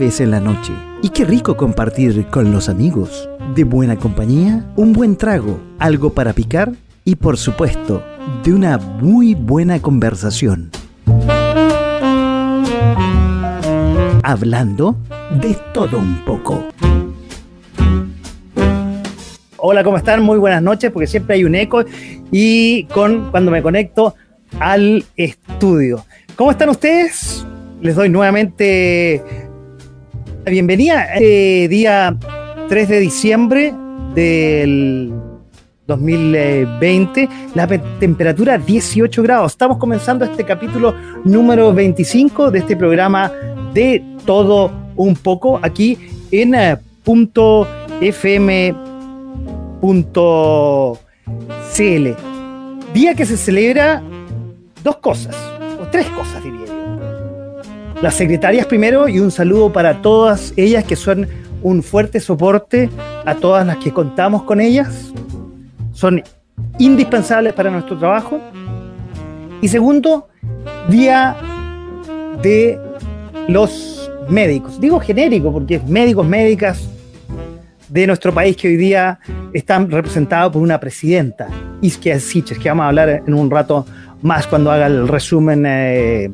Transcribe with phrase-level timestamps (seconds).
[0.00, 0.72] Es jueves en la noche
[1.02, 3.28] y qué rico compartir con los amigos.
[3.54, 6.72] De buena compañía, un buen trago, algo para picar
[7.04, 8.02] y por supuesto,
[8.42, 10.70] de una muy buena conversación.
[14.22, 14.96] Hablando
[15.38, 16.64] de todo un poco.
[19.58, 20.22] Hola, ¿cómo están?
[20.22, 21.84] Muy buenas noches, porque siempre hay un eco
[22.30, 24.14] y con cuando me conecto
[24.60, 26.06] al estudio.
[26.36, 27.44] ¿Cómo están ustedes?
[27.82, 29.49] Les doy nuevamente
[30.46, 31.14] bienvenida.
[31.14, 32.16] Este día
[32.68, 33.74] 3 de diciembre
[34.14, 35.12] del
[35.86, 37.66] 2020, la
[37.98, 39.52] temperatura 18 grados.
[39.52, 43.32] Estamos comenzando este capítulo número 25 de este programa
[43.74, 45.98] de todo un poco aquí
[46.30, 47.66] en eh, punto
[48.00, 48.70] fm.cl.
[52.94, 54.02] Día que se celebra
[54.82, 55.36] dos cosas,
[55.80, 56.69] o tres cosas diría
[58.02, 61.28] las secretarias primero y un saludo para todas ellas que son
[61.62, 62.88] un fuerte soporte
[63.26, 65.12] a todas las que contamos con ellas.
[65.92, 66.22] Son
[66.78, 68.40] indispensables para nuestro trabajo.
[69.60, 70.28] Y segundo,
[70.88, 71.36] día
[72.42, 72.80] de
[73.48, 74.80] los médicos.
[74.80, 76.88] Digo genérico porque es médicos, médicas
[77.88, 79.18] de nuestro país que hoy día
[79.52, 81.48] están representados por una presidenta,
[81.82, 83.84] Isquia Siches, que vamos a hablar en un rato
[84.22, 86.30] más cuando haga el resumen eh,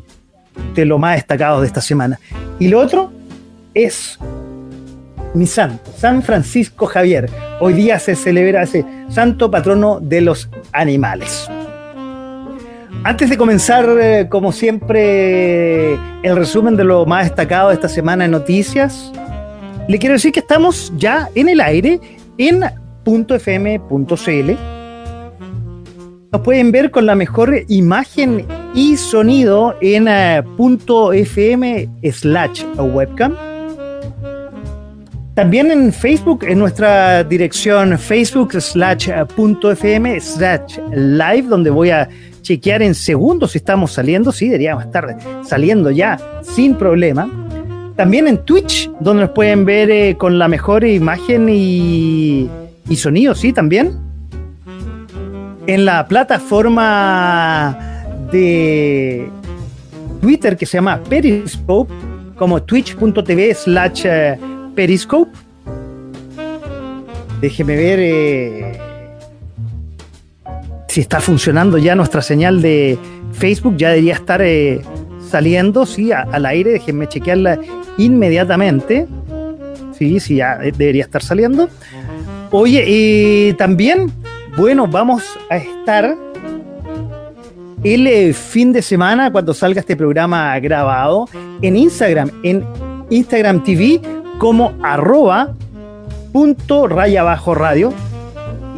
[0.74, 2.18] de lo más destacado de esta semana.
[2.58, 3.12] Y lo otro
[3.74, 4.18] es
[5.34, 7.28] mi santo, San Francisco Javier.
[7.60, 11.48] Hoy día se celebra ese santo patrono de los animales.
[13.04, 18.24] Antes de comenzar, eh, como siempre, el resumen de lo más destacado de esta semana
[18.24, 19.12] en noticias,
[19.88, 22.00] le quiero decir que estamos ya en el aire
[22.38, 22.64] en
[23.04, 24.52] .fm.cl
[26.32, 28.44] nos pueden ver con la mejor imagen
[28.76, 33.34] y sonido en eh, .fm slash webcam.
[35.34, 42.08] También en Facebook, en nuestra dirección Facebook slash .fm slash live, donde voy a
[42.42, 44.30] chequear en segundos si estamos saliendo.
[44.30, 47.28] Sí, deberíamos estar saliendo ya sin problema.
[47.96, 52.48] También en Twitch, donde nos pueden ver eh, con la mejor imagen y,
[52.88, 54.06] y sonido, sí, también
[55.66, 57.95] en la plataforma
[58.30, 59.28] de
[60.20, 61.92] Twitter que se llama Periscope,
[62.36, 64.38] como twitch.tv slash eh,
[64.74, 65.30] Periscope.
[67.40, 68.78] Déjeme ver eh,
[70.88, 72.98] si está funcionando ya nuestra señal de
[73.32, 73.76] Facebook.
[73.76, 74.80] Ya debería estar eh,
[75.30, 76.72] saliendo, sí, al aire.
[76.72, 77.58] Déjenme chequearla
[77.98, 79.06] inmediatamente.
[79.92, 81.68] Sí, sí, ya debería estar saliendo.
[82.50, 84.12] Oye, y también
[84.56, 86.16] bueno, vamos a estar
[87.84, 91.28] el fin de semana, cuando salga este programa grabado,
[91.62, 92.64] en Instagram, en
[93.10, 94.00] Instagram TV,
[94.38, 95.54] como arroba
[96.32, 97.92] punto raya bajo radio.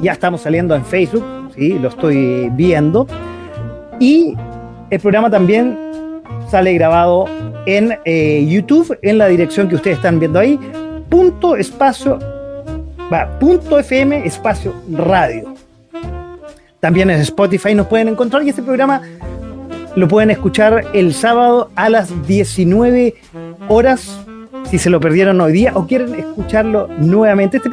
[0.02, 1.24] Ya estamos saliendo en Facebook,
[1.56, 1.78] ¿sí?
[1.78, 3.06] lo estoy viendo.
[3.98, 4.34] Y
[4.90, 5.76] el programa también
[6.48, 7.26] sale grabado
[7.66, 10.58] en eh, YouTube, en la dirección que ustedes están viendo ahí,
[11.08, 12.18] punto espacio,
[13.12, 15.57] va, punto FM espacio radio.
[16.80, 19.02] También en Spotify nos pueden encontrar y este programa
[19.96, 23.16] lo pueden escuchar el sábado a las 19
[23.68, 24.20] horas
[24.70, 27.56] si se lo perdieron hoy día o quieren escucharlo nuevamente.
[27.56, 27.70] Este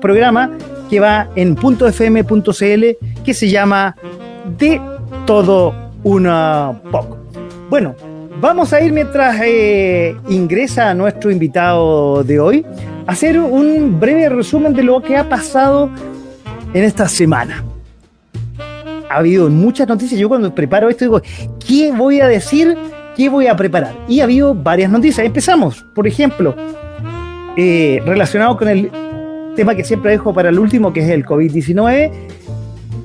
[0.00, 0.50] programa
[0.88, 2.84] que va en .fm.cl
[3.24, 3.94] que se llama
[4.58, 4.80] De
[5.26, 6.24] todo un
[6.90, 7.18] poco.
[7.68, 7.94] Bueno,
[8.40, 12.64] vamos a ir mientras eh, ingresa nuestro invitado de hoy
[13.06, 15.90] a hacer un breve resumen de lo que ha pasado
[16.72, 17.62] en esta semana
[19.10, 20.20] ha habido muchas noticias.
[20.20, 21.22] Yo cuando preparo esto digo,
[21.66, 22.76] ¿qué voy a decir?
[23.16, 23.94] ¿Qué voy a preparar?
[24.08, 25.26] Y ha habido varias noticias.
[25.26, 26.54] Empezamos, por ejemplo,
[27.56, 28.90] eh, relacionado con el
[29.56, 32.10] tema que siempre dejo para el último, que es el COVID-19.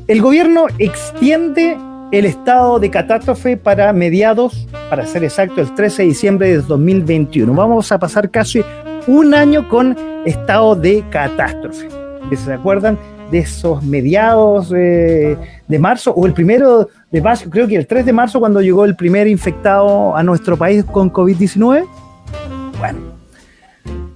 [0.07, 1.77] El gobierno extiende
[2.11, 7.53] el estado de catástrofe para mediados, para ser exacto, el 13 de diciembre de 2021.
[7.53, 8.63] Vamos a pasar casi
[9.07, 9.95] un año con
[10.25, 11.87] estado de catástrofe.
[12.35, 12.97] ¿Se acuerdan?
[13.31, 15.37] De esos mediados eh,
[15.67, 18.83] de marzo o el primero de marzo, creo que el 3 de marzo cuando llegó
[18.85, 21.85] el primer infectado a nuestro país con COVID-19.
[22.77, 22.99] Bueno,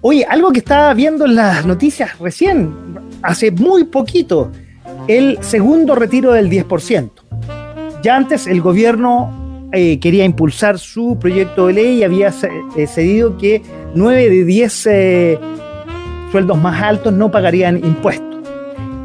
[0.02, 2.74] oye, algo que estaba viendo en las noticias recién,
[3.22, 4.52] hace muy poquito,
[5.08, 7.10] el segundo retiro del 10%.
[8.04, 12.34] Ya antes el gobierno eh, quería impulsar su proyecto de ley y había
[12.76, 13.62] eh, cedido que
[13.96, 14.88] 9 de 10
[16.32, 18.35] sueldos más altos no pagarían impuestos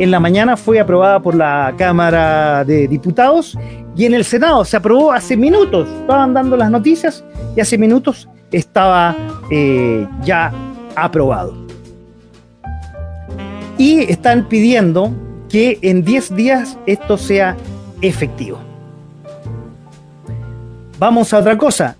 [0.00, 3.56] en la mañana fue aprobada por la Cámara de Diputados
[3.94, 5.88] y en el Senado se aprobó hace minutos.
[6.00, 7.22] Estaban dando las noticias
[7.54, 9.14] y hace minutos estaba
[9.50, 10.52] eh, ya
[10.96, 11.54] aprobado.
[13.76, 15.12] Y están pidiendo
[15.50, 17.56] que en 10 días esto sea
[18.00, 18.58] efectivo.
[20.98, 21.96] Vamos a otra cosa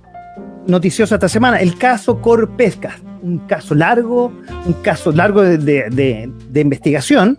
[0.66, 4.32] noticiosa esta semana, el caso Corpesca, un caso largo,
[4.66, 7.38] un caso largo de, investigación.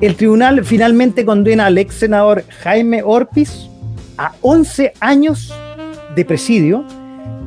[0.00, 3.68] El tribunal finalmente condena al ex senador Jaime Orpiz
[4.16, 5.52] a 11 años
[6.14, 6.84] de presidio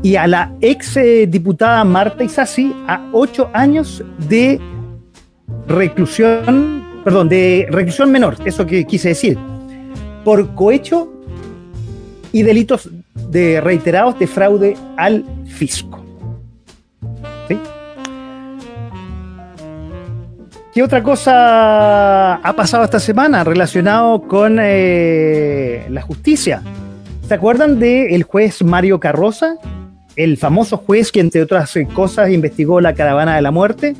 [0.03, 4.59] y a la ex eh, diputada Marta Isasi a 8 años de
[5.67, 9.37] reclusión, perdón, de reclusión menor, eso que quise decir,
[10.25, 11.09] por cohecho
[12.33, 12.89] y delitos
[13.29, 16.00] de reiterados de fraude al fisco.
[20.73, 26.63] ¿Qué otra cosa ha pasado esta semana relacionado con eh, la justicia?
[27.27, 29.55] ¿Se acuerdan del juez Mario Carroza?
[30.15, 33.97] El famoso juez que, entre otras cosas, investigó la caravana de la muerte.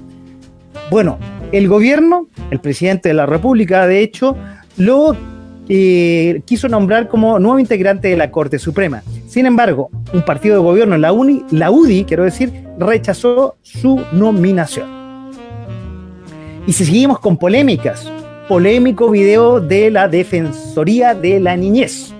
[0.89, 1.19] Bueno,
[1.51, 4.38] el gobierno, el presidente de la República, de hecho,
[4.77, 5.17] lo
[5.67, 9.03] eh, quiso nombrar como nuevo integrante de la Corte Suprema.
[9.27, 15.00] Sin embargo, un partido de gobierno, la UDI, quiero decir, rechazó su nominación.
[16.67, 18.11] Y si seguimos con polémicas,
[18.47, 22.13] polémico video de la Defensoría de la Niñez.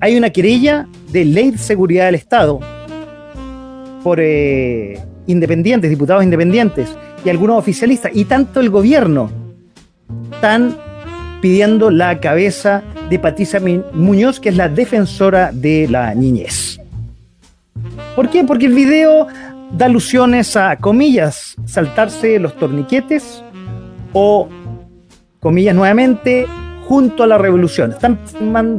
[0.00, 2.60] Hay una querella de ley de seguridad del Estado
[4.02, 6.88] por eh, independientes, diputados independientes
[7.24, 9.30] y algunos oficialistas, y tanto el gobierno,
[10.32, 10.76] están
[11.42, 13.60] pidiendo la cabeza de Patricia
[13.92, 16.80] Muñoz, que es la defensora de la niñez.
[18.14, 18.44] ¿Por qué?
[18.44, 19.26] Porque el video
[19.72, 23.42] da alusiones a, comillas, saltarse los torniquetes
[24.18, 24.48] o,
[25.40, 26.46] comillas nuevamente,
[26.88, 27.92] junto a la revolución.
[27.92, 28.18] Están,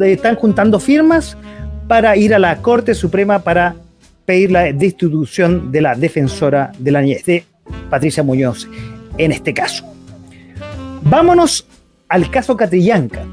[0.01, 1.37] están juntando firmas
[1.87, 3.75] para ir a la Corte Suprema para
[4.25, 7.45] pedir la destitución de la defensora de la niñez, de
[7.87, 8.67] Patricia Muñoz,
[9.19, 9.85] en este caso.
[11.03, 11.67] Vámonos
[12.09, 13.23] al caso Catrillanca,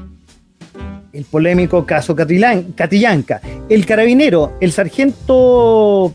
[1.11, 3.41] el polémico caso Catrillanca.
[3.67, 6.13] El carabinero, el sargento.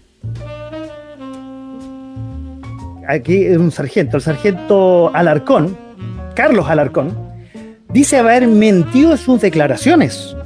[3.10, 5.76] Aquí es un sargento, el sargento Alarcón,
[6.36, 7.12] Carlos Alarcón,
[7.92, 10.36] dice haber mentido en sus declaraciones.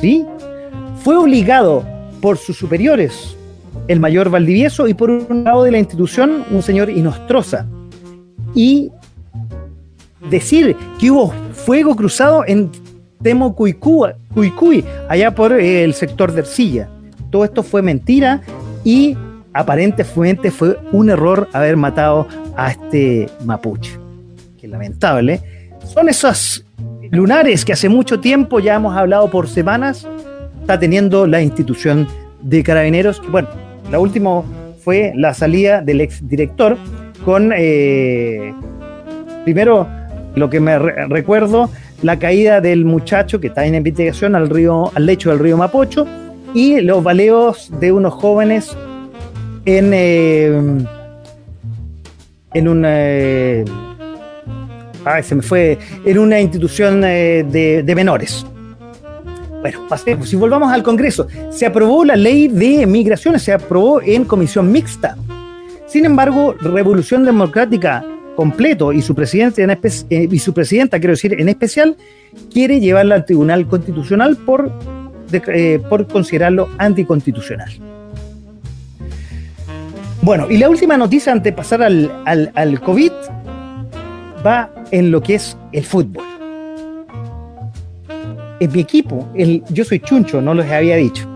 [0.00, 0.24] ¿Sí?
[1.04, 1.84] Fue obligado
[2.22, 3.36] por sus superiores,
[3.88, 7.66] el mayor Valdivieso, y por un lado de la institución, un señor Inostroza.
[8.54, 8.90] Y
[10.30, 12.70] decir que hubo fuego cruzado en
[13.22, 16.88] Temo Cuicuy, allá por eh, el sector de Ercilla.
[17.30, 18.40] Todo esto fue mentira
[18.82, 19.14] y
[19.52, 23.98] aparentemente fue un error haber matado a este mapuche.
[24.60, 25.40] Qué lamentable.
[25.84, 26.64] Son esos
[27.10, 30.06] lunares que hace mucho tiempo, ya hemos hablado por semanas,
[30.60, 32.06] está teniendo la institución
[32.42, 33.22] de carabineros.
[33.30, 33.48] Bueno,
[33.90, 34.42] la última
[34.84, 36.76] fue la salida del ex director
[37.24, 38.54] con, eh,
[39.44, 39.86] primero,
[40.34, 41.70] lo que me recuerdo,
[42.02, 46.06] la caída del muchacho que está en investigación al, río, al lecho del río Mapocho
[46.54, 48.76] y los baleos de unos jóvenes
[49.76, 50.86] en, eh,
[52.54, 52.88] en una...
[52.90, 53.64] Eh,
[55.22, 58.46] se me fue, en una institución eh, de, menores.
[59.60, 60.28] Bueno, pasemos.
[60.28, 65.16] Si volvamos al Congreso, se aprobó la ley de migraciones, se aprobó en comisión mixta.
[65.86, 68.04] Sin embargo, Revolución Democrática
[68.36, 69.66] completo y su, presidente
[70.10, 71.96] eh, y su presidenta, quiero decir, en especial,
[72.52, 74.70] quiere llevarla al Tribunal Constitucional por,
[75.88, 77.97] por considerarlo anticonstitucional.
[80.28, 83.12] Bueno, y la última noticia antes de pasar al, al, COVID
[84.46, 86.22] va en lo que es el fútbol.
[88.60, 91.26] En mi equipo, el, yo soy chuncho, no les había dicho.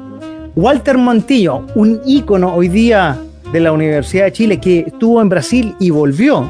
[0.54, 3.16] Walter Montillo, un ícono hoy día
[3.50, 6.46] de la Universidad de Chile que estuvo en Brasil y volvió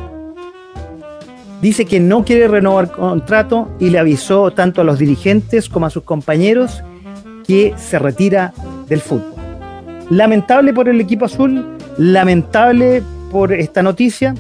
[1.61, 5.90] dice que no quiere renovar contrato y le avisó tanto a los dirigentes como a
[5.90, 6.82] sus compañeros
[7.46, 8.52] que se retira
[8.88, 9.32] del fútbol.
[10.11, 14.34] Lamentable por el equipo azul, lamentable por esta noticia,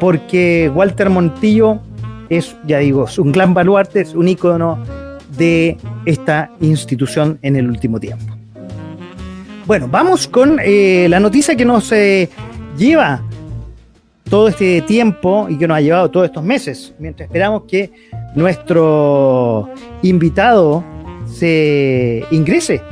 [0.00, 1.80] porque Walter Montillo
[2.28, 4.78] es, ya digo, un gran baluarte, es un ícono
[5.36, 8.34] de esta institución en el último tiempo.
[9.66, 12.28] Bueno, vamos con eh, la noticia que nos eh,
[12.76, 13.22] lleva
[14.28, 17.90] todo este tiempo y que nos ha llevado todos estos meses, mientras esperamos que
[18.34, 19.70] nuestro
[20.02, 20.84] invitado
[21.26, 22.82] se ingrese.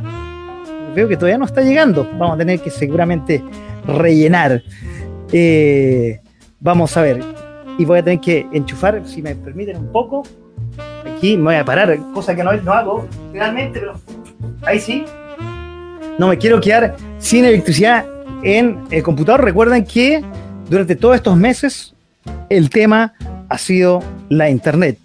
[0.95, 2.09] Veo que todavía no está llegando.
[2.19, 3.43] Vamos a tener que seguramente
[3.87, 4.63] rellenar.
[5.33, 6.21] Eh,
[6.61, 7.21] vamos a ver.
[7.79, 10.23] Y voy a tener que enchufar, si me permiten un poco.
[11.17, 13.95] Aquí me voy a parar, cosa que no, no hago realmente, pero
[14.63, 15.05] ahí sí.
[16.19, 18.05] No me quiero quedar sin electricidad
[18.43, 19.45] en el computador.
[19.45, 20.23] Recuerden que
[20.69, 21.95] durante todos estos meses
[22.49, 23.15] el tema
[23.49, 24.99] ha sido la Internet,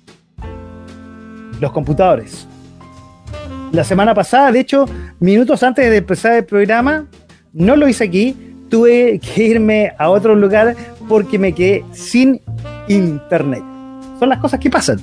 [1.59, 2.47] los computadores.
[3.71, 4.85] La semana pasada, de hecho,
[5.19, 7.05] minutos antes de empezar el programa,
[7.53, 8.35] no lo hice aquí,
[8.69, 10.75] tuve que irme a otro lugar
[11.07, 12.41] porque me quedé sin
[12.87, 13.63] internet.
[14.19, 14.99] Son las cosas que pasan.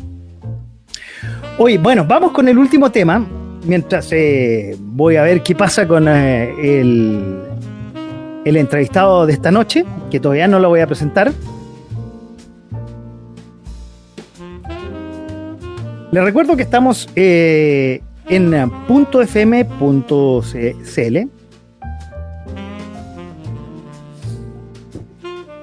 [1.58, 3.24] Hoy, bueno, vamos con el último tema.
[3.64, 7.42] Mientras eh, voy a ver qué pasa con eh, el,
[8.44, 11.32] el entrevistado de esta noche, que todavía no lo voy a presentar.
[16.10, 18.52] Les recuerdo que estamos eh, en
[18.88, 19.74] .fm.cl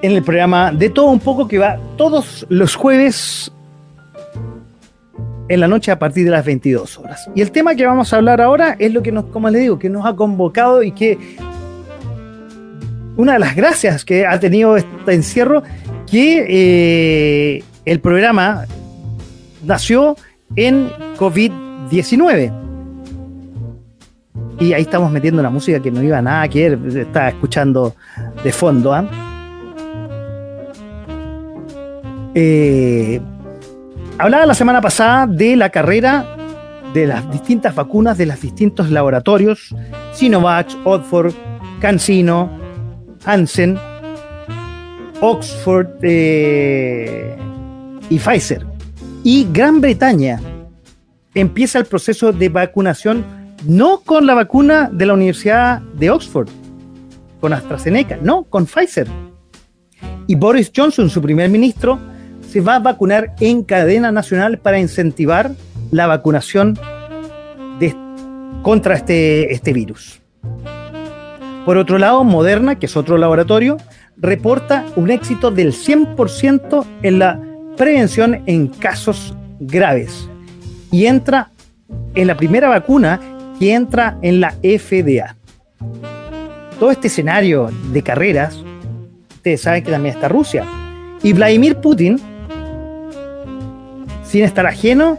[0.02, 3.52] en el programa de todo un poco que va todos los jueves
[5.48, 7.30] en la noche a partir de las 22 horas.
[7.34, 9.78] Y el tema que vamos a hablar ahora es lo que nos, como les digo,
[9.78, 11.36] que nos ha convocado y que
[13.16, 15.62] una de las gracias que ha tenido este encierro,
[16.10, 18.64] que eh, el programa
[19.62, 20.16] nació
[20.56, 21.61] en COVID-19.
[24.58, 27.94] Y ahí estamos metiendo la música que no iba nada que ver, estaba escuchando
[28.42, 28.94] de fondo.
[28.94, 29.04] ¿ah?
[32.34, 33.20] Eh,
[34.18, 36.36] hablaba la semana pasada de la carrera
[36.94, 39.74] de las distintas vacunas de los distintos laboratorios,
[40.12, 41.34] Sinovac, Oxford,
[41.80, 42.50] CanSino,
[43.24, 43.78] Hansen,
[45.20, 47.36] Oxford eh,
[48.08, 48.64] y Pfizer.
[49.24, 50.40] Y Gran Bretaña
[51.34, 53.24] empieza el proceso de vacunación
[53.66, 56.48] no con la vacuna de la Universidad de Oxford,
[57.40, 59.06] con AstraZeneca, no, con Pfizer.
[60.26, 61.98] Y Boris Johnson, su primer ministro,
[62.48, 65.52] se va a vacunar en cadena nacional para incentivar
[65.90, 66.78] la vacunación
[68.62, 70.20] contra este, este virus.
[71.64, 73.76] Por otro lado, Moderna, que es otro laboratorio,
[74.16, 77.40] reporta un éxito del 100% en la
[77.76, 80.28] prevención en casos graves
[80.92, 81.50] y entra
[82.14, 83.20] en la primera vacuna
[83.58, 85.34] que entra en la FDA.
[86.78, 88.62] Todo este escenario de carreras,
[89.34, 90.64] ustedes saben que también está Rusia.
[91.24, 92.20] Y Vladimir Putin
[94.32, 95.18] sin estar ajeno,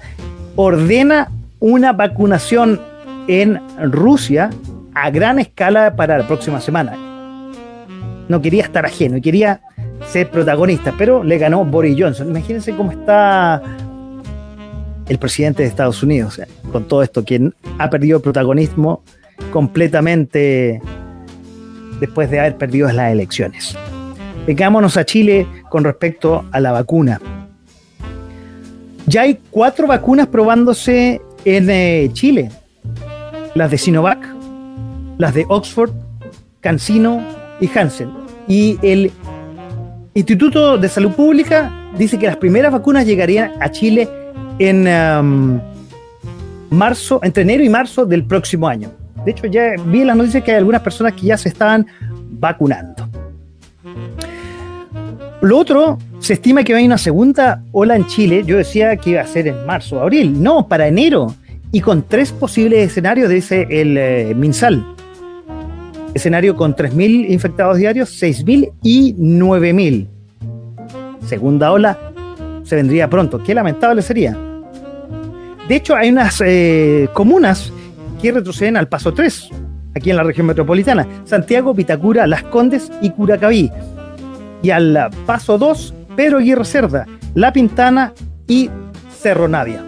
[0.56, 2.82] ordena una vacunación
[3.27, 3.62] en
[3.92, 4.50] Rusia
[4.96, 6.98] a gran escala para la próxima semana.
[8.27, 9.62] No quería estar ajeno y quería
[10.08, 12.30] ser protagonista, pero le ganó Boris Johnson.
[12.30, 13.62] Imagínense cómo está
[15.08, 16.40] el presidente de Estados Unidos,
[16.72, 19.04] con todo esto, quien ha perdido protagonismo
[19.52, 20.82] completamente
[22.00, 23.78] después de haber perdido las elecciones.
[24.46, 27.20] Vengámonos a Chile con respecto a la vacuna.
[29.06, 32.50] Ya hay cuatro vacunas probándose en eh, Chile.
[33.56, 34.26] Las de Sinovac,
[35.18, 35.92] las de Oxford,
[36.62, 37.22] CanSino
[37.62, 38.10] y Hansen.
[38.48, 39.12] Y el
[40.14, 44.10] Instituto de Salud Pública dice que las primeras vacunas llegarían a Chile
[44.60, 45.60] en um,
[46.70, 48.92] marzo, entre enero y marzo del próximo año.
[49.26, 51.86] De hecho, ya vi en las noticias que hay algunas personas que ya se estaban
[52.32, 53.08] vacunando.
[55.42, 58.44] Lo otro, se estima que va a haber una segunda ola en Chile.
[58.46, 60.42] Yo decía que iba a ser en marzo o abril.
[60.42, 61.36] No, para enero.
[61.72, 64.86] Y con tres posibles escenarios, dice el eh, MinSal.
[66.14, 70.08] Escenario con 3.000 infectados diarios, 6.000 y 9.000.
[71.26, 71.98] Segunda ola
[72.64, 73.44] se vendría pronto.
[73.44, 74.38] Qué lamentable sería.
[75.67, 77.72] De hecho, hay unas eh, comunas
[78.22, 79.50] que retroceden al paso 3,
[79.96, 81.08] aquí en la región metropolitana.
[81.25, 83.72] Santiago, Vitacura, Las Condes y Curacaví
[84.62, 87.05] y al paso 2, Pedro Aguirre Cerda,
[87.36, 88.13] La Pintana
[88.48, 88.70] y
[89.20, 89.84] Cerro Navia.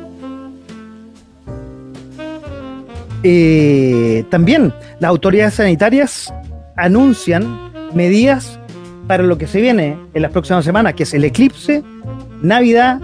[3.23, 6.31] Eh, también las autoridades sanitarias
[6.75, 8.59] anuncian medidas
[9.07, 11.83] para lo que se viene en las próximas semanas, que es el eclipse,
[12.41, 12.99] Navidad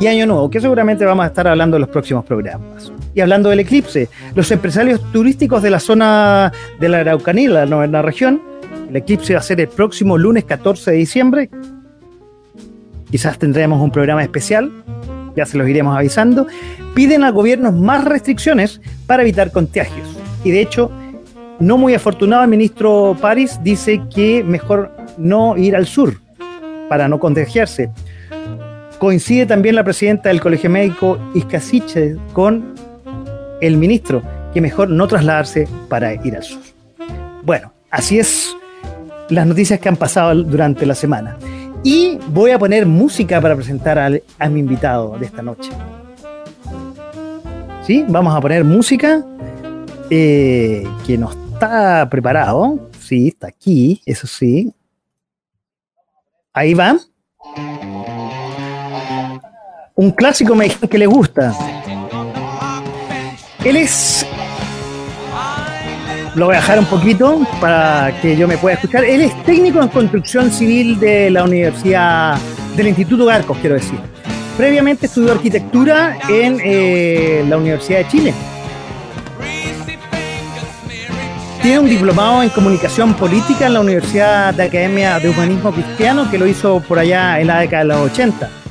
[0.00, 2.92] y Año Nuevo, que seguramente vamos a estar hablando en los próximos programas.
[3.14, 8.40] Y hablando del eclipse, los empresarios turísticos de la zona de la Araucanía, la región,
[8.88, 11.50] el eclipse va a ser el próximo lunes 14 de diciembre.
[13.10, 14.70] Quizás tendremos un programa especial,
[15.36, 16.46] ya se los iremos avisando.
[16.94, 20.08] Piden al gobierno más restricciones para evitar contagios.
[20.44, 20.90] Y de hecho,
[21.58, 26.20] no muy afortunado, el ministro París dice que mejor no ir al sur
[26.88, 27.90] para no contagiarse.
[29.02, 32.72] Coincide también la presidenta del Colegio Médico Iscasiche con
[33.60, 34.22] el ministro,
[34.54, 36.62] que mejor no trasladarse para ir al sur.
[37.42, 38.54] Bueno, así es
[39.28, 41.36] las noticias que han pasado durante la semana.
[41.82, 45.72] Y voy a poner música para presentar a mi invitado de esta noche.
[47.84, 48.04] ¿Sí?
[48.08, 49.26] Vamos a poner música
[50.10, 52.88] eh, que no está preparado.
[53.00, 54.72] sí, está aquí, eso sí.
[56.52, 57.00] Ahí va.
[59.94, 61.54] Un clásico me dijeron que le gusta.
[63.62, 64.26] Él es.
[66.34, 69.04] Lo voy a dejar un poquito para que yo me pueda escuchar.
[69.04, 72.38] Él es técnico en construcción civil de la Universidad,
[72.74, 73.98] del Instituto Garcos, quiero decir.
[74.56, 78.34] Previamente estudió arquitectura en eh, la Universidad de Chile.
[81.60, 86.38] Tiene un diplomado en comunicación política en la Universidad de Academia de Humanismo Cristiano que
[86.38, 88.62] lo hizo por allá en la década de los 80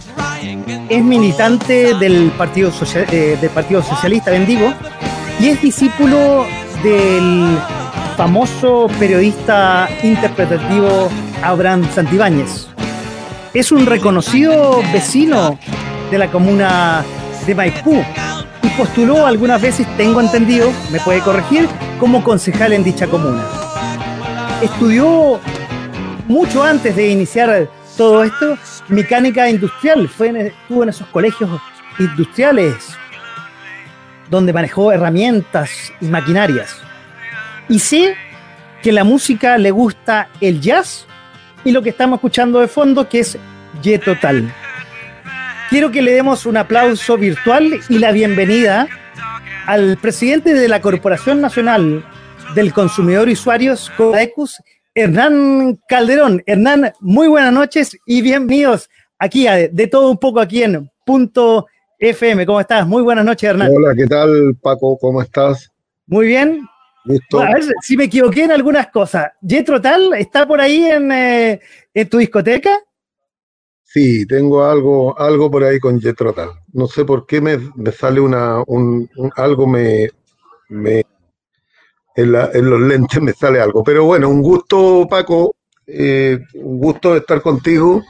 [0.92, 4.74] es militante del Partido, eh, del Socialista, bendigo,
[5.40, 6.46] y es discípulo
[6.84, 7.58] del
[8.18, 11.10] famoso periodista interpretativo
[11.42, 12.68] Abraham Santibáñez.
[13.54, 15.58] Es un reconocido vecino
[16.12, 17.06] de la comuna
[17.48, 18.04] de Maipú
[18.62, 21.70] y postuló algunas veces, tengo entendido, me puede corregir,
[22.02, 23.46] como concejal en dicha comuna.
[24.62, 25.40] Estudió
[26.28, 28.58] mucho antes de iniciar todo esto,
[28.88, 31.50] mecánica industrial, fue estuvo en esos colegios
[32.00, 32.96] industriales
[34.30, 36.78] donde manejó herramientas y maquinarias.
[37.68, 38.16] Y sé
[38.82, 41.06] que la música le gusta el jazz
[41.64, 43.38] y lo que estamos escuchando de fondo que es
[43.82, 44.52] Ye Total.
[45.70, 48.88] Quiero que le demos un aplauso virtual y la bienvenida
[49.68, 52.04] al presidente de la Corporación Nacional
[52.56, 54.62] del Consumidor y Usuarios, CODECUS,
[54.94, 56.44] Hernán Calderón.
[56.46, 61.68] Hernán, muy buenas noches y bienvenidos aquí a De Todo Un Poco aquí en Punto
[61.98, 62.46] FM.
[62.46, 62.86] ¿Cómo estás?
[62.86, 63.72] Muy buenas noches, Hernán.
[63.74, 64.98] Hola, ¿qué tal, Paco?
[64.98, 65.72] ¿Cómo estás?
[66.08, 66.68] Muy bien.
[67.06, 69.27] a ver si me equivoqué en algunas cosas.
[69.42, 71.62] ¿Jetro Tal está por ahí en, eh,
[71.94, 72.77] en tu discoteca?
[73.84, 76.50] Sí, tengo algo, algo por ahí con Jetro Tal.
[76.74, 77.58] No sé por qué me,
[77.94, 80.10] sale una, un, algo me,
[80.68, 81.06] me
[82.16, 83.84] en, los lentes me sale algo.
[83.84, 85.56] Pero bueno, un gusto, Paco,
[85.88, 88.04] eh, un gusto estar contigo.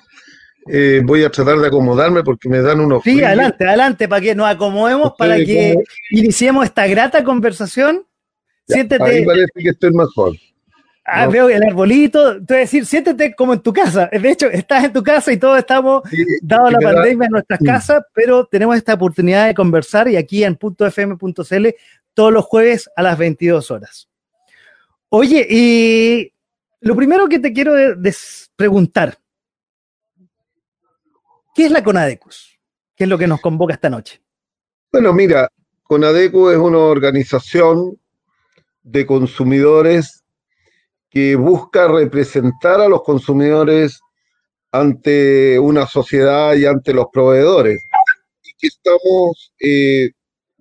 [0.68, 3.04] Eh, voy a tratar de acomodarme porque me dan unos.
[3.04, 5.76] Sí, adelante, adelante, para que nos acomodemos, para que
[6.12, 8.06] iniciemos esta grata conversación.
[8.68, 9.04] siéntete.
[9.04, 10.36] Ahí parece que estoy mejor.
[11.04, 12.36] Ah, veo el arbolito.
[12.46, 14.08] Te voy a decir, siéntete como en tu casa.
[14.12, 16.04] De hecho, estás en tu casa y todos estamos,
[16.42, 20.58] dado la pandemia, en nuestras casas, pero tenemos esta oportunidad de conversar y aquí en
[20.58, 21.68] .fm.cl
[22.21, 24.07] todos los jueves a las 22 horas.
[25.10, 26.31] Oye, y
[26.81, 27.73] lo primero que te quiero
[28.55, 29.17] preguntar,
[31.55, 32.60] ¿qué es la CONADECUS?
[32.95, 34.21] ¿Qué es lo que nos convoca esta noche?
[34.91, 35.49] Bueno, mira,
[35.81, 37.99] CONADECUS es una organización
[38.84, 40.23] de consumidores
[41.10, 43.99] que busca representar a los consumidores
[44.71, 47.84] ante una sociedad y ante los proveedores.
[48.43, 50.12] Y que estamos eh,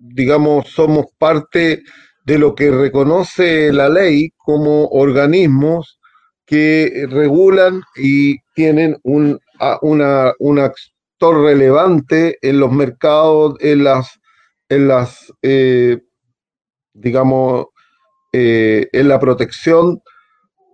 [0.01, 1.83] digamos, somos parte
[2.25, 5.99] de lo que reconoce la ley como organismos
[6.45, 9.39] que regulan y tienen un,
[9.81, 14.19] una, un actor relevante en los mercados, en las,
[14.69, 15.99] en las eh,
[16.93, 17.67] digamos,
[18.33, 20.01] eh, en la protección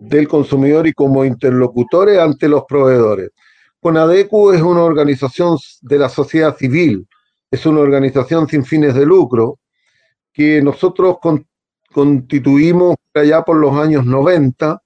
[0.00, 3.30] del consumidor y como interlocutores ante los proveedores.
[3.80, 7.07] CONADECU es una organización de la sociedad civil
[7.50, 9.58] es una organización sin fines de lucro
[10.32, 11.16] que nosotros
[11.92, 14.80] constituimos allá por los años 90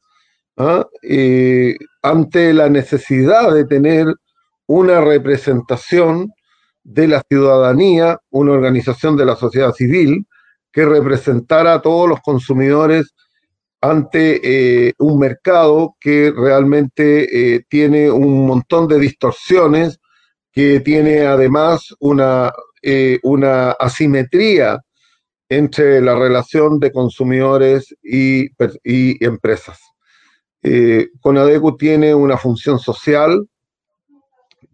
[0.57, 0.87] ¿ah?
[1.03, 4.07] eh, ante la necesidad de tener
[4.66, 6.33] una representación
[6.85, 10.27] de la ciudadanía, una organización de la sociedad civil
[10.72, 13.12] que representara a todos los consumidores
[13.81, 14.40] ante
[14.88, 19.98] eh, un mercado que realmente eh, tiene un montón de distorsiones
[20.52, 24.80] que tiene además una, eh, una asimetría
[25.48, 28.48] entre la relación de consumidores y,
[29.24, 29.80] empresas.
[30.62, 33.46] Eh, Conadecu tiene una función social,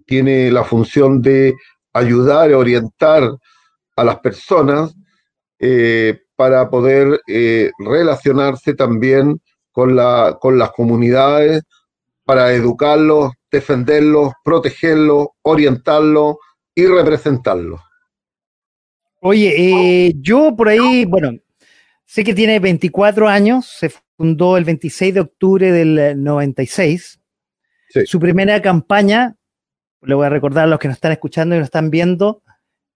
[0.05, 1.55] tiene la función de
[1.93, 3.31] ayudar orientar
[3.97, 4.95] a las personas
[5.59, 7.21] eh, para poder
[7.79, 9.41] relacionarse también
[9.73, 11.63] con, la, con las comunidades,
[12.25, 16.37] para educarlos, defenderlos, protegerlos, orientarlos
[16.75, 17.81] y representarlos.
[19.21, 19.55] Oye,
[20.07, 21.33] eh, yo por ahí, bueno,
[22.05, 27.21] sé que tiene 24 años, se fundó el 26 de octubre del 96.
[28.05, 29.37] Su primera campaña,
[30.03, 32.43] le voy a recordar a los que nos están escuchando y nos están viendo,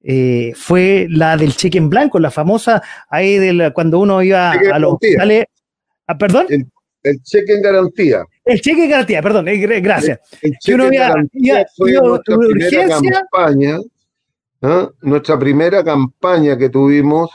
[0.04, 4.78] eh, fue la del cheque en blanco, la famosa ahí del cuando uno iba a
[4.78, 5.46] los hospitales.
[6.06, 6.46] Ah, ¿Perdón?
[6.48, 6.66] El
[7.22, 8.24] cheque en garantía.
[8.44, 10.20] El cheque en garantía, perdón, eh, gracias.
[10.40, 13.78] El, cheque en garantía fue nuestra primera campaña,
[14.62, 14.90] ¿ah?
[15.02, 17.30] nuestra primera campaña que tuvimos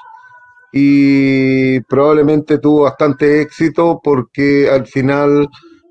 [0.71, 5.47] y probablemente tuvo bastante éxito porque al final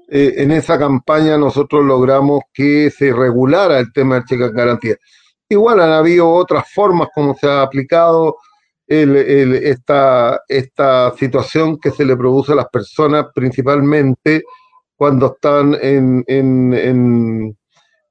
[0.08, 4.96] eh, en esa campaña nosotros logramos que se regulara el tema del cheque en garantía.
[5.48, 8.36] Igual han habido otras formas como se ha aplicado
[8.88, 14.44] esta, esta situación que se le produce a las personas principalmente
[14.96, 17.57] cuando están en, en,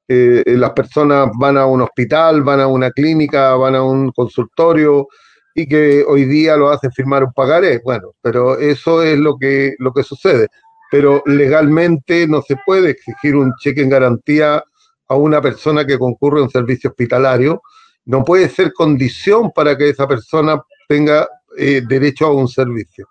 [0.08, 5.08] eh, las personas van a un hospital, van a una clínica, van a un consultorio
[5.56, 7.80] y que hoy día lo hacen firmar un pagaré.
[7.84, 10.48] Bueno, pero eso es lo que, lo que sucede.
[10.92, 14.64] Pero legalmente no se puede exigir un cheque en garantía
[15.08, 17.62] a una persona que concurre a un servicio hospitalario.
[18.06, 23.08] No puede ser condición para que esa persona tenga eh, derecho a un servicio.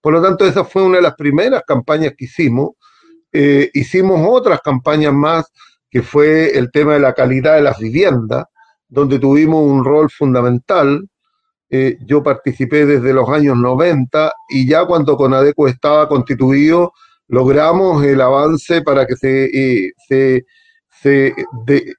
[0.00, 2.70] Por lo tanto, esa fue una de las primeras campañas que hicimos.
[3.32, 5.52] Eh, hicimos otras campañas más,
[5.90, 8.44] que fue el tema de la calidad de las viviendas,
[8.88, 11.06] donde tuvimos un rol fundamental.
[11.70, 16.92] Eh, yo participé desde los años 90 y ya cuando Conadeco estaba constituido,
[17.26, 20.46] logramos el avance para que se, se,
[21.02, 21.34] se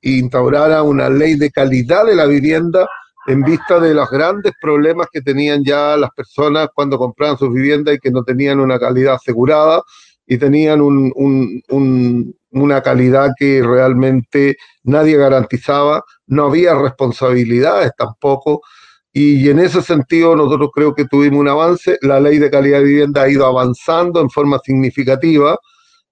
[0.01, 2.87] instaurara una ley de calidad de la vivienda
[3.27, 7.95] en vista de los grandes problemas que tenían ya las personas cuando compraban sus viviendas
[7.95, 9.83] y que no tenían una calidad asegurada
[10.25, 18.61] y tenían una calidad que realmente nadie garantizaba, no había responsabilidades tampoco.
[19.11, 21.97] Y en ese sentido nosotros creo que tuvimos un avance.
[22.01, 25.57] La ley de calidad de vivienda ha ido avanzando en forma significativa.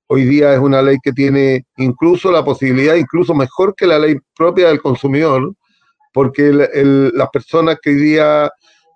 [0.07, 4.15] Hoy día es una ley que tiene incluso la posibilidad, incluso mejor que la ley
[4.35, 5.53] propia del consumidor,
[6.13, 8.49] porque las personas que hoy día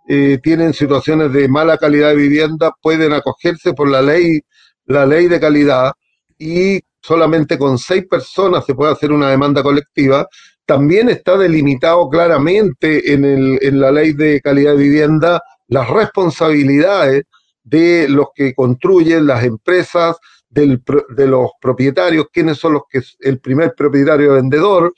[0.08, 4.42] eh, tienen situaciones de mala calidad de vivienda pueden acogerse por la ley,
[4.86, 5.92] la ley de calidad
[6.40, 10.28] y solamente con seis personas se puede hacer una demanda colectiva.
[10.66, 17.24] También está delimitado claramente en, el, en la ley de calidad de vivienda las responsabilidades
[17.64, 20.18] de los que construyen las empresas,
[20.52, 20.84] del,
[21.16, 24.94] de los propietarios, quiénes son los que el primer propietario vendedor,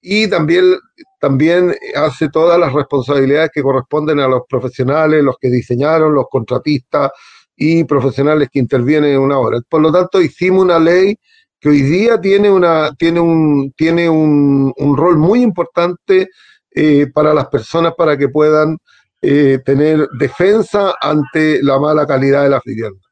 [0.00, 0.76] y también,
[1.20, 7.10] también hace todas las responsabilidades que corresponden a los profesionales, los que diseñaron, los contratistas
[7.56, 9.58] y profesionales que intervienen en una obra.
[9.68, 11.16] Por lo tanto, hicimos una ley
[11.60, 16.28] que hoy día tiene, una, tiene, un, tiene un, rol muy importante
[16.70, 18.78] eh, para las personas para que puedan
[19.20, 23.07] eh, tener defensa ante la mala calidad de la viviendas.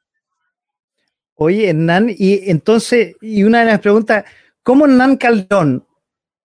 [1.36, 4.24] Oye, Hernán, y entonces, y una de las preguntas,
[4.62, 5.86] ¿cómo Hernán Caldón,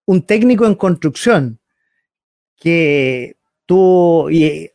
[0.05, 1.59] un técnico en construcción
[2.57, 4.25] que tuvo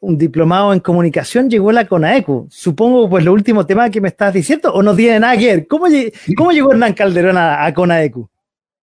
[0.01, 2.49] un diplomado en comunicación llegó a la CONAECU.
[2.51, 5.67] Supongo, pues, lo último tema que me estás diciendo, o no tiene nada que ver.
[5.67, 5.85] ¿Cómo,
[6.35, 8.27] cómo llegó Hernán Calderón a, CONAECU?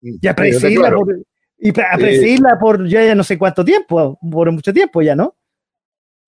[0.01, 1.19] Y a presidirla, por,
[1.59, 5.35] y a presidirla por ya, no sé cuánto tiempo, por mucho tiempo ya, ¿no?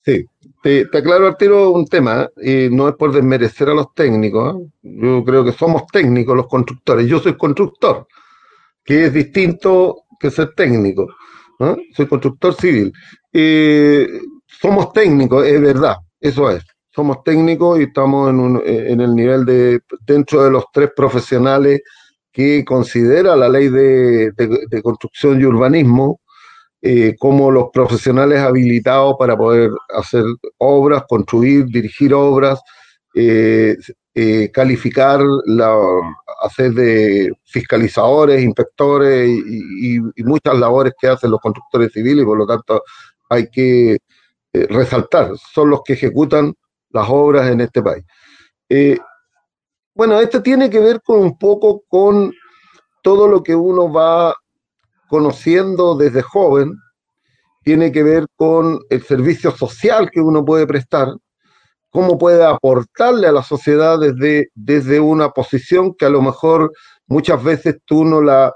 [0.09, 0.25] Sí,
[0.63, 5.45] te, aclaro al un tema, y no es por desmerecer a los técnicos, yo creo
[5.45, 8.07] que somos técnicos los constructores, yo soy constructor,
[8.83, 11.07] que es distinto que ser técnico.
[11.95, 12.91] Soy constructor civil.
[14.47, 16.65] somos técnicos, es verdad, eso es.
[16.91, 21.83] Somos técnicos y estamos en, el nivel de, dentro de los tres profesionales
[22.33, 24.33] que considera la ley de,
[24.83, 26.21] construcción y urbanismo
[26.81, 30.23] eh, como los profesionales habilitados para poder hacer
[30.59, 32.61] obras, construir, dirigir obras,
[33.15, 33.77] eh,
[34.15, 35.21] eh, calificar,
[36.41, 42.47] hacer de fiscalizadores, inspectores y, muchas labores que hacen los constructores civiles y por lo
[42.47, 42.83] tanto
[43.29, 43.99] hay que
[44.53, 46.55] resaltar, son los que ejecutan
[46.91, 48.05] las obras en este país.
[49.95, 52.33] Bueno, esto tiene que ver con un poco con
[53.03, 54.35] todo lo que uno va
[55.09, 56.75] conociendo desde joven,
[57.63, 61.09] tiene que ver con el servicio social que uno puede prestar,
[61.91, 66.73] cómo puede aportarle a la sociedad desde, desde una posición que a lo mejor
[67.07, 68.55] muchas veces tú no la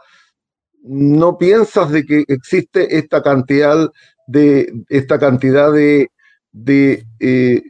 [0.85, 3.89] no piensas de que existe esta cantidad
[4.27, 6.09] de esta cantidad de,
[6.51, 7.63] de eh,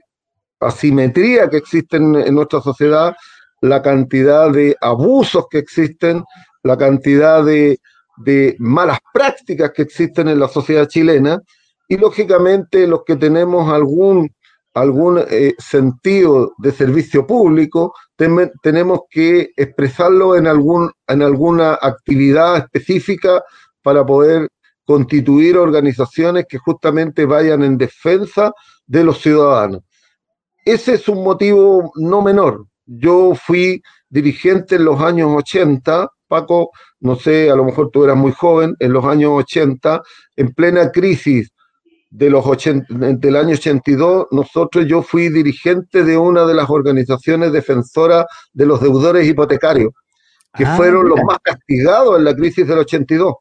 [0.60, 3.14] asimetría que existe en, en, nuestra sociedad,
[3.60, 6.24] la cantidad de abusos que existen,
[6.62, 7.80] la cantidad de,
[8.16, 11.40] de malas prácticas que existen en la sociedad chilena
[11.88, 14.30] y lógicamente los que tenemos algún
[14.74, 23.42] algún eh, sentido de servicio público, tenemos que expresarlo en, algún, en alguna actividad específica
[23.82, 24.48] para poder
[24.84, 28.52] constituir organizaciones que justamente vayan en defensa
[28.86, 29.80] de los ciudadanos.
[30.64, 32.66] Ese es un motivo no menor.
[32.86, 38.16] Yo fui dirigente en los años 80, Paco, no sé, a lo mejor tú eras
[38.16, 40.00] muy joven, en los años 80,
[40.36, 41.50] en plena crisis
[42.08, 42.44] de los
[42.98, 48.80] del año 82, nosotros, yo fui dirigente de una de las organizaciones defensoras de los
[48.80, 49.92] deudores hipotecarios,
[50.54, 53.34] que ah, fueron los más castigados en la crisis del 82.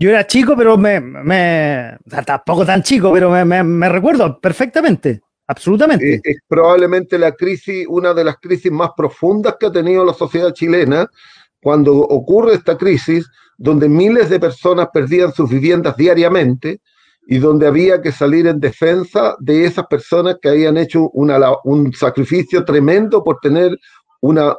[0.00, 6.14] Yo era chico, pero me, me tampoco tan chico, pero me, me, recuerdo perfectamente, absolutamente.
[6.14, 10.14] Eh, es probablemente la crisis, una de las crisis más profundas que ha tenido la
[10.14, 11.08] sociedad chilena,
[11.60, 16.80] cuando ocurre esta crisis, donde miles de personas perdían sus viviendas diariamente,
[17.30, 21.92] y donde había que salir en defensa de esas personas que habían hecho una, un
[21.92, 23.76] sacrificio tremendo por tener
[24.22, 24.56] una,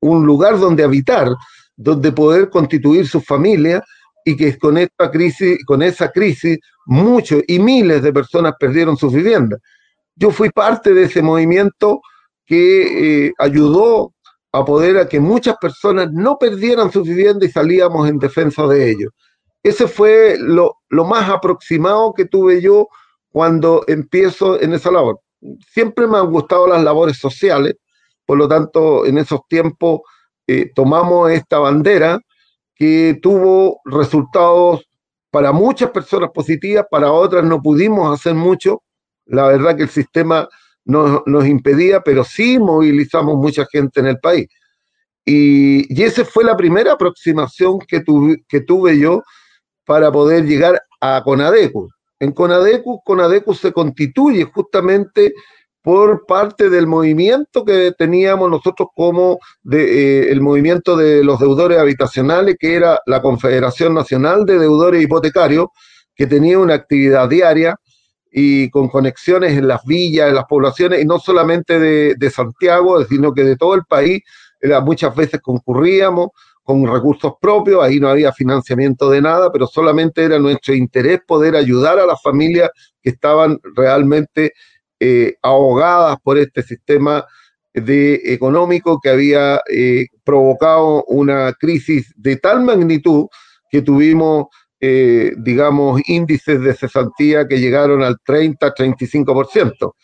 [0.00, 1.28] un lugar donde habitar,
[1.76, 3.84] donde poder constituir su familia
[4.24, 9.12] y que con esta crisis, con esa crisis, muchos y miles de personas perdieron sus
[9.12, 9.60] viviendas.
[10.14, 12.00] Yo fui parte de ese movimiento
[12.46, 14.14] que eh, ayudó
[14.52, 18.90] a poder a que muchas personas no perdieran sus viviendas y salíamos en defensa de
[18.90, 19.12] ellos.
[19.62, 22.88] Ese fue lo, más aproximado que tuve yo
[23.30, 25.20] cuando empiezo en esa labor.
[25.72, 27.74] Siempre me han gustado las labores sociales,
[28.24, 30.00] por lo tanto, en esos tiempos
[30.46, 32.20] eh, tomamos esta bandera
[32.74, 34.86] que tuvo resultados
[35.30, 38.82] para muchas personas positivas, para otras no pudimos hacer mucho.
[39.26, 40.48] La verdad que el sistema
[40.86, 44.46] nos, nos impedía, pero sí movilizamos mucha gente en el país.
[45.24, 48.02] Y, y esa fue la primera aproximación que,
[48.48, 49.22] que tuve yo
[49.84, 51.88] para poder llegar a Conadecu.
[52.20, 55.34] En Conadecu, Conadecu se constituye justamente
[55.82, 61.78] por parte del movimiento que teníamos nosotros como de, eh, el movimiento de los deudores
[61.78, 65.66] habitacionales, que era la Confederación Nacional de Deudores Hipotecarios,
[66.14, 67.76] que tenía una actividad diaria
[68.38, 73.32] y con conexiones en las villas, en las poblaciones, y no solamente de, Santiago, sino
[73.32, 74.22] que de todo el país.
[74.84, 76.28] muchas veces concurríamos,
[76.62, 81.56] con recursos propios, ahí no había financiamiento de nada, pero solamente era nuestro interés poder
[81.56, 82.68] ayudar a las familias
[83.00, 84.52] que estaban realmente
[85.00, 87.24] eh, ahogadas por este sistema
[87.72, 93.28] de económico que había eh, provocado una crisis de tal magnitud
[93.70, 94.48] que tuvimos,
[94.80, 99.94] eh, digamos, índices de cesantía que llegaron al 30-35%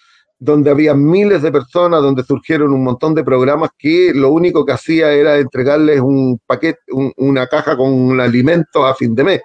[0.44, 4.72] donde había miles de personas, donde surgieron un montón de programas que lo único que
[4.72, 6.80] hacía era entregarles un paquete,
[7.16, 9.40] una caja con alimentos a fin de mes.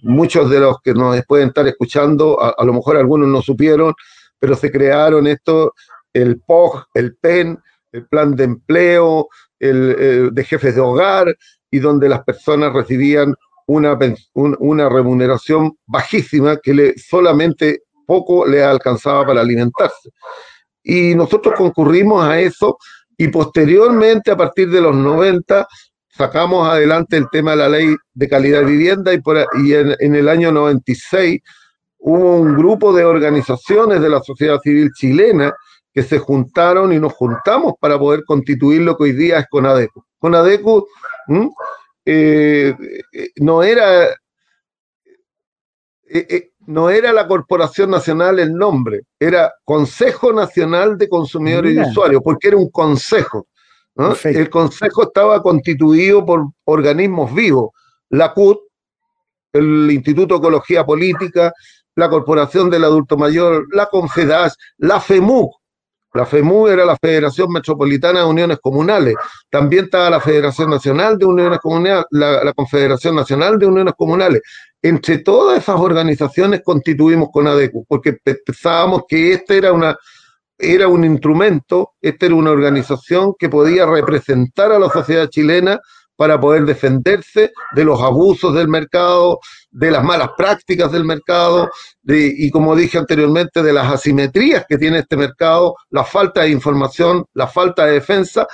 [0.00, 3.92] muchos de los que nos pueden estar escuchando, a, lo mejor algunos no supieron,
[4.38, 5.74] pero se crearon esto,
[6.14, 7.58] el POG, el PEN,
[7.92, 9.28] el plan de empleo,
[9.58, 11.36] el, de jefes de hogar,
[11.70, 13.34] y donde las personas recibían
[13.66, 13.98] una,
[14.34, 20.10] una remuneración bajísima que le, solamente poco le alcanzaba para alimentarse.
[20.82, 22.78] Y nosotros concurrimos a eso
[23.18, 25.66] y posteriormente, a partir de los 90,
[26.08, 30.52] sacamos adelante el tema de la ley de calidad de vivienda y, en, el año
[30.52, 31.40] 96
[31.98, 35.52] hubo un grupo de organizaciones de la sociedad civil chilena
[35.92, 40.04] que se juntaron y nos juntamos para poder constituir lo que hoy día es CONADECU.
[40.18, 40.86] CONADECU
[42.06, 42.74] eh,
[43.36, 44.08] no era...
[46.08, 52.22] Eh, no era la Corporación Nacional el nombre, era Consejo Nacional de Consumidores y Usuarios,
[52.24, 53.46] porque era un consejo.
[54.24, 57.70] El consejo estaba constituido por organismos vivos,
[58.10, 58.58] la CUT,
[59.52, 61.52] el Instituto de Ecología Política,
[61.94, 65.50] la Corporación del Adulto Mayor, la Confedas, la FEMU,
[66.16, 69.14] la FEMU era la Federación Metropolitana de Uniones Comunales.
[69.50, 74.42] También estaba la Federación Nacional de Uniones Comunales, la, Confederación Nacional de Uniones Comunales.
[74.82, 79.96] Entre todas esas organizaciones constituimos con ADECU, porque pensábamos que este era una
[80.58, 85.78] era un instrumento, esta era una organización que podía representar a la sociedad chilena
[86.16, 89.38] para poder defenderse de los abusos del mercado,
[89.70, 91.70] de las malas prácticas del mercado
[92.04, 97.24] y como dije anteriormente, de las asimetrías que tiene este mercado, la falta de información,
[97.34, 98.46] la falta de defensa.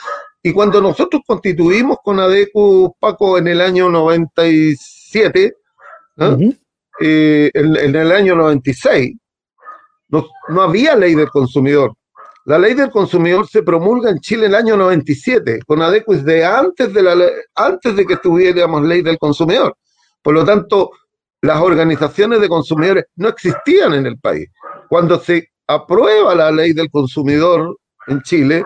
[0.43, 5.55] Y cuando nosotros constituimos con ADECU, Paco, en el año 97,
[7.01, 9.17] eh, en, el año 96,
[10.09, 11.95] no, no había ley del consumidor.
[12.45, 16.45] La ley del consumidor se promulga en Chile en el año 97, con adecues de
[16.45, 17.17] antes de, la,
[17.55, 19.77] antes de que tuviéramos ley del consumidor.
[20.23, 20.91] Por lo tanto,
[21.41, 24.49] las organizaciones de consumidores no existían en el país.
[24.89, 27.77] Cuando se aprueba la ley del consumidor
[28.09, 28.65] en Chile,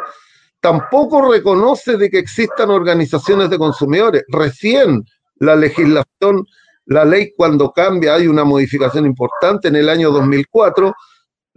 [0.61, 4.25] tampoco reconoce de que existan organizaciones de consumidores.
[4.29, 5.03] Recién
[5.37, 6.45] la legislación,
[6.87, 10.95] la ley cuando cambia, hay una modificación importante en el año 2004,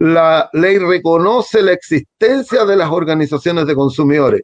[0.00, 4.42] la ley reconoce la existencia de las organizaciones de consumidores.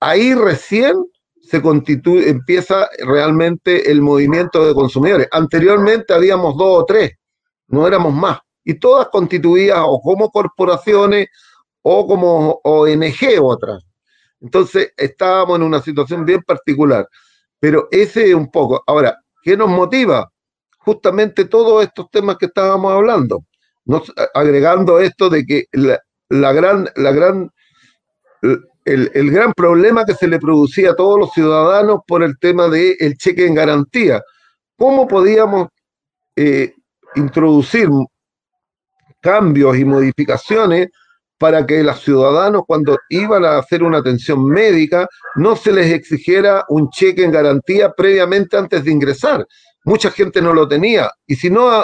[0.00, 0.94] Ahí recién
[1.42, 5.28] se constituye, empieza realmente el movimiento de consumidores.
[5.30, 7.12] Anteriormente habíamos dos o tres,
[7.68, 8.40] no éramos más.
[8.64, 11.28] y todas constituidas o como corporaciones
[11.82, 13.82] o como ONG otras.
[14.40, 17.06] Entonces estábamos en una situación bien particular,
[17.58, 18.82] pero ese es un poco.
[18.86, 20.30] Ahora, ¿qué nos motiva?
[20.78, 23.44] Justamente todos estos temas que estábamos hablando,
[24.34, 27.50] agregando esto de que la, gran, la gran,
[28.84, 32.96] el, gran problema que se le producía a todos los ciudadanos por el tema del
[32.98, 34.22] el cheque en garantía.
[34.76, 35.68] ¿Cómo podíamos
[36.36, 36.74] eh,
[37.16, 37.88] introducir
[39.20, 40.88] cambios y modificaciones
[41.38, 46.64] para que los ciudadanos cuando iban a hacer una atención médica no se les exigiera
[46.68, 49.46] un cheque en garantía previamente antes de ingresar.
[49.88, 51.82] Mucha gente no lo tenía y si no,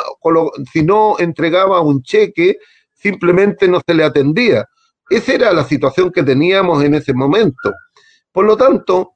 [0.70, 2.58] si no entregaba un cheque,
[2.92, 4.66] simplemente no se le atendía.
[5.08, 7.72] Esa era la situación que teníamos en ese momento.
[8.30, 9.14] Por lo tanto,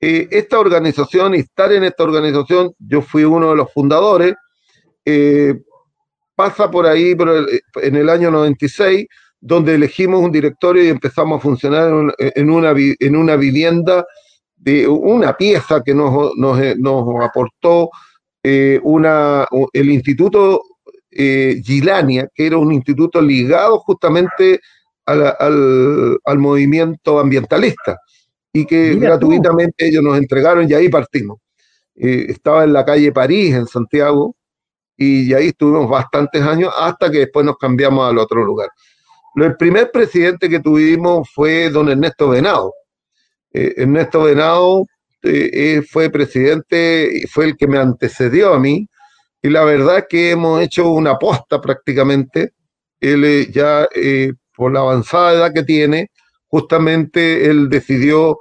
[0.00, 4.36] eh, esta organización estar en esta organización, yo fui uno de los fundadores,
[5.04, 5.60] eh,
[6.36, 7.16] pasa por ahí
[7.82, 9.08] en el año 96,
[9.40, 14.06] donde elegimos un directorio y empezamos a funcionar en una, en una vivienda
[14.54, 17.90] de una pieza que nos, nos, aportó
[18.42, 20.62] eh, una, el Instituto
[21.10, 24.60] eh, Gilania, que era un instituto ligado justamente
[25.06, 27.98] al, al, movimiento ambientalista
[28.52, 31.38] y que gratuitamente ellos nos entregaron y ahí partimos.
[31.96, 34.36] Eh, estaba en la calle París, en Santiago,
[34.96, 38.68] y ahí estuvimos bastantes años hasta que después nos cambiamos al otro lugar.
[39.34, 42.72] El primer presidente que tuvimos fue don Ernesto Venado.
[43.52, 44.86] Eh, Ernesto Venado
[45.22, 48.88] eh, eh, fue presidente fue el que me antecedió a mí,
[49.42, 52.52] y la verdad es que hemos hecho una aposta prácticamente.
[53.00, 53.88] Él ya,
[54.54, 56.10] por la avanzada edad que tiene,
[56.48, 58.38] justamente él decidió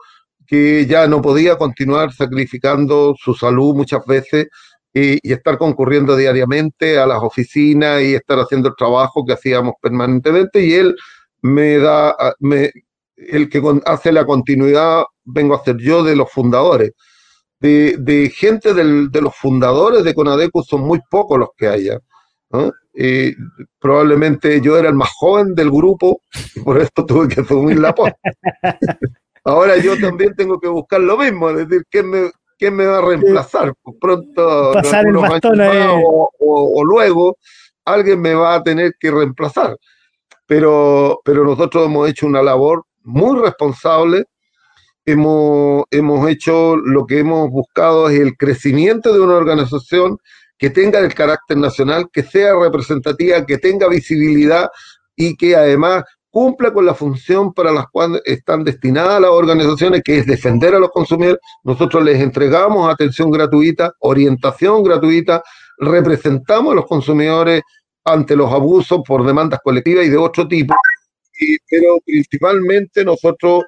[0.50, 4.48] que ya no podía continuar sacrificando su salud muchas veces
[4.94, 10.66] y, estar concurriendo diariamente a las oficinas y estar haciendo el trabajo que hacíamos permanentemente
[10.66, 10.96] y él
[11.42, 12.72] me da, me,
[13.16, 16.94] el que hace la continuidad vengo a ser yo de los fundadores.
[17.60, 22.00] De, de gente del, de los fundadores de Conadecu son muy pocos los que haya.
[23.80, 26.22] probablemente yo era el más joven del grupo
[26.56, 28.18] y por esto tuve que asumir la posta.
[29.44, 33.00] Ahora yo también tengo que buscar lo mismo, es decir, ¿qué me, ¿quién me va
[33.00, 33.74] a reemplazar?
[33.82, 35.60] Pues pronto, Pasar el bastón
[36.40, 37.38] o, luego,
[37.86, 39.78] alguien me va a tener que reemplazar.
[40.46, 44.26] Pero, pero nosotros hemos hecho una labor muy responsable.
[45.12, 50.18] Hemos, hemos hecho lo que hemos buscado es el crecimiento de una organización
[50.58, 54.70] que tenga el carácter nacional, que sea representativa, que tenga visibilidad
[55.16, 60.20] y que además cumpla con la función para la cual están destinadas las organizaciones, que
[60.20, 61.40] es defender a los consumidores.
[61.64, 65.42] Nosotros les entregamos atención gratuita, orientación gratuita,
[65.78, 67.64] representamos a los consumidores
[68.04, 70.76] ante los abusos por demandas colectivas y de otro tipo.
[71.70, 73.64] pero principalmente nosotros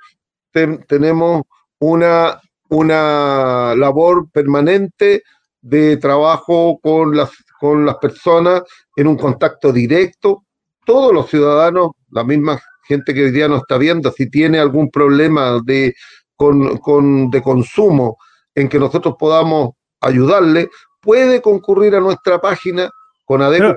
[0.52, 1.44] tenemos
[1.80, 5.24] una, una labor permanente
[5.62, 8.64] de trabajo con las, con las personas
[8.96, 10.44] en un contacto directo.
[10.86, 14.90] Todos los ciudadanos la misma gente que hoy día nos está viendo, si tiene algún
[14.92, 15.96] problema de,
[16.36, 18.18] con, de consumo
[18.54, 22.90] en que nosotros podamos ayudarle, puede concurrir a nuestra página
[23.26, 23.76] con Adeco.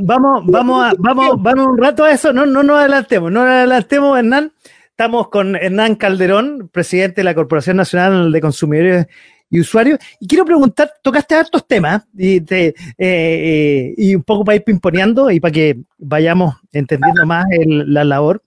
[0.00, 4.18] vamos, vamos, vamos, vamos un rato a eso, no, no nos adelantemos, no nos adelantemos,
[4.18, 4.52] Hernán.
[5.00, 9.06] Estamos con Hernán Calderón, presidente de la Corporación Nacional de Consumidores
[9.48, 9.98] y usuarios.
[10.20, 15.40] Y quiero preguntar, tocaste hartos temas y, eh, eh, un poco para ir pimponeando y
[15.40, 18.42] para que vayamos entendiendo más la labor.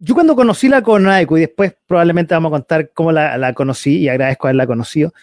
[0.00, 4.08] Yo cuando conocí la CONAECO y después probablemente vamos a contar cómo la, conocí y
[4.08, 5.14] agradezco haberla conocido,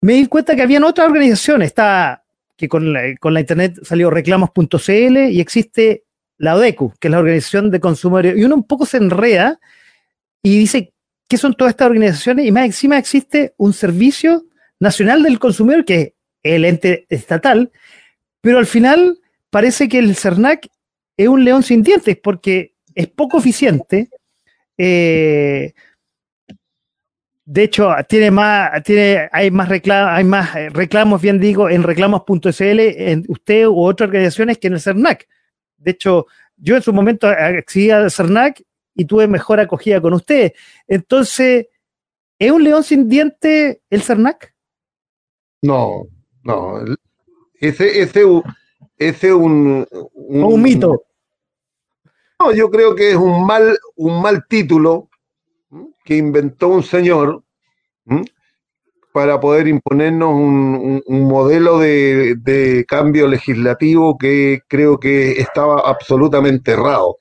[0.00, 2.22] me di cuenta que habían otras organizaciones, está
[2.56, 6.04] que con la internet salió reclamos.cl y existe
[6.42, 9.60] la ODECU, que es la Organización de Consumidores, y uno un poco se enreda
[10.42, 10.92] y dice,
[11.28, 14.44] qué son todas estas organizaciones y más encima existe un servicio
[14.80, 16.12] nacional del consumidor que es
[16.42, 17.70] el ente estatal,
[18.40, 19.20] pero al final
[19.50, 20.68] parece que el CERNAC
[21.16, 24.10] es un león sin dientes porque es poco eficiente.
[24.76, 25.72] Eh,
[27.44, 31.84] de hecho, tiene más, tiene, hay más reclamos, hay más eh, reclamos, bien digo, en
[31.84, 35.28] reclamos.cl en usted u otras organizaciones que en el CERNAC.
[35.82, 36.26] De hecho,
[36.56, 38.62] yo en su momento accedí al CERNAC
[38.94, 40.52] y tuve mejor acogida con ustedes.
[40.86, 41.66] Entonces,
[42.38, 44.54] ¿es un león sin diente el Cernac?
[45.62, 46.06] No,
[46.42, 46.84] no.
[47.54, 48.24] Ese, ese,
[48.98, 51.04] ese un, un, un mito.
[52.40, 55.08] No, yo creo que es un mal, un mal título
[56.04, 57.44] que inventó un señor
[59.12, 67.16] para poder imponernos un, modelo de, cambio legislativo que creo que estaba absolutamente errado.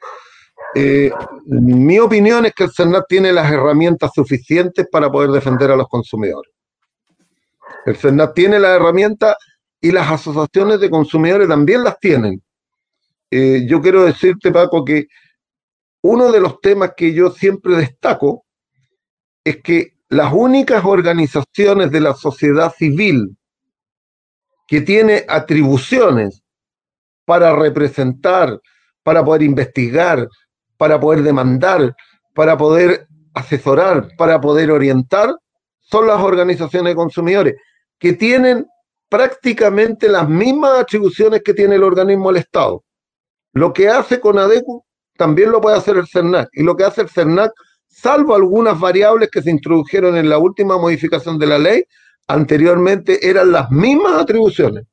[0.74, 1.12] Eh,
[1.46, 5.88] mi opinión es que el CERNAC tiene las herramientas suficientes para poder defender a los
[5.90, 6.52] consumidores.
[7.86, 9.36] El CERNAC tiene las herramientas
[9.82, 12.42] y las asociaciones de consumidores también las tienen.
[13.30, 15.08] Eh, yo quiero decirte, Paco, que
[16.04, 18.46] uno de los temas que yo siempre destaco
[19.44, 23.38] es que las únicas organizaciones de la sociedad civil
[24.68, 26.44] que tiene atribuciones
[27.24, 28.60] para representar,
[29.04, 30.28] para poder investigar,
[30.76, 31.96] para poder demandar,
[32.36, 35.34] para poder asesorar, para poder orientar,
[35.80, 37.56] son las organizaciones de consumidores,
[37.98, 38.68] que tienen
[39.08, 42.84] prácticamente las mismas atribuciones que tiene el organismo del Estado.
[43.54, 44.84] Lo que hace con ADECU
[45.16, 47.54] también lo puede hacer el CERNAC, y lo que hace el CERNAC
[47.92, 51.84] salvo algunas variables que se introdujeron en la última modificación de la ley,
[52.28, 54.86] anteriormente eran las mismas atribuciones.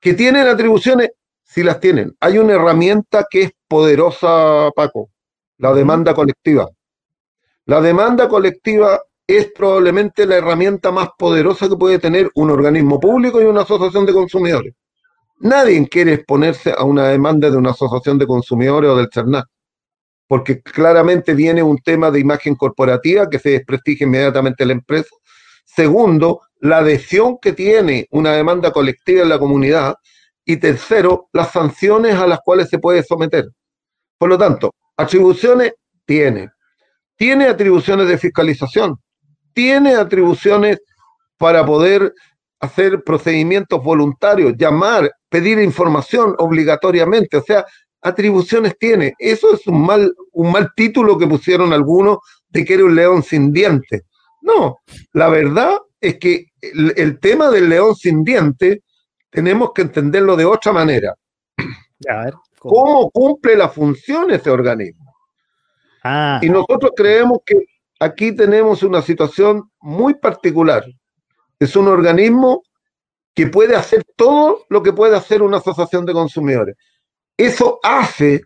[0.00, 1.10] ¿Que tienen atribuciones?
[1.42, 2.14] Sí las tienen.
[2.20, 5.10] Hay una herramienta que es poderosa, Paco,
[5.58, 6.68] la demanda colectiva.
[7.66, 13.40] La demanda colectiva es probablemente la herramienta más poderosa que puede tener un organismo público
[13.40, 14.74] y una asociación de consumidores.
[15.38, 19.46] Nadie quiere exponerse a una demanda de una asociación de consumidores o del CERNAC
[20.26, 25.14] porque claramente viene un tema de imagen corporativa que se desprestigia inmediatamente la empresa.
[25.64, 29.94] Segundo, la adhesión que tiene una demanda colectiva en la comunidad.
[30.46, 33.46] Y tercero, las sanciones a las cuales se puede someter.
[34.18, 35.72] Por lo tanto, atribuciones
[36.04, 36.50] tiene.
[37.16, 38.96] Tiene atribuciones de fiscalización.
[39.52, 40.80] Tiene atribuciones
[41.38, 42.12] para poder
[42.60, 47.36] hacer procedimientos voluntarios, llamar, pedir información obligatoriamente.
[47.36, 47.64] O sea,
[48.04, 49.14] atribuciones tiene.
[49.18, 53.22] Eso es un mal, un mal título que pusieron algunos de que era un león
[53.22, 54.02] sin dientes.
[54.42, 54.78] No,
[55.14, 58.80] la verdad es que el, tema del león sin dientes
[59.30, 61.14] tenemos que entenderlo de otra manera.
[62.58, 63.10] ¿cómo?
[63.10, 65.14] cumple la función ese organismo?
[66.04, 66.38] Ah.
[66.42, 67.56] Y nosotros creemos que
[67.98, 70.84] aquí tenemos una situación muy particular.
[71.58, 72.62] Es un organismo
[73.34, 76.76] que puede hacer todo lo que puede hacer una asociación de consumidores.
[77.36, 78.42] Eso hace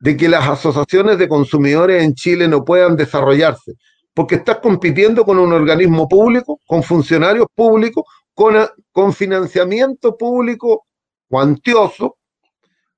[0.00, 3.72] de que las asociaciones de consumidores en Chile no puedan desarrollarse,
[4.12, 8.04] porque estás compitiendo con un organismo público, con funcionarios públicos,
[8.34, 8.54] con,
[8.92, 10.86] con financiamiento público
[11.28, 12.16] cuantioso.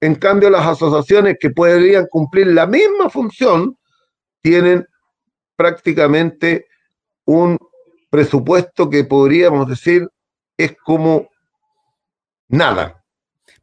[0.01, 3.79] En cambio, las asociaciones que podrían cumplir la misma función
[4.43, 4.87] tienen
[5.57, 6.67] prácticamente
[7.25, 7.59] un
[8.11, 10.09] presupuesto que podríamos decir
[10.57, 11.29] es como
[12.49, 13.06] nada.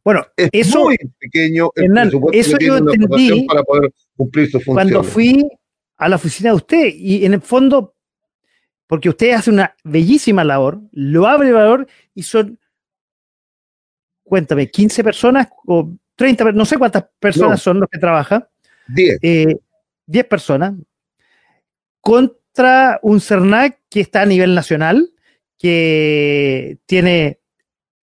[0.03, 1.91] Bueno, es eso, muy pequeño el
[2.33, 4.75] eso yo entendí para poder cumplir su función.
[4.75, 5.47] Cuando fui
[5.97, 7.95] a la oficina de usted y en el fondo,
[8.87, 12.59] porque usted hace una bellísima labor, lo abre valor y son,
[14.23, 18.45] cuéntame, 15 personas o 30, no sé cuántas personas son los que trabajan.
[18.87, 19.19] 10.
[19.21, 19.57] 10
[20.05, 20.73] eh, personas
[22.01, 25.13] contra un CERNAC que está a nivel nacional,
[25.57, 27.39] que tiene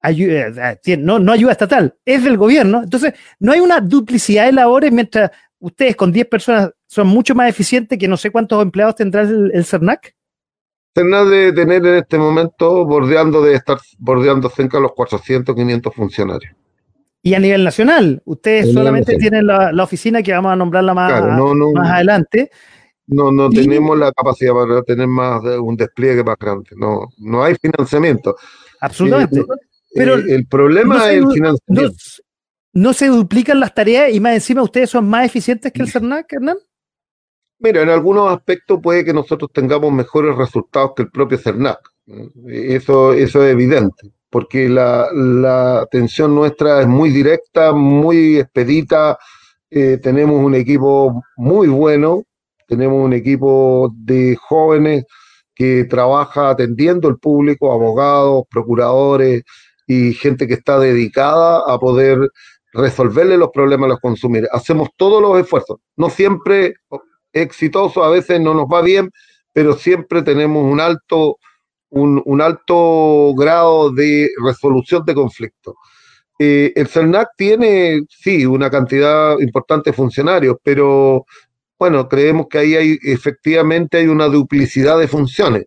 [0.02, 2.84] ayuda, eh, no, no ayuda estatal, es del gobierno.
[2.84, 7.50] Entonces, no hay una duplicidad de labores mientras ustedes con 10 personas son mucho más
[7.50, 10.16] eficientes que no sé cuántos empleados tendrá el, CERNAC.
[10.96, 15.94] CERNAC de tener en este momento bordeando de estar bordeando cerca de los 400, 500
[15.94, 16.54] funcionarios.
[17.22, 21.22] Y a nivel nacional, ustedes solamente tienen la, oficina que vamos a nombrarla más,
[21.74, 22.50] más adelante.
[23.08, 26.70] No, no tenemos la capacidad para tener más de un despliegue más grande.
[26.76, 28.36] No, no hay financiamiento.
[28.80, 29.40] Absolutamente.
[29.40, 29.46] Eh,
[29.98, 31.96] pero el problema es el financiamiento.
[32.74, 36.32] No, se duplican las tareas y más encima ustedes son más eficientes que el CERNAC,
[36.32, 36.58] Hernán?
[37.60, 41.80] Mira, en algunos aspectos puede que nosotros tengamos mejores resultados que el propio CERNAC.
[42.46, 49.18] Eso, eso es evidente, porque la, atención nuestra es muy directa, muy expedita.
[49.72, 52.24] Eh, tenemos un equipo muy bueno,
[52.68, 55.06] tenemos un equipo de jóvenes
[55.56, 59.44] que trabaja atendiendo al público, abogados, procuradores,
[59.88, 62.30] y gente que está dedicada a poder
[62.74, 64.52] resolverle los problemas a los consumidores.
[64.54, 66.76] Hacemos todos los esfuerzos, no siempre
[67.34, 69.10] exitoso, a veces no nos va bien,
[69.54, 71.38] pero siempre tenemos un alto,
[71.90, 75.76] un, alto grado de resolución de conflictos.
[76.40, 81.26] Eh, el CERNAC tiene, sí, una cantidad importante de funcionarios, pero
[81.80, 85.66] bueno, creemos que ahí hay efectivamente hay una duplicidad de funciones.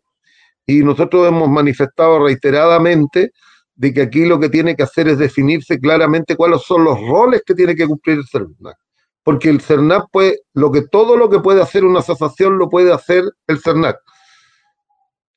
[0.66, 3.32] Y nosotros hemos manifestado reiteradamente
[3.80, 7.42] de que aquí lo que tiene que hacer es definirse claramente cuáles son los roles
[7.46, 8.76] que tiene que cumplir el CERNAC.
[9.22, 12.92] Porque el CERNAC puede, lo que todo lo que puede hacer una asociación lo puede
[12.92, 13.96] hacer el CERNAC.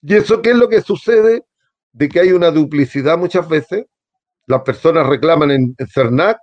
[0.01, 1.45] ¿Y eso qué es lo que sucede?
[1.93, 3.85] De que hay una duplicidad muchas veces.
[4.45, 6.37] Las personas reclaman en, CERNAC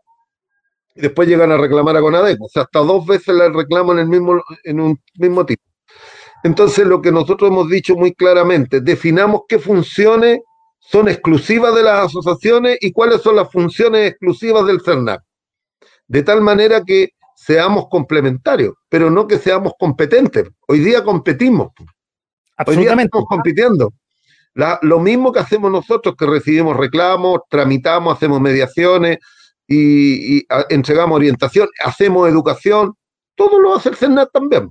[0.95, 2.47] y después llegan a reclamar a CONADECO.
[2.47, 5.63] O sea, hasta dos veces la reclaman en, mismo, en un mismo tipo.
[6.45, 10.41] Entonces, lo que nosotros hemos dicho muy claramente, definamos qué funciones
[10.91, 15.23] son exclusivas de las asociaciones y cuáles son las funciones exclusivas del CERNAC.
[16.09, 20.49] De tal manera que seamos complementarios, pero no que seamos competentes.
[20.67, 21.69] Hoy día competimos.
[22.67, 23.93] Hoy día estamos compitiendo.
[24.83, 29.19] lo mismo que hacemos nosotros, que recibimos reclamos, tramitamos, hacemos mediaciones
[29.69, 32.95] y, entregamos orientación, hacemos educación,
[33.37, 34.69] todo lo hace el CERNAC también.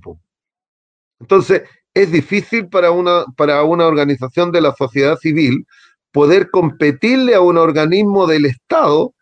[1.18, 1.62] Entonces,
[1.94, 5.64] es difícil para una, para una organización de la sociedad civil
[6.12, 9.14] poder competirle a un organismo del Estado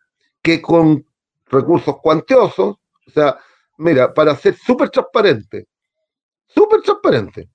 [0.42, 1.06] que con
[1.46, 2.76] recursos cuantiosos,
[3.06, 3.38] o sea,
[3.78, 5.66] mira, para ser súper transparente,
[6.46, 7.48] súper transparente,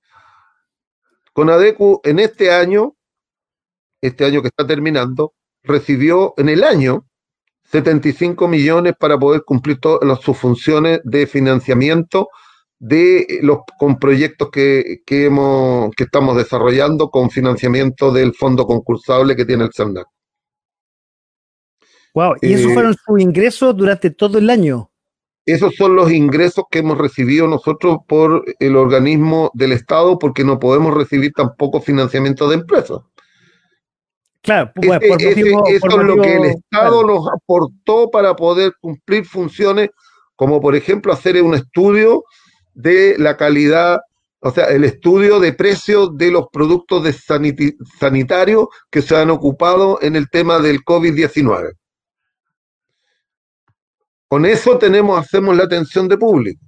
[1.32, 2.94] con ADECU en este año,
[4.00, 7.06] este año que está terminando, recibió en el año
[7.64, 12.28] 75 millones para poder cumplir todas sus funciones de financiamiento
[12.78, 19.44] de los con proyectos que, hemos, que estamos desarrollando con financiamiento del fondo concursable que
[19.44, 20.06] tiene el CERNAC.
[22.14, 24.90] Wow, ¿y esos eh, fueron sus ingresos durante todo el año?
[25.46, 30.58] Esos son los ingresos que hemos recibido nosotros por el organismo del Estado, porque no
[30.58, 33.00] podemos recibir tampoco financiamiento de empresas.
[34.40, 39.90] Claro, bueno, por eso es lo que el Estado nos aportó para poder cumplir funciones
[40.36, 42.24] como por ejemplo hacer un estudio
[42.74, 44.00] de la calidad,
[44.40, 47.14] o sea, el estudio de precios de los productos de
[47.98, 51.72] sanitarios que se han ocupado en el tema del COVID-19.
[54.28, 56.60] Con eso tenemos, hacemos la atención de público.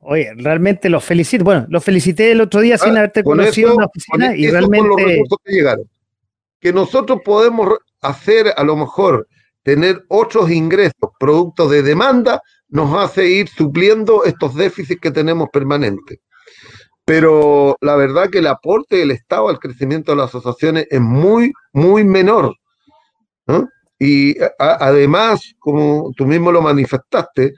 [0.00, 1.44] oye, realmente los felicito.
[1.44, 4.88] Bueno, los felicité el otro día sin ah, haberte conocido en la oficina y realmente.
[4.88, 5.90] Los recursos que llegaron.
[6.58, 9.28] Que nosotros podemos hacer, a lo mejor,
[9.62, 12.42] tener otros ingresos, productos de demanda,
[12.72, 16.18] nos hace ir supliendo estos déficits que tenemos permanentes.
[17.04, 21.52] Pero la verdad que el aporte del Estado al crecimiento de las asociaciones es muy,
[21.72, 22.56] muy menor.
[23.98, 27.52] Y además, como tú mismo lo manifestaste,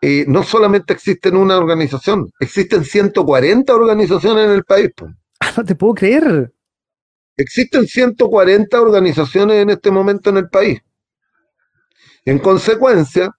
[0.00, 4.90] eh, no solamente existen una organización, existen 140 organizaciones en el país.
[5.40, 6.52] Ah, no te puedo creer.
[7.36, 10.80] Existen 140 organizaciones en este momento en el país.
[12.24, 13.30] En consecuencia,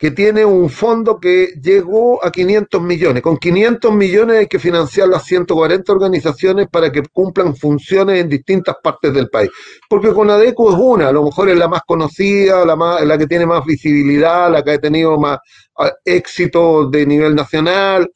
[0.00, 3.22] que tiene un fondo que llegó a 500 millones.
[3.22, 8.76] Con 500 millones hay que financiar las 140 organizaciones para que cumplan funciones en distintas
[8.82, 9.50] partes del país.
[9.90, 13.18] Porque con ADECO es una, a lo mejor es la más conocida, la, más, la
[13.18, 15.38] que tiene más visibilidad, la que ha tenido más
[15.76, 18.10] ah, éxito de nivel nacional,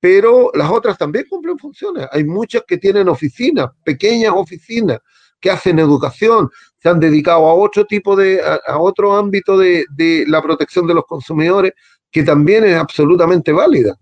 [0.00, 2.08] pero las otras también cumplen funciones.
[2.10, 4.98] Hay muchas que tienen oficinas, pequeñas oficinas,
[5.40, 6.50] que hacen educación,
[6.80, 9.84] se han dedicado a otro tipo de, a, otro ámbito de,
[10.28, 11.72] la protección de los consumidores,
[12.10, 13.96] que también es absolutamente válida.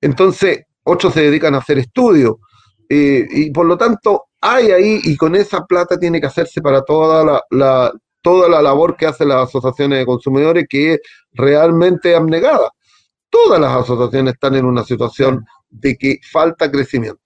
[0.00, 2.36] Entonces, otros se dedican a hacer estudios.
[2.88, 6.82] Eh, y por lo tanto, hay ahí, y con esa plata tiene que hacerse para
[6.82, 11.00] toda la, toda la labor que hacen las asociaciones de consumidores, que es
[11.32, 12.70] realmente abnegada.
[13.30, 17.20] Todas las asociaciones están en una situación de que falta crecimiento.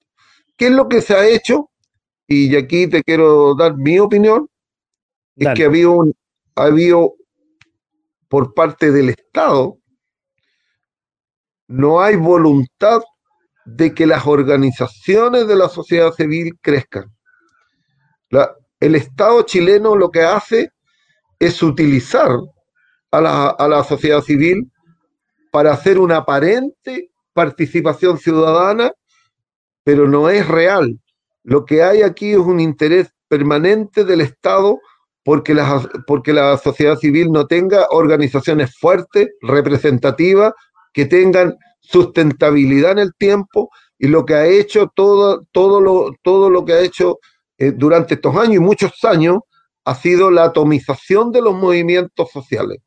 [0.57, 1.71] ¿Qué es lo que se ha hecho?
[2.27, 4.49] Y aquí te quiero dar mi opinión
[5.37, 6.14] es que había, un,
[6.55, 6.97] había
[8.28, 9.78] por parte del Estado,
[11.68, 13.01] no hay voluntad
[13.64, 17.14] de que las organizaciones de la sociedad civil crezcan.
[18.80, 20.70] el Estado chileno lo que hace
[21.39, 22.30] es utilizar
[23.11, 24.70] a la, a la sociedad civil
[25.51, 28.93] para hacer una aparente participación ciudadana,
[29.85, 30.99] pero no es real.
[31.43, 34.78] Lo que hay aquí es un interés permanente del Estado
[35.25, 40.53] porque la, porque la sociedad civil no tenga organizaciones fuertes, representativas,
[40.93, 46.51] que tengan sustentabilidad en el tiempo y lo que ha hecho todo, todo, lo, todo
[46.51, 47.18] lo que ha hecho
[47.59, 49.39] eh, durante estos años y muchos años
[49.85, 52.79] ha sido la atomización de los movimientos sociales.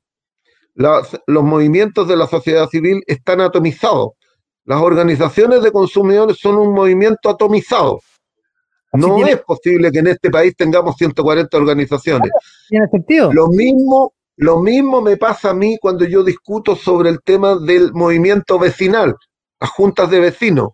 [0.76, 4.10] los movimientos de la sociedad civil están atomizados.
[4.66, 8.02] Las organizaciones de consumidores son un movimiento atomizado.
[8.98, 12.32] No es posible que en este país tengamos 140 organizaciones.
[12.70, 13.32] ¿Tiene sentido?
[13.34, 17.94] Lo mismo, lo mismo me pasa a mí cuando yo discuto sobre el tema del
[17.94, 19.16] movimiento vecinal,
[19.60, 20.70] las juntas de vecinos.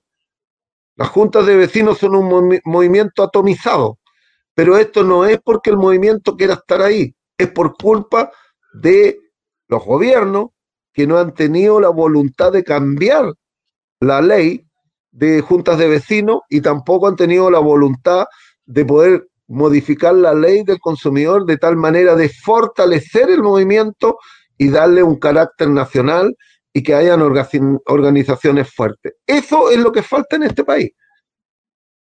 [0.95, 3.97] Las juntas de vecinos son un movimiento atomizado,
[4.53, 8.32] pero esto no es porque el movimiento quiera estar ahí, es por culpa
[8.74, 9.17] de
[9.67, 10.49] los gobiernos
[10.93, 13.34] que no han tenido la voluntad de cambiar
[13.99, 14.65] la ley
[15.12, 18.26] de juntas de vecinos y tampoco han tenido la voluntad
[18.66, 24.18] de poder modificar la ley del consumidor de tal manera de fortalecer el movimiento
[24.57, 26.36] y darle un carácter nacional
[26.74, 29.14] y que hayan organizaciones fuertes.
[29.28, 30.91] Eso es lo que falta en este país.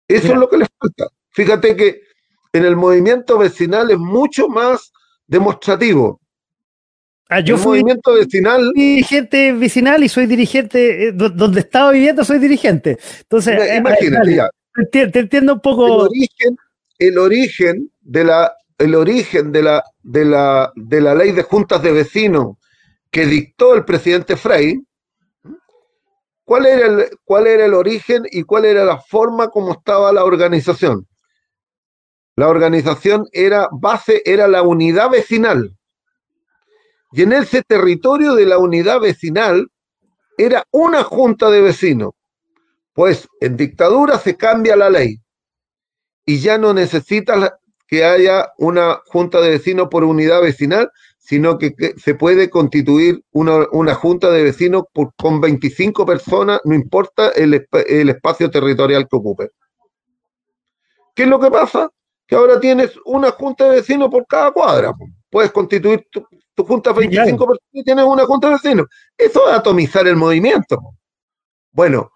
[0.07, 1.07] Eso es lo que les falta.
[1.31, 2.01] Fíjate que
[2.53, 4.91] en el movimiento vecinal es mucho más
[5.27, 6.21] demostrativo.
[7.27, 8.71] Ah, yo fui movimiento vecinal.
[8.73, 12.97] dirigente vecinal y soy dirigente, eh, donde estaba viviendo soy dirigente.
[13.21, 14.49] Entonces, eh, imagínate, ya.
[14.91, 16.05] Te, entiendo un poco.
[16.05, 16.57] El origen,
[16.99, 21.81] el origen de la, el origen de la, de la, de la ley de juntas
[21.81, 22.57] de vecinos
[23.09, 24.81] que dictó el presidente Frey,
[26.43, 30.25] ¿cuál era, el, ¿cuál era el origen y cuál era la forma como estaba la
[30.25, 31.07] organización?
[32.35, 35.75] La organización era base, era la unidad vecinal.
[37.15, 39.69] Y en ese territorio de la unidad vecinal
[40.37, 42.11] era una junta de vecinos.
[42.91, 45.21] Pues en dictadura se cambia la ley
[46.25, 47.53] y ya no necesitas
[47.87, 53.95] que haya una junta de vecinos por unidad vecinal, sino que, se puede constituir una,
[53.95, 54.83] junta de vecinos
[55.15, 57.53] con 25 personas, no importa el,
[58.09, 59.51] espacio territorial que ocupe.
[61.13, 61.89] ¿Qué es lo que pasa?
[62.27, 64.93] Que ahora tienes una junta de vecinos por cada cuadra.
[65.29, 66.27] Puedes constituir tu,
[66.63, 68.87] junta de 25 personas y tienes una junta de vecinos.
[69.17, 70.79] Eso es atomizar el movimiento.
[71.71, 72.11] Bueno,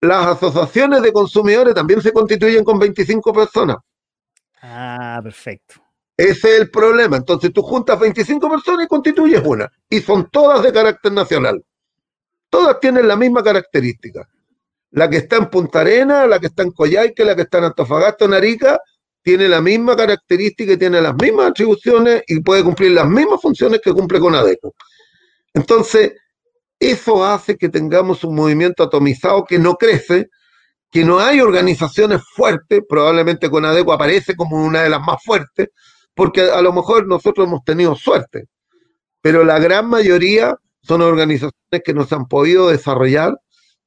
[0.00, 3.76] las asociaciones de consumidores también se constituyen con 25 personas.
[4.62, 5.74] Ah, perfecto.
[6.16, 7.16] Ese es el problema.
[7.16, 9.70] Entonces tú juntas 25 personas y constituyes una.
[9.88, 11.64] Y son todas de carácter nacional.
[12.50, 14.28] Todas tienen la misma característica.
[14.90, 17.64] La que está en Punta Arena, la que está en Coyhaique, la que está en
[17.64, 18.78] Antofagasta, en Arica,
[19.22, 23.80] tiene la misma característica y tiene las mismas atribuciones y puede cumplir las mismas funciones
[23.80, 24.74] que cumple con ADECO.
[25.54, 26.12] Entonces,
[26.78, 30.28] eso hace que tengamos un movimiento atomizado que no crece,
[30.90, 35.68] que no hay organizaciones fuertes, probablemente con ADECO aparece como una de las más fuertes,
[36.14, 38.46] porque a lo mejor nosotros hemos tenido suerte,
[39.20, 43.38] pero la gran mayoría son organizaciones que nos han podido desarrollar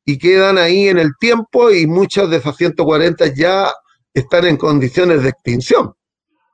[0.05, 3.73] y quedan ahí en el tiempo y muchas de esas 140 ya
[4.20, 5.93] están en condiciones de extinción.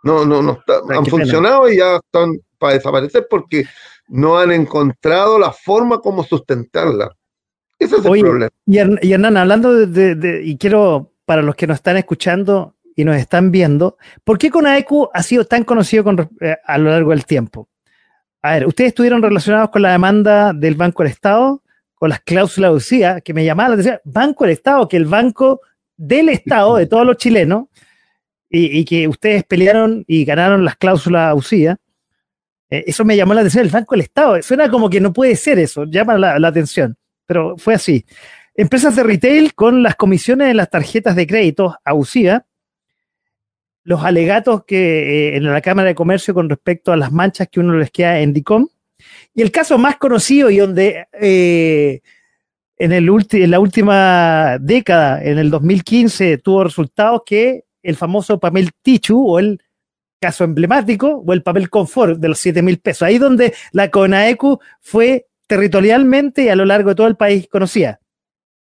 [0.04, 0.60] No, no, no
[0.90, 3.66] han funcionado y ya están para desaparecer porque
[4.08, 7.16] no han encontrado la forma como sustentarla.
[7.78, 8.50] Ese es el problema.
[8.66, 13.52] Y, Hernán, hablando de, y quiero, para los que nos están escuchando, y nos están
[13.52, 16.06] viendo, ¿por qué Conaecu ha sido tan conocido
[16.42, 17.70] eh, a lo largo del tiempo?
[18.42, 21.64] A ver, ustedes estuvieron relacionados con la demanda del Banco del Estado,
[21.96, 25.06] con las cláusulas de UCIA, que me llamaban la atención, Banco del Estado, que el
[25.06, 25.62] banco
[26.02, 27.66] del Estado, de todos los chilenos,
[28.50, 31.78] y, que ustedes pelearon y ganaron las cláusulas UCIA,
[32.70, 35.36] eh, eso me llamó la atención, el Banco del Estado, suena como que no puede
[35.36, 38.06] ser eso, llama la, atención, pero fue así.
[38.56, 41.94] Empresas de retail con las comisiones de las tarjetas de crédito a
[43.84, 47.60] los alegatos que eh, en la Cámara de Comercio con respecto a las manchas que
[47.60, 48.68] uno les queda en DICOM.
[49.34, 52.02] Y el caso más conocido y donde eh,
[52.84, 59.38] en, la última década, en el 2015, tuvo resultados que el famoso papel Tichu o
[59.38, 59.62] el
[60.20, 63.04] caso emblemático o el papel confort de los 7 mil pesos.
[63.04, 68.00] Ahí donde la CONAECU fue territorialmente y a lo largo de todo el país conocida.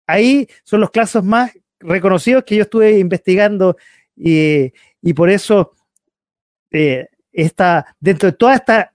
[0.05, 3.77] Ahí son los casos más reconocidos que yo estuve investigando
[4.15, 5.71] y, y por eso
[6.71, 7.07] eh,
[7.99, 8.93] dentro de toda esta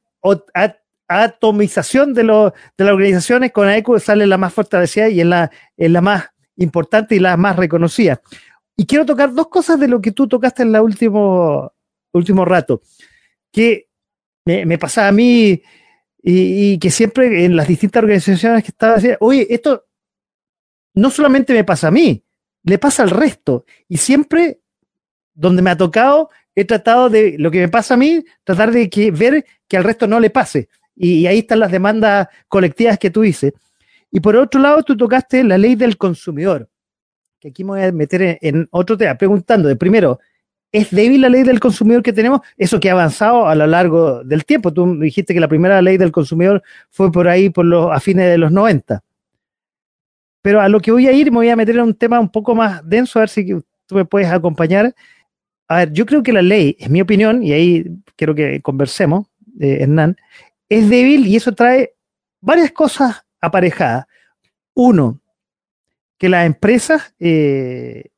[1.08, 6.00] atomización de, de las organizaciones, con AECO sale la más fortalecida y es la, la
[6.00, 8.20] más importante y la más reconocida.
[8.76, 11.72] Y quiero tocar dos cosas de lo que tú tocaste en el último,
[12.12, 12.82] último rato,
[13.50, 13.88] que
[14.44, 15.62] me, pasaba a mí
[16.22, 19.86] y, que siempre en las distintas organizaciones que estaba diciendo, oye, esto
[20.94, 22.24] no solamente me pasa a mí,
[22.62, 23.64] le pasa al resto.
[23.88, 24.60] Y siempre
[25.34, 28.90] donde me ha tocado, he tratado de, lo que me pasa a mí, tratar de
[28.90, 30.68] que, ver que al resto no le pase.
[30.98, 33.52] Y, ahí están las demandas colectivas que tú dices.
[34.10, 36.68] Y por otro lado, tú tocaste la ley del consumidor,
[37.38, 40.18] que aquí me voy a meter en, otro tema, preguntando, de primero,
[40.72, 42.40] ¿es débil la ley del consumidor que tenemos?
[42.56, 44.72] Eso que ha avanzado a lo largo del tiempo.
[44.72, 48.26] Tú dijiste que la primera ley del consumidor fue por ahí, por los, a fines
[48.26, 49.02] de los 90.
[50.42, 52.30] Pero a lo que voy a ir, me voy a meter en un tema un
[52.30, 53.46] poco más denso, a ver si
[53.86, 54.94] tú me puedes acompañar,
[55.68, 57.84] a ver, yo creo que la ley, en mi opinión, y ahí
[58.16, 59.26] quiero que conversemos,
[59.60, 60.16] eh, Hernán,
[60.68, 61.94] es débil y eso trae
[62.40, 64.06] varias cosas aparejadas.
[64.74, 65.20] Uno,
[66.18, 68.10] que las empresas eh,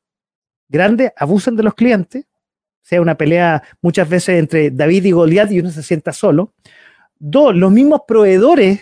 [0.67, 2.25] grandes abusan de los clientes,
[2.81, 6.53] sea una pelea muchas veces entre David y Goliat y uno se sienta solo.
[7.17, 8.81] Dos, los mismos proveedores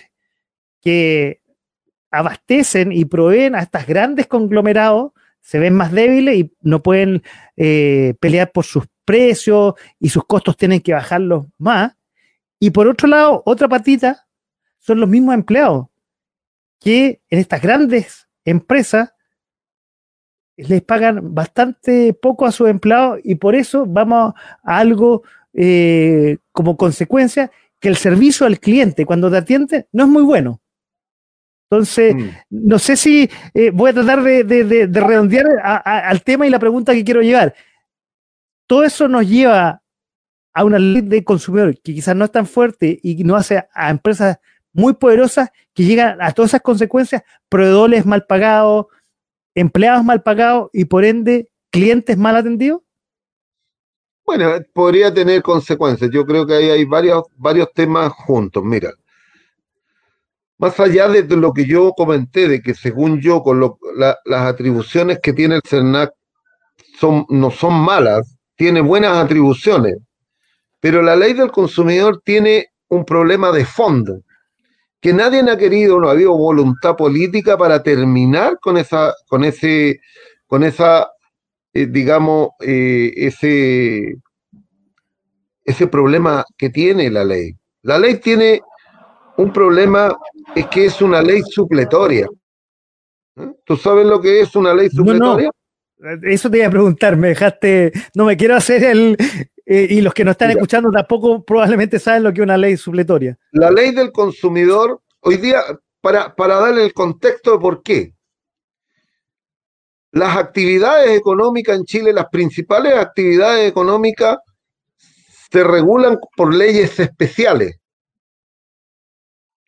[0.81, 1.41] que
[2.09, 5.11] abastecen y proveen a estos grandes conglomerados
[5.41, 7.23] se ven más débiles y no pueden
[7.57, 11.93] eh, pelear por sus precios y sus costos tienen que bajarlos más.
[12.59, 14.27] Y por otro lado, otra patita
[14.79, 15.87] son los mismos empleados
[16.79, 19.13] que en estas grandes empresas
[20.55, 24.33] les pagan bastante poco a sus empleados y por eso vamos
[24.63, 30.09] a algo eh, como consecuencia que el servicio al cliente cuando te atiende no es
[30.09, 30.61] muy bueno.
[31.69, 32.29] Entonces, mm.
[32.49, 37.05] no sé si eh, voy a tratar de, redondear al tema y la pregunta que
[37.05, 37.53] quiero llevar.
[38.67, 39.81] Todo eso nos lleva
[40.59, 43.89] a una ley de consumidor que quizás no es tan fuerte y no hace a
[43.89, 44.39] empresas
[44.73, 48.87] muy poderosas que llegan a todas esas consecuencias, proveedores mal pagados,
[49.55, 52.81] empleados mal pagados y por ende clientes mal atendidos?
[54.25, 56.11] Bueno, podría tener consecuencias.
[56.11, 58.61] Yo creo que ahí hay varios, varios temas juntos.
[58.61, 58.91] Mira,
[60.57, 65.31] más allá de lo que yo comenté, de que según yo, con las atribuciones que
[65.31, 66.11] tiene el CERNAC
[66.99, 69.95] son, no son malas, tiene buenas atribuciones,
[70.79, 74.21] pero la ley del consumidor tiene un problema de fondo,
[75.01, 80.01] que nadie ha querido, no ha habido voluntad política para terminar con esa, con ese,
[80.45, 81.09] con esa,
[81.73, 84.15] eh, digamos, eh, ese,
[85.63, 87.53] ese problema que tiene la ley.
[87.83, 88.61] La ley tiene
[89.37, 90.17] un problema,
[90.53, 92.27] es que es una ley supletoria.
[93.37, 93.53] ¿Eh?
[93.63, 95.49] ¿Tú sabes lo que es una ley supletoria?
[96.23, 99.17] Eso te iba a preguntar, me dejaste, no me quiero hacer el,
[99.71, 102.75] eh, y los que nos están escuchando tampoco probablemente saben lo que es una ley
[102.75, 103.37] supletoria.
[103.51, 105.61] La ley del consumidor, hoy día,
[106.01, 108.15] para, para darle el contexto de por qué.
[110.11, 114.39] Las actividades económicas en Chile, las principales actividades económicas,
[115.51, 117.79] se regulan por leyes especiales.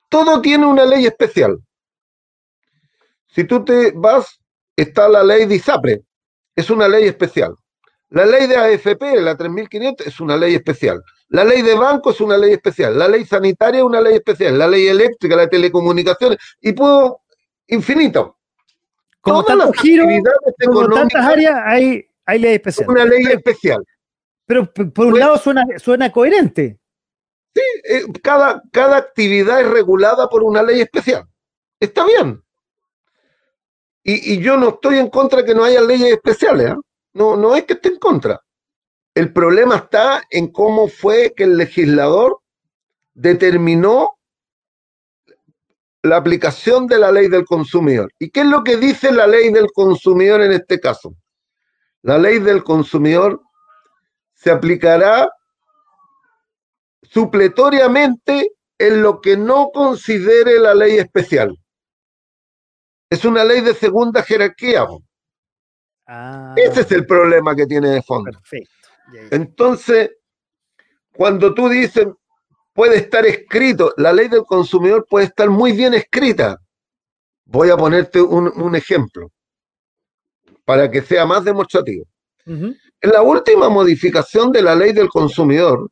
[0.10, 1.60] Todo tiene una ley especial.
[3.28, 4.40] Si tú te vas,
[4.76, 6.02] está la ley de ISAPRE,
[6.56, 7.54] es una ley especial.
[8.12, 11.02] La ley de AFP, la 3500, es una ley especial.
[11.30, 13.00] La ley de banco es una ley especial.
[13.00, 14.58] La ley sanitaria es una ley especial.
[14.58, 17.22] La ley eléctrica, la de telecomunicaciones, y puedo
[17.68, 18.38] infinito.
[19.22, 20.08] Como Todas las giros,
[20.66, 22.90] como tantas áreas, hay, hay ley especial.
[22.90, 23.82] Una ley especial.
[24.46, 26.80] Pero por un pues lado suena, suena coherente.
[27.56, 31.26] Sí, eh, cada, cada actividad es regulada por una ley especial.
[31.80, 32.44] Está bien.
[34.04, 36.72] Y, y yo no estoy en contra de que no haya leyes especiales.
[36.72, 36.76] ¿eh?
[37.14, 38.42] No, no es que esté en contra.
[39.14, 42.40] El problema está en cómo fue que el legislador
[43.14, 44.18] determinó
[46.04, 48.12] la aplicación de la ley del consumidor.
[48.18, 51.14] ¿Y qué es lo que dice la ley del consumidor en este caso?
[52.02, 53.42] La ley del consumidor
[54.34, 55.30] se aplicará
[57.04, 61.56] supletoriamente en lo que no considere la ley especial.
[63.10, 64.88] Es una ley de segunda jerarquía.
[66.08, 66.54] Ah.
[66.58, 68.32] Ese es el problema que tiene de fondo.
[69.32, 70.12] Entonces,
[71.14, 72.08] cuando tú dices,
[72.74, 76.58] puede estar escrito, la ley del consumidor puede estar muy bien escrita.
[77.46, 79.30] Voy a ponerte un, ejemplo
[80.66, 82.06] para que sea más demostrativo.
[82.46, 85.92] En la última modificación de la ley del consumidor,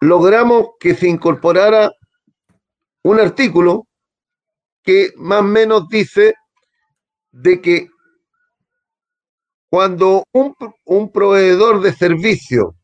[0.00, 1.90] logramos que se incorporara
[3.02, 3.86] un artículo
[4.82, 6.34] que más o menos dice
[7.30, 7.88] de que
[9.70, 12.76] cuando un, proveedor de servicio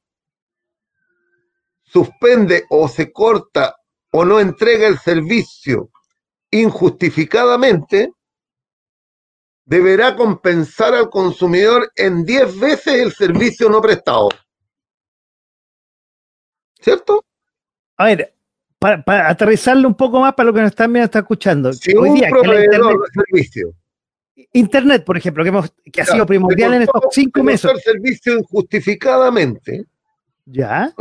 [1.83, 3.77] suspende o se corta
[4.13, 5.91] o no entrega el servicio
[6.51, 8.13] injustificadamente,
[9.65, 14.29] deberá compensar al consumidor en 10 veces el servicio no prestado.
[16.81, 17.25] ¿Cierto?
[17.97, 18.35] A ver,
[18.79, 21.73] para, aterrizarlo un poco más para lo que nos están viendo, está escuchando.
[21.73, 23.75] Si un proveedor de servicio
[24.53, 27.71] Internet, por ejemplo, que, hemos, que ha sido primordial en estos cinco meses.
[27.83, 29.85] servicio injustificadamente.
[30.45, 30.93] Ya.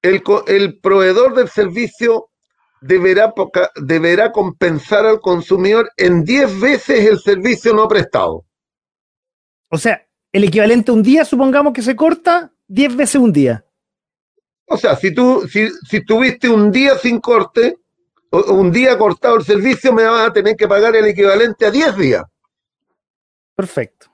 [0.00, 2.30] El, el, proveedor del servicio
[2.80, 3.34] deberá,
[3.76, 8.44] deberá compensar al consumidor en 10 veces el servicio no prestado.
[9.68, 13.64] O sea, el equivalente a un día, supongamos que se corta, 10 veces un día.
[14.66, 17.76] O sea, si tú si, si tuviste un día sin corte,
[18.30, 21.96] un día cortado el servicio me vas a tener que pagar el equivalente a 10
[21.96, 22.24] días.
[23.54, 24.06] Perfecto.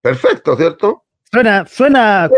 [0.00, 1.04] Perfecto, ¿cierto?
[1.30, 2.30] Suena, suena.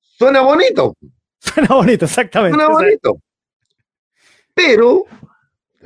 [0.00, 0.94] Suena bonito.
[1.38, 2.56] Suena bonito, exactamente.
[2.56, 3.20] Suena bonito.
[4.54, 5.04] Pero,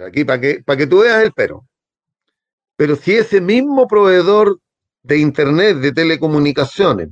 [0.06, 1.66] aquí para que, para que tú veas el pero.
[2.76, 4.60] Pero si ese mismo proveedor
[5.02, 7.08] de Internet, de telecomunicaciones,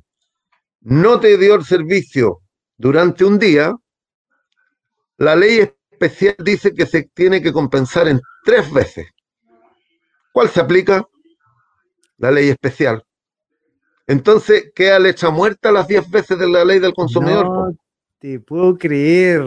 [0.81, 2.41] no te dio el servicio
[2.77, 3.75] durante un día,
[5.17, 9.09] la ley es especial dice que se tiene que compensar en tres veces.
[10.33, 11.07] ¿Cuál se aplica?
[12.19, 13.03] la ley especial.
[14.07, 17.47] Entonces queda lecha muerta las 10 veces de la ley del consumidor.
[17.47, 17.77] No
[18.19, 19.45] te puedo creer.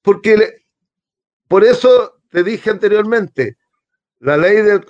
[0.00, 0.64] Porque
[1.48, 3.56] por eso te dije anteriormente,
[4.20, 4.84] la ley del,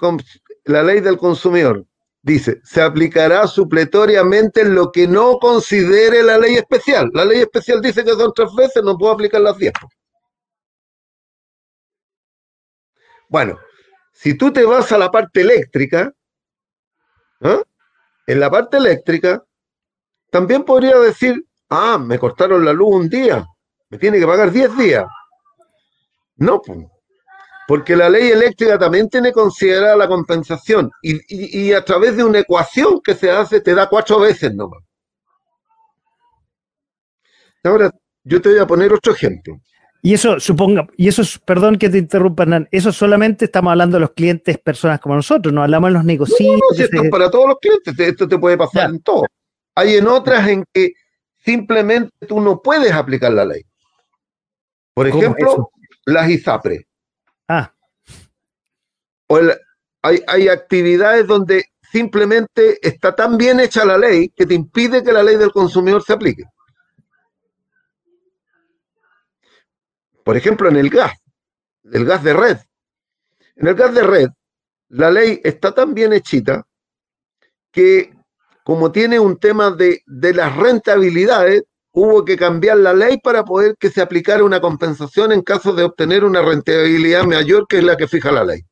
[0.65, 1.87] la ley del consumidor
[2.23, 7.11] dice, se aplicará supletoriamente en lo que no considere la ley especial.
[7.15, 9.73] La ley especial dice que son tres veces, no puedo aplicar las 10.
[13.33, 13.59] Bueno,
[14.13, 16.13] si tú te vas a la parte eléctrica,
[17.41, 17.63] ¿ah?
[18.27, 19.43] en la parte eléctrica,
[20.31, 23.43] también podría decir, ah, me cortaron la luz un día,
[23.89, 25.07] me tiene que pagar 10 días.
[26.37, 26.61] No,
[27.67, 33.01] porque la ley eléctrica también tiene considerada la compensación y, a través de una ecuación
[33.03, 34.83] que se hace te da cuatro veces nomás.
[37.65, 37.91] Ahora,
[38.25, 39.59] yo te voy a poner otro ejemplo.
[40.05, 43.97] Y eso, suponga, y eso es, perdón que te interrumpa, Hernán, eso solamente estamos hablando
[43.97, 46.41] de los clientes, personas como nosotros, no hablamos de los negocios.
[46.41, 49.27] No, esto es para todos los clientes, esto te puede pasar en todo.
[49.77, 50.95] Hay en otras en que
[51.39, 53.63] simplemente tú no puedes aplicar la ley.
[54.93, 55.71] Por ejemplo,
[56.05, 56.85] las ISAPRE.
[57.47, 57.73] Ah.
[59.29, 59.39] O
[60.03, 65.13] hay, hay actividades donde simplemente está tan bien hecha la ley que te impide que
[65.13, 66.43] la ley del consumidor se aplique.
[70.25, 71.13] Por ejemplo, en el gas,
[71.91, 72.59] el gas de red.
[73.57, 74.29] En el gas de red,
[74.89, 76.67] la ley está tan bien hechita
[77.71, 78.13] que
[78.65, 83.77] como tiene un tema de, de las rentabilidades, hubo que cambiar la ley para poder
[83.79, 87.97] que se aplicara una compensación en caso de obtener una rentabilidad mayor que es la
[87.97, 88.63] que fija la ley.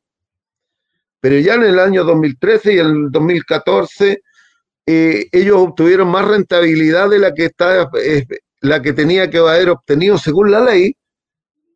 [1.19, 4.23] Pero ya en el año 2013 y el 2014,
[4.87, 8.25] eh, ellos obtuvieron más rentabilidad de la que, está, eh,
[8.61, 10.95] la que tenía que haber obtenido según la ley,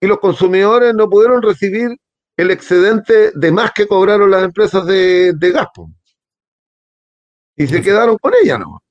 [0.06, 1.98] y los consumidores no pudieron recibir
[2.38, 5.68] el excedente de más que cobraron las empresas de, de
[7.56, 8.84] Y se quedaron con ella, ¿no?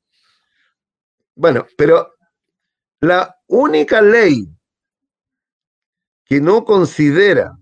[1.37, 2.15] Bueno, pero
[3.01, 4.49] la única ley
[6.25, 7.57] que no considera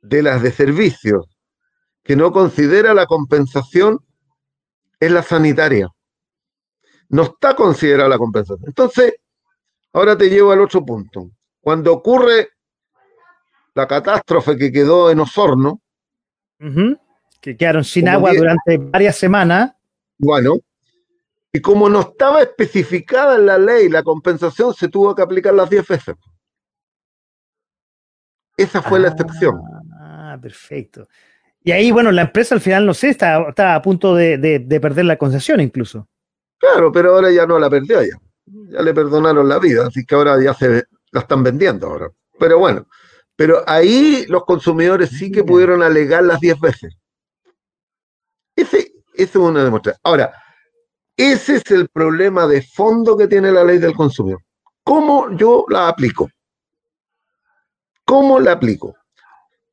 [0.00, 1.26] de las de servicios,
[2.02, 3.98] que no considera la compensación,
[4.98, 5.88] es la sanitaria.
[7.10, 8.66] No está considerada la compensación.
[8.66, 9.16] Entonces,
[9.92, 11.30] ahora te llevo al otro punto
[11.60, 12.50] cuando ocurre
[13.74, 15.80] la catástrofe que quedó en Osorno,
[17.40, 19.72] que quedaron sin agua durante varias semanas.
[20.18, 20.56] Bueno,
[21.52, 25.70] y como no estaba especificada en la ley la compensación, se tuvo que aplicar las
[25.70, 26.14] 10 veces.
[28.56, 29.58] Esa fue la excepción.
[29.98, 31.08] Ah, perfecto.
[31.62, 34.80] Y ahí, bueno, la empresa al final, no sé, está, está a punto de, de,
[34.80, 36.08] perder la concesión incluso.
[36.58, 38.16] Claro, pero ahora ya no la perdió ya.
[38.46, 42.10] Ya le perdonaron la vida, así que ahora ya se, la están vendiendo ahora.
[42.38, 42.86] Pero bueno,
[43.36, 46.96] pero ahí los consumidores sí que pudieron alegar las 10 veces.
[48.54, 50.00] Ese, es una demostración.
[50.02, 50.32] Ahora,
[51.16, 54.42] ese es el problema de fondo que tiene la ley del consumidor.
[54.84, 56.28] ¿Cómo yo la aplico?
[58.04, 58.96] ¿Cómo la aplico?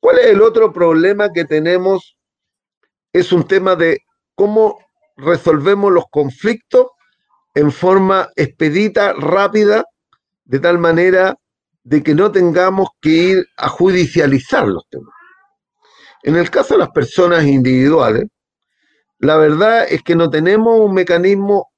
[0.00, 2.16] ¿Cuál es el otro problema que tenemos?
[3.12, 4.00] Es un tema de
[4.34, 4.78] cómo
[5.16, 6.86] resolvemos los conflictos
[7.54, 9.84] en forma expedita, rápida
[10.48, 11.36] de tal manera
[11.84, 15.14] de que no tengamos que ir a judicializar los temas.
[16.22, 18.24] En el caso de las personas individuales,
[19.18, 21.68] la verdad es que no tenemos un mecanismo,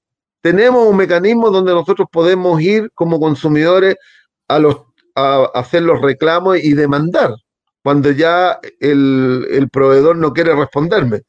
[0.40, 3.96] tenemos un mecanismo donde nosotros podemos ir como consumidores
[4.48, 4.76] a, los,
[5.14, 7.34] a hacer los reclamos y demandar
[7.82, 11.22] cuando ya el, proveedor no quiere responderme.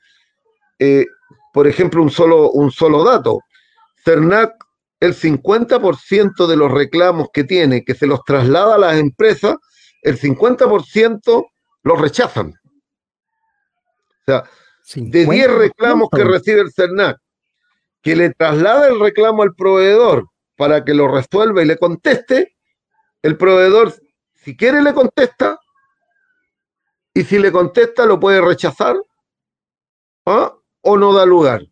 [0.79, 1.05] Eh,
[1.53, 3.39] por ejemplo, un solo, un solo dato.
[4.03, 4.51] CERNAC
[5.01, 9.55] el 50% de los reclamos que tiene, que se los traslada a las empresas,
[10.03, 11.45] el 50%
[11.83, 12.53] los rechazan.
[14.09, 14.43] O sea,
[14.95, 17.17] de 10 reclamos que recibe el CERNAC,
[18.03, 22.55] que le traslada el reclamo al proveedor para que lo resuelva y le conteste,
[23.23, 23.93] el proveedor,
[24.35, 25.59] si quiere, le contesta,
[27.11, 28.95] y si le contesta, lo puede rechazar
[30.27, 30.53] ¿ah?
[30.81, 31.63] o no da lugar.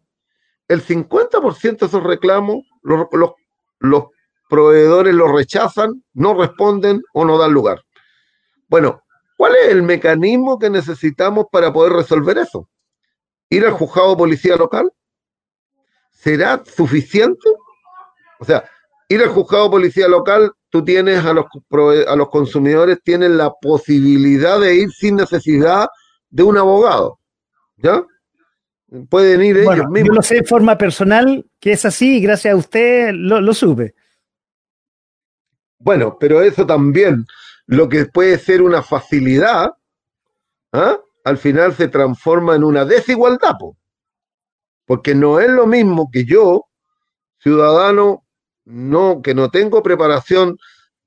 [0.68, 4.06] El 50% de esos reclamos los,
[4.50, 7.82] proveedores lo rechazan, no responden o no dan lugar.
[8.68, 9.04] Bueno,
[9.38, 12.68] ¿cuál es el mecanismo que necesitamos para poder resolver eso?
[13.50, 14.92] ¿Ir al juzgado policía local?
[16.12, 17.50] ¿Será suficiente?
[18.40, 18.70] O sea,
[19.08, 21.46] ir al juzgado policía local, tú tienes a los,
[22.08, 25.88] a los consumidores, tienen la posibilidad de ir sin necesidad
[26.30, 27.20] de un abogado.
[27.78, 28.04] ¿Ya?
[29.10, 30.08] Pueden ir ellos mismos.
[30.08, 33.94] Yo lo sé de forma personal que es así gracias a usted lo, lo supe.
[35.80, 37.26] Bueno, pero eso también,
[37.66, 39.72] lo que puede ser una facilidad,
[40.74, 40.98] ¿ah?
[41.24, 43.56] al final se transforma en una desigualdad,
[44.86, 46.66] porque no es lo mismo que yo,
[47.40, 48.26] ciudadano,
[48.66, 50.58] no, que no tengo preparación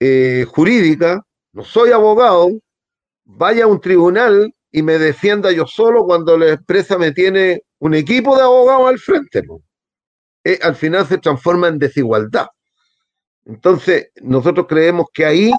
[0.01, 1.22] eh, jurídica,
[1.53, 2.51] no soy abogado,
[3.24, 7.95] vaya a un tribunal y me defienda yo solo cuando la empresa me tiene un
[7.95, 9.43] equipo de abogados al frente.
[10.45, 12.47] Eh, al final se transforma en desigualdad.
[13.45, 15.51] Entonces, nosotros creemos que ahí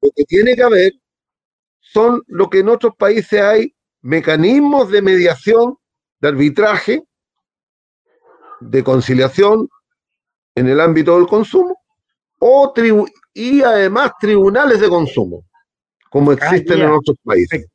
[0.00, 0.92] lo que tiene que haber
[1.80, 5.76] son lo que en otros países hay mecanismos de mediación,
[6.20, 7.02] de arbitraje,
[8.60, 9.68] de conciliación
[10.54, 11.82] en el ámbito del consumo,
[12.38, 12.72] o
[13.34, 15.44] y además tribunales de consumo,
[16.10, 17.66] como ah, existen en otros países.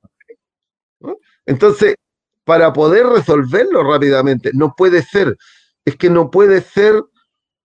[1.45, 1.95] Entonces,
[2.43, 5.37] para poder resolverlo rápidamente, no puede ser,
[5.85, 7.01] es que no puede ser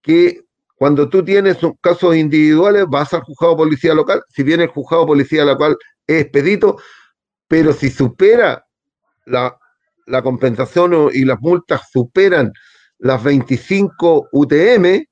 [0.02, 0.42] que
[0.76, 5.44] cuando tú tienes casos individuales vas al juzgado policía local, si bien el juzgado policía
[5.44, 6.76] local es expedito,
[7.48, 8.64] pero si supera
[9.24, 9.58] la,
[10.06, 12.52] la compensación y las multas superan
[12.98, 15.04] las 25 UTM,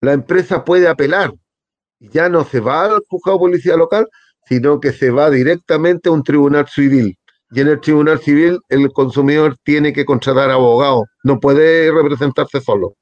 [0.00, 1.32] la empresa puede apelar.
[1.98, 4.06] Ya no se va al juzgado policía local,
[4.46, 7.17] sino que se va directamente a un tribunal civil.
[7.50, 12.94] Y en el tribunal civil el consumidor tiene que contratar abogado, no puede representarse solo.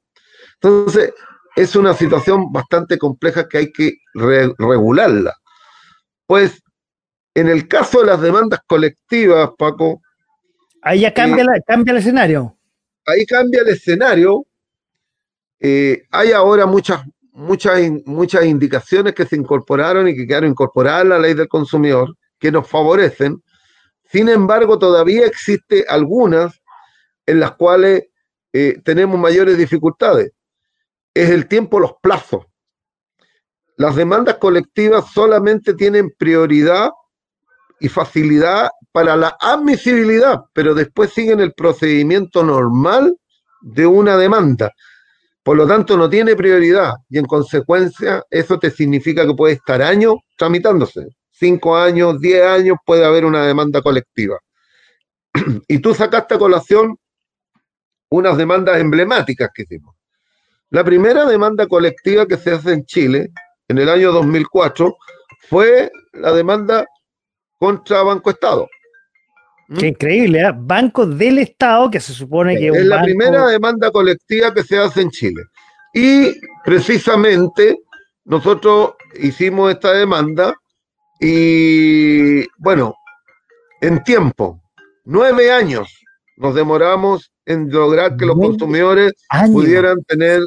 [0.61, 1.13] Entonces,
[1.55, 5.33] es una situación bastante compleja que hay que regularla.
[6.25, 6.61] Pues
[7.33, 10.01] en el caso de las demandas colectivas, Paco.
[10.81, 12.57] Ahí ya cambia, eh, cambia el escenario.
[13.05, 14.45] Ahí cambia el escenario.
[15.59, 21.09] Eh, hay ahora muchas, muchas, muchas indicaciones que se incorporaron y que quedaron incorporadas a
[21.09, 23.41] la ley del consumidor que nos favorecen.
[24.11, 26.61] Sin embargo, todavía existe algunas
[27.25, 28.05] en las cuales
[28.53, 30.31] eh, tenemos mayores dificultades.
[31.13, 32.45] Es el tiempo, los plazos.
[33.75, 36.89] Las demandas colectivas solamente tienen prioridad
[37.79, 43.15] y facilidad para la admisibilidad, pero después siguen el procedimiento normal
[43.61, 44.71] de una demanda.
[45.43, 49.81] Por lo tanto, no tiene prioridad y en consecuencia eso te significa que puede estar
[49.81, 51.07] años tramitándose.
[51.39, 54.39] Cinco años, diez años puede haber una demanda colectiva.
[55.67, 56.97] y tú sacaste a colación
[58.09, 59.95] unas demandas emblemáticas que hicimos.
[60.69, 63.31] La primera demanda colectiva que se hace en Chile
[63.67, 64.97] en el año 2004
[65.49, 66.85] fue la demanda
[67.57, 68.67] contra Banco Estado.
[69.77, 70.51] Qué increíble, ¿eh?
[70.55, 75.01] Banco del Estado, que se supone que es, la primera demanda colectiva que se hace
[75.01, 75.43] en Chile.
[75.93, 76.33] Y
[76.63, 77.77] precisamente
[78.23, 80.53] nosotros hicimos esta demanda
[81.19, 82.95] y, bueno,
[83.81, 84.61] en tiempo,
[85.05, 85.87] nueve años
[86.37, 89.13] nos demoramos en lograr que los consumidores
[89.51, 90.41] pudieran tener,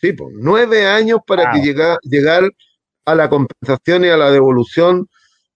[0.00, 2.48] sí, pues, nueve años para que llegara llegar
[3.04, 5.08] a la compensación y a la devolución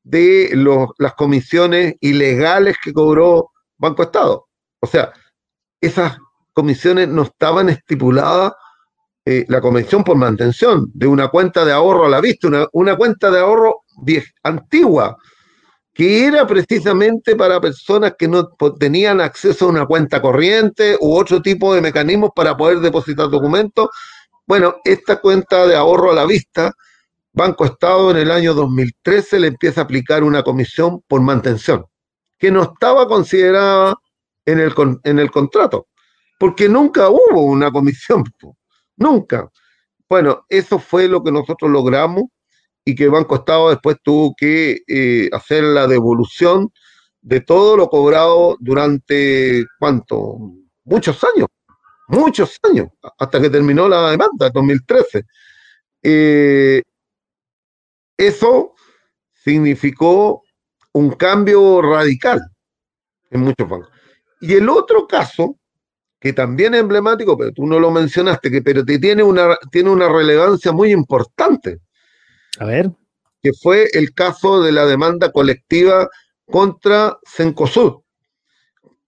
[0.02, 0.50] de
[0.98, 4.46] las comisiones ilegales que cobró Banco Estado.
[4.80, 5.12] O sea,
[5.80, 6.18] esas
[6.52, 8.52] comisiones no estaban estipuladas,
[9.24, 13.30] eh, la comisión por mantención de una cuenta de ahorro a la vista, una, cuenta
[13.30, 13.82] de ahorro
[14.42, 15.16] antigua,
[15.92, 18.48] que era precisamente para personas que no
[18.78, 23.88] tenían acceso a una cuenta corriente u otro tipo de mecanismos para poder depositar documentos.
[24.46, 26.72] Bueno, esta cuenta de ahorro a la vista
[27.32, 31.84] Banco Estado en el año 2013 le empieza a aplicar una comisión por mantención,
[32.38, 33.94] que no estaba considerada
[34.44, 34.74] en el,
[35.04, 35.86] en el contrato,
[36.38, 38.24] porque nunca hubo una comisión,
[38.96, 39.48] nunca.
[40.08, 42.24] Bueno, eso fue lo que nosotros logramos
[42.84, 46.70] y que Banco Estado después tuvo que eh, hacer la devolución
[47.20, 50.38] de todo lo cobrado durante, ¿cuánto?
[50.84, 51.48] Muchos años,
[52.08, 55.24] muchos años, hasta que terminó la demanda, 2013.
[56.02, 56.82] Eh,
[58.16, 58.74] eso
[59.32, 60.42] significó
[60.92, 62.40] un cambio radical
[63.30, 63.90] en muchos bancos.
[64.40, 65.58] Y el otro caso,
[66.18, 70.08] que también es emblemático, pero tú no lo mencionaste, que, pero tiene, una, tiene una
[70.08, 71.80] relevancia muy importante.
[72.58, 72.90] A ver.
[73.42, 76.08] Que fue el caso de la demanda colectiva
[76.46, 78.02] contra Cencosud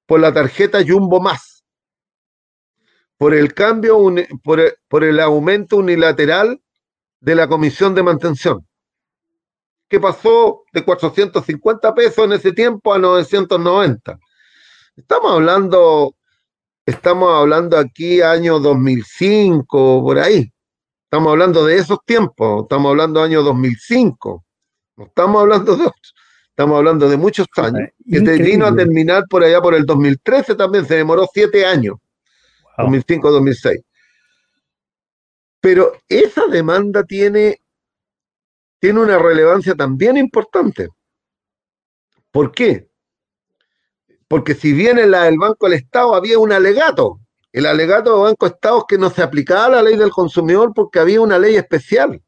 [0.07, 1.65] por la tarjeta Jumbo Más,
[3.17, 3.99] por el cambio,
[4.43, 6.61] por por el aumento unilateral
[7.21, 8.67] de la comisión de mantención
[9.93, 14.19] que pasó de 450 pesos en ese tiempo a 990.
[14.97, 16.15] Estamos hablando,
[16.87, 20.51] estamos hablando aquí año 2005, por ahí.
[21.13, 24.47] Estamos hablando de esos tiempos, estamos hablando de año 2005.
[24.97, 26.15] No estamos hablando de otros.
[26.49, 27.91] Estamos hablando de muchos años.
[28.11, 31.97] Que vino a terminar por allá por el 2013 también, se demoró siete años.
[32.79, 33.85] 2005-2006.
[35.61, 37.61] Pero esa demanda tiene
[38.81, 40.89] tiene una relevancia también importante.
[42.31, 42.89] ¿Por qué?
[44.29, 47.21] Porque si bien en la del Banco del Estado había un alegato,
[47.53, 50.99] el alegato del Banco Estado es que no se aplicaba la ley del consumidor porque
[50.99, 52.23] había una ley especial.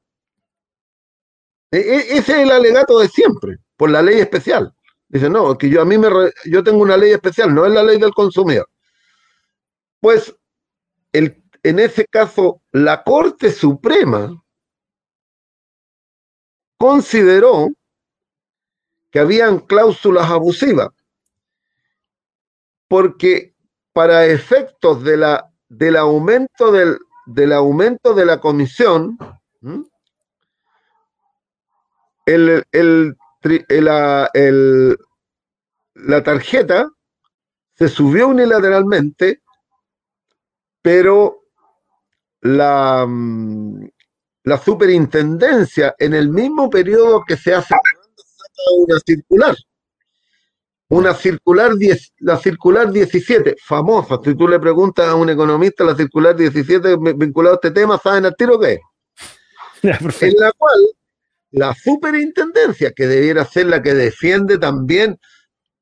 [1.71, 4.75] E, e, ese es el alegato de siempre, por la ley especial.
[5.09, 6.09] Dice, no, que yo a mí me
[6.45, 8.69] yo tengo una ley especial, no es la ley del consumidor.
[10.01, 10.35] Pues
[11.13, 14.43] el, en ese caso, la Corte Suprema
[16.77, 17.69] consideró
[19.11, 20.91] que habían cláusulas abusivas,
[22.89, 23.54] porque
[23.95, 29.17] para efectos de la, del, aumento del, aumento de la comisión,
[32.27, 32.65] el,
[35.95, 36.91] la tarjeta
[37.77, 39.43] se subió unilateralmente,
[40.83, 41.45] pero
[42.41, 43.89] la, mm,
[44.43, 47.75] la superintendencia en el mismo periodo que se hace
[48.79, 49.55] una circular.
[50.95, 51.73] Una circular,
[52.21, 54.21] la circular 17, famosa.
[54.23, 58.27] Si tú le preguntas a un economista la circular 17 vinculado a este tema, ¿saben
[58.27, 58.79] al tiro qué
[59.83, 60.81] en la cual
[61.51, 65.19] la superintendencia, que debiera ser la que defiende también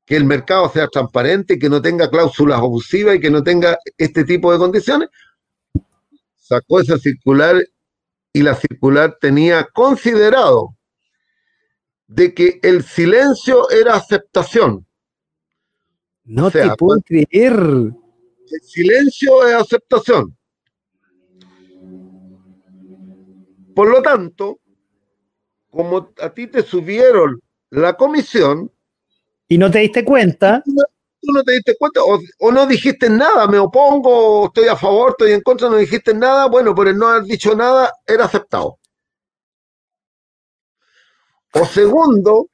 [0.06, 3.76] que el mercado sea transparente, y que no tenga cláusulas abusivas y que no tenga
[3.98, 5.10] este tipo de condiciones,
[6.36, 7.62] sacó esa circular
[8.32, 10.74] y la circular tenía considerado
[12.06, 14.86] de que el silencio era aceptación.
[16.32, 17.52] No te puedo creer.
[17.52, 20.34] El silencio es aceptación.
[23.74, 24.58] Por lo tanto,
[25.70, 28.72] como a ti te subieron la comisión.
[29.46, 30.62] Y no te diste cuenta.
[30.64, 35.32] Tú no, te diste cuenta o, no dijiste nada, me opongo, estoy a favor, estoy
[35.32, 38.78] en contra, no dijiste nada, bueno, por el no haber dicho nada, era aceptado.
[41.52, 42.48] O segundo,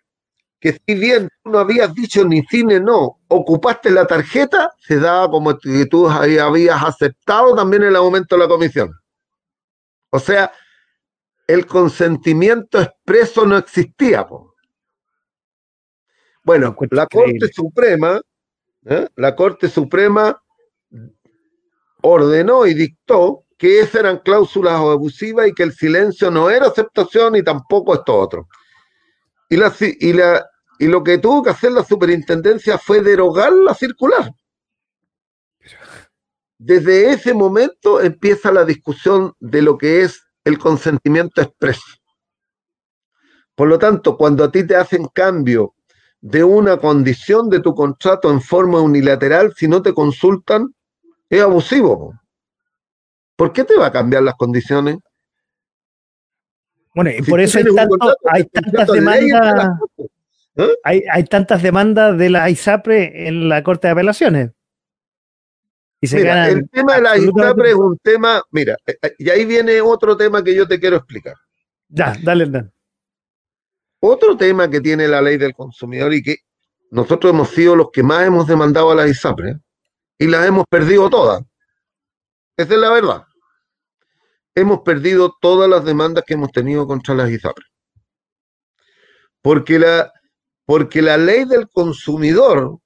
[0.58, 5.30] que si bien tú no habías dicho ni cine no, ocupaste la tarjeta, se daba
[5.30, 8.92] como que tú habías aceptado también el aumento de la comisión.
[10.10, 10.52] O sea,
[11.46, 14.26] el consentimiento expreso no existía.
[16.42, 18.20] Bueno, la Corte Suprema,
[18.86, 19.06] ¿eh?
[19.16, 20.40] la Corte Suprema
[22.02, 27.36] ordenó y dictó que esas eran cláusulas abusivas y que el silencio no era aceptación
[27.36, 28.48] y tampoco esto otro.
[29.50, 30.46] Y, la, y, la,
[30.78, 34.32] y lo que tuvo que hacer la superintendencia fue derogar la circular.
[36.58, 41.98] Desde ese momento empieza la discusión de lo que es el consentimiento expreso.
[43.54, 45.74] Por lo tanto, cuando a ti te hacen cambio
[46.20, 50.74] de una condición de tu contrato en forma unilateral, si no te consultan,
[51.28, 52.14] es abusivo.
[53.36, 54.98] ¿Por qué te va a cambiar las condiciones?
[56.94, 57.60] Bueno, y por eso
[58.24, 59.78] hay, tantas demandas.
[60.58, 60.74] ¿Eh?
[60.84, 64.50] Hay, tantas demandas de la ISAPRE en la Corte de Apelaciones
[66.00, 70.16] el tema de la ISAPRE es un tema, mira, eh, eh, y ahí viene otro
[70.16, 71.34] tema que yo te quiero explicar.
[71.88, 72.70] Ya, dale, dale.
[74.00, 76.36] Otro tema que tiene la ley del consumidor y que
[76.90, 79.58] nosotros hemos sido los que más hemos demandado a la ISAPRE
[80.18, 81.42] y las hemos perdido todas.
[82.56, 83.24] Esa es la verdad.
[84.54, 87.64] Hemos perdido todas las demandas que hemos tenido contra las ISAPRE.
[89.42, 90.12] Porque la,
[90.68, 92.78] porque la ley del consumidor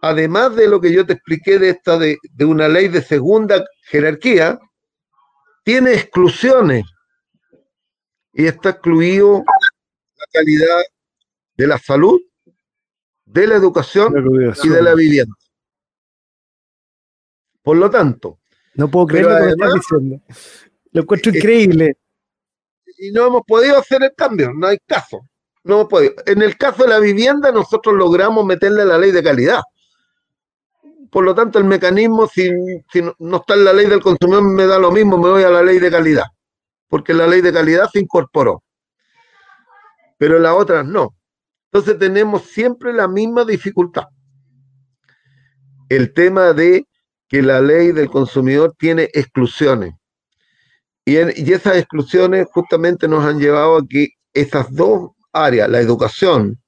[0.00, 4.58] además de lo que yo te expliqué de esta de, una ley de segunda jerarquía,
[5.64, 6.84] tiene exclusiones.
[8.32, 10.82] Y está excluido la calidad
[11.56, 12.20] de la salud,
[13.24, 14.14] de la educación,
[14.62, 15.34] y de la vivienda.
[17.60, 18.38] Por lo tanto.
[18.74, 20.22] No puedo creer lo que estás diciendo.
[20.92, 21.98] Lo encuentro increíble.
[22.98, 25.28] Y no hemos podido hacer el cambio, no hay caso.
[25.64, 26.14] No podido.
[26.26, 29.60] En el caso de la vivienda, nosotros logramos meterle la ley de calidad.
[31.10, 32.50] Por lo tanto, el mecanismo, si,
[33.18, 35.62] no está en la ley del consumidor, me da lo mismo, me voy a la
[35.62, 36.26] ley de calidad,
[36.88, 38.62] porque la ley de calidad se incorporó.
[40.18, 41.16] Pero las otras no.
[41.72, 44.04] Entonces tenemos siempre la misma dificultad.
[45.88, 46.86] El tema de
[47.28, 49.94] que la ley del consumidor tiene exclusiones.
[51.04, 56.58] Y, y esas exclusiones justamente nos han llevado a que esas dos áreas, la educación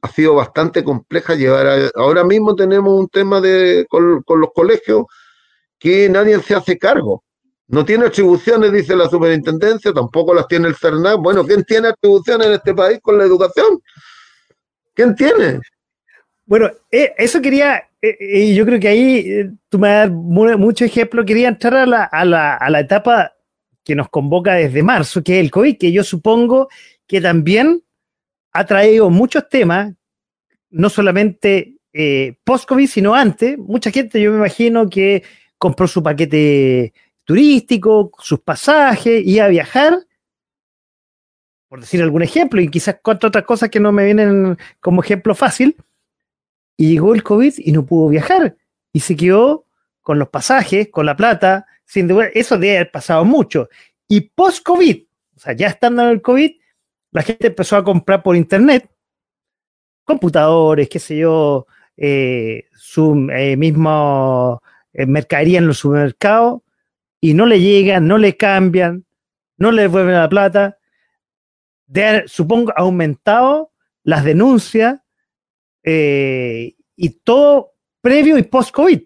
[0.00, 1.90] ha sido bastante compleja llevar.
[1.94, 5.04] ahora mismo tenemos un tema de, con, los colegios
[5.78, 7.22] que nadie se hace cargo.
[7.66, 11.18] No tiene atribuciones, dice la superintendencia, tampoco las tiene el CERNAC.
[11.18, 13.80] Bueno, ¿quién tiene atribuciones en este país con la educación?
[14.94, 15.60] ¿Quién tiene?
[16.46, 20.84] Bueno, eh, eso quería, eh, y yo creo que ahí eh, tú me das mucho
[20.84, 23.32] ejemplo, quería entrar a la, a, la, a la etapa
[23.82, 26.68] que nos convoca desde marzo, que es el COVID, que yo supongo
[27.06, 27.82] que también
[28.52, 29.92] ha traído muchos temas,
[30.70, 35.22] no solamente eh, post-COVID, sino antes, mucha gente, yo me imagino que
[35.58, 36.92] compró su paquete
[37.24, 39.98] turístico, sus pasajes, iba a viajar,
[41.68, 45.34] por decir algún ejemplo, y quizás cuatro otras cosas que no me vienen como ejemplo
[45.34, 45.76] fácil,
[46.76, 48.56] y llegó el COVID y no pudo viajar,
[48.92, 49.66] y se quedó
[50.00, 53.68] con los pasajes, con la plata, sin eso debe haber pasado mucho.
[54.06, 55.04] Y post-COVID,
[55.36, 56.52] o sea, ya estando en el COVID,
[57.14, 58.90] la gente empezó a comprar por internet
[60.04, 61.66] computadores, qué sé yo,
[61.96, 64.60] eh, su eh, mismo
[64.92, 66.60] eh, mercadería en los supermercados
[67.20, 69.06] y no le llegan, no le cambian,
[69.56, 70.78] no le devuelven la plata.
[71.86, 73.70] De, supongo aumentado
[74.02, 75.00] las denuncias
[75.86, 79.02] y todo previo y post-COVID.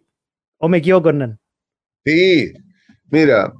[0.58, 1.38] ¿O me equivoco, Hernán?
[2.04, 2.52] Sí,
[3.10, 3.52] mira,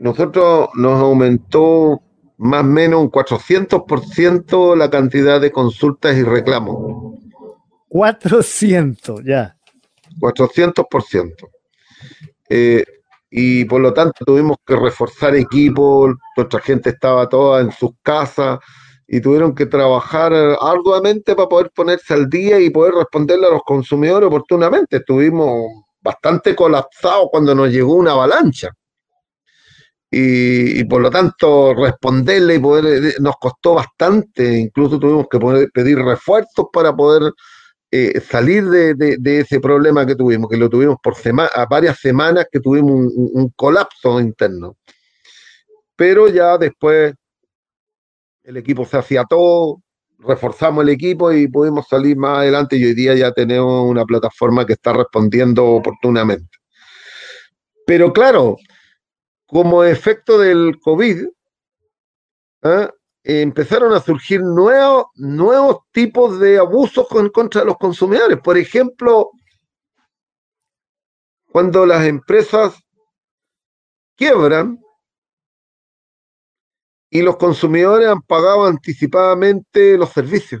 [0.00, 2.02] nosotros nos aumentó
[2.38, 7.18] más o menos un 400% la cantidad de consultas y reclamos.
[7.88, 9.56] 400, ya.
[10.20, 11.34] 400%.
[12.48, 12.84] Eh,
[13.30, 18.58] y por lo tanto tuvimos que reforzar equipos, nuestra gente estaba toda en sus casas
[19.06, 23.62] y tuvieron que trabajar arduamente para poder ponerse al día y poder responderle a los
[23.64, 24.98] consumidores oportunamente.
[24.98, 28.70] Estuvimos bastante colapsados cuando nos llegó una avalancha
[30.10, 35.70] y, por lo tanto responderle y poder eh, nos costó bastante, incluso tuvimos que poder
[35.72, 37.32] pedir refuerzos para poder
[37.90, 41.14] eh, salir de, ese problema que tuvimos, que lo tuvimos por
[41.54, 44.76] a varias semanas que tuvimos un, colapso interno.
[45.96, 47.14] Pero ya después
[48.44, 49.82] el equipo se hacía todo,
[50.18, 54.66] reforzamos el equipo y pudimos salir más adelante y hoy día ya tenemos una plataforma
[54.66, 56.58] que está respondiendo oportunamente.
[57.86, 58.56] Pero claro,
[59.48, 61.26] como efecto del COVID,
[62.62, 62.90] ¿ah?
[63.24, 68.38] empezaron a surgir nuevos, nuevos tipos de abusos en contra de los consumidores.
[68.40, 69.30] Por ejemplo,
[71.50, 72.78] cuando las empresas
[74.16, 74.78] quiebran
[77.08, 80.60] y los consumidores han pagado anticipadamente los servicios.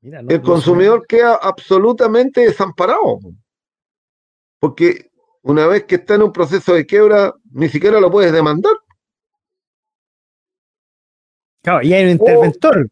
[0.00, 3.18] el consumidor queda absolutamente desamparado.
[4.60, 5.10] Porque
[5.46, 8.72] una vez que está en un proceso de quiebra, ni siquiera lo puedes demandar.
[11.62, 12.88] Claro, y hay un interventor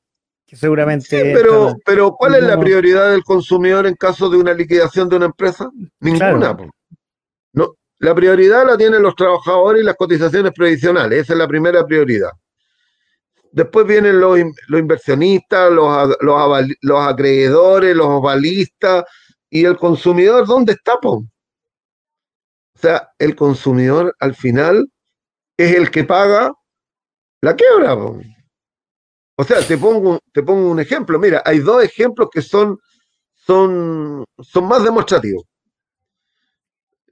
[0.47, 1.07] que seguramente.
[1.07, 5.17] Sí, pero, pero ¿cuál es la prioridad del consumidor en caso de una liquidación de
[5.17, 5.69] una empresa?
[5.99, 6.57] Ninguna.
[7.53, 11.23] No, la prioridad la tienen los trabajadores y las cotizaciones previsionales.
[11.23, 12.31] Esa es la primera prioridad.
[13.51, 19.05] Después vienen los, inversionistas, los, los, acreedores, los avalistas
[19.51, 20.47] y el consumidor.
[20.47, 20.97] ¿Dónde está?
[20.99, 21.25] Po?
[22.85, 24.93] O sea, el consumidor al final
[25.57, 26.53] es el que paga
[27.41, 27.95] la quiebra.
[27.95, 31.19] O sea, te pongo, te pongo un ejemplo.
[31.19, 32.79] Mira, hay dos ejemplos que son,
[33.33, 35.45] son, son más demostrativos.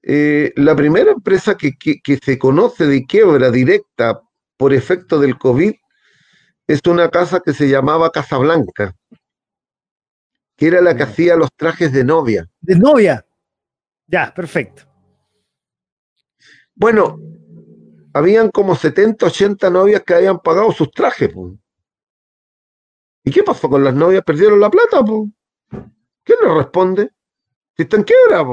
[0.03, 1.73] Eh, la primera empresa que,
[2.23, 4.21] se conoce de quiebra directa
[4.59, 5.73] por efecto del COVID
[6.67, 8.95] es una casa que se llamaba Casa Blanca,
[10.55, 12.47] que era la que hacía los trajes de novia.
[12.61, 13.25] ¿De novia?
[14.07, 14.92] Ya, perfecto.
[16.83, 17.21] Bueno,
[18.13, 21.31] habían como 70, 80 novias que habían pagado sus trajes.
[23.23, 24.25] ¿Y qué pasó con las novias?
[24.25, 24.99] ¿Perdieron la plata?
[25.69, 27.11] ¿Quién le responde?
[27.77, 28.45] Si están quiebra.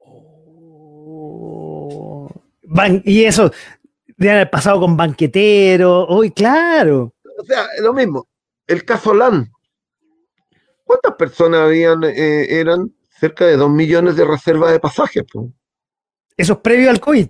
[0.00, 2.28] Oh.
[3.04, 3.52] y eso,
[4.16, 6.08] de haber pasado con banquetero.
[6.08, 7.14] Uy, claro.
[7.38, 8.26] O sea, lo mismo.
[8.66, 9.48] El caso LAN.
[10.82, 12.02] ¿Cuántas personas habían?
[12.02, 15.22] Eh, eran cerca de 2 millones de reservas de pasajes.
[16.36, 17.28] Eso es previo al COVID.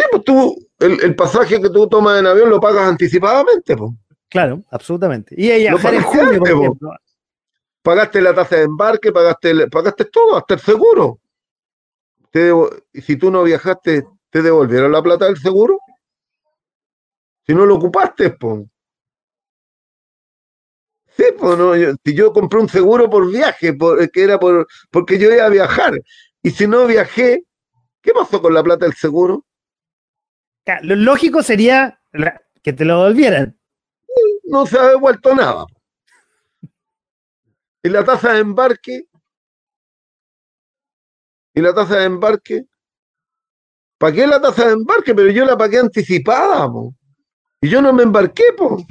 [0.00, 3.90] Sí, pues tú, el, pasaje que tú tomas en avión lo pagas anticipadamente, pues.
[4.30, 5.34] Claro, absolutamente.
[5.36, 6.90] Y en junio, por ejemplo.
[7.82, 11.18] Pagaste la tasa de embarque, pagaste, pagaste todo, hasta el seguro.
[12.92, 15.78] y si tú no viajaste, ¿te devolvieron la plata del seguro?
[17.46, 18.64] Si no lo ocupaste, pues.
[21.14, 23.76] Sí, pues no, si yo compré un seguro por viaje,
[24.10, 26.00] que era por, porque yo iba a viajar,
[26.42, 27.44] y si no viajé,
[28.00, 29.44] ¿qué pasó con la plata del seguro?
[30.82, 32.00] Lo lógico sería
[32.62, 33.58] que te lo devolvieran.
[34.44, 35.64] No se ha devuelto nada.
[37.82, 39.04] Y la tasa de embarque,
[41.54, 42.66] y la tasa de embarque,
[43.98, 46.68] pagué la tasa de embarque, pero yo la pagué anticipada,
[47.60, 48.84] y yo no me embarqué, po.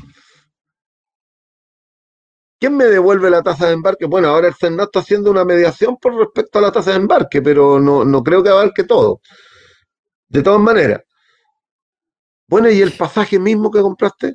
[2.60, 4.06] ¿Quién me devuelve la tasa de embarque?
[4.06, 7.42] Bueno, ahora el Senado está haciendo una mediación por respecto a la tasa de embarque,
[7.42, 9.22] pero no, no creo que abarque todo.
[10.28, 11.02] De todas maneras,
[12.50, 14.34] bueno, ¿y el pasaje mismo que compraste?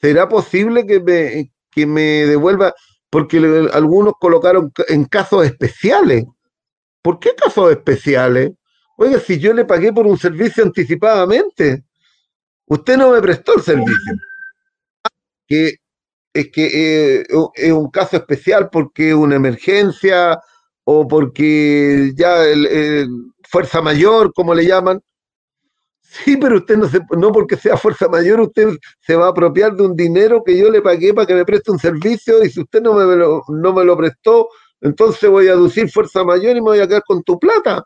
[0.00, 2.72] ¿Será posible que me, que me devuelva?
[3.10, 3.38] Porque
[3.72, 6.24] algunos colocaron en casos especiales.
[7.02, 8.52] ¿Por qué casos especiales?
[8.96, 11.84] Oiga, si yo le pagué por un servicio anticipadamente,
[12.66, 14.14] usted no me prestó el servicio.
[15.48, 15.74] Que
[16.32, 20.38] es que eh, es un caso especial porque es una emergencia
[20.84, 23.08] o porque ya el,
[23.50, 25.02] fuerza mayor, como le llaman.
[26.00, 29.74] Sí, pero usted no, se, no porque sea fuerza mayor, usted se va a apropiar
[29.74, 32.60] de un dinero que yo le pagué para que me preste un servicio y si
[32.60, 34.48] usted no me lo, no me lo prestó,
[34.80, 37.84] entonces voy a aducir fuerza mayor y me voy a quedar con tu plata.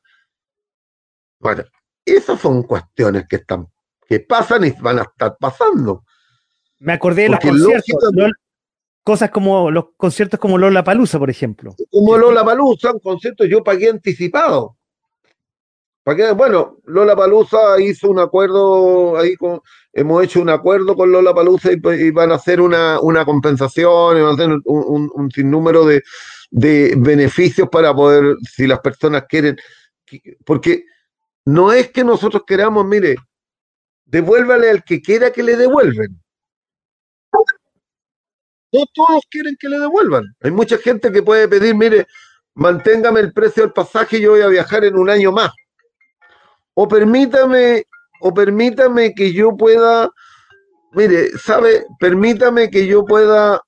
[1.38, 1.64] Bueno,
[2.04, 3.66] esas son cuestiones que están,
[4.08, 6.04] que pasan y van a estar pasando.
[6.78, 8.10] Me acordé de los conciertos,
[9.02, 11.74] cosas como los conciertos como Lola Palusa, por ejemplo.
[11.90, 14.78] Como Lola Palusa, un concierto yo pagué anticipado.
[16.05, 21.70] Bueno, Lola Palusa hizo un acuerdo ahí con, hemos hecho un acuerdo con Lola Palusa
[21.72, 26.02] y, van a hacer una, compensación, y van a hacer un, sinnúmero de,
[26.51, 29.56] de beneficios para poder, si las personas quieren,
[30.44, 30.85] porque
[31.47, 33.16] no es que nosotros queramos, mire,
[34.05, 36.20] devuélvale al que quiera que le devuelven.
[38.72, 40.24] No todos quieren que le devuelvan.
[40.43, 42.06] Hay mucha gente que puede pedir, mire,
[42.55, 45.51] manténgame el precio del pasaje y yo voy a viajar en un año más.
[46.74, 47.84] O permítame,
[48.20, 50.10] o permítame que yo pueda,
[50.92, 53.60] mire, sabe, permítame que yo pueda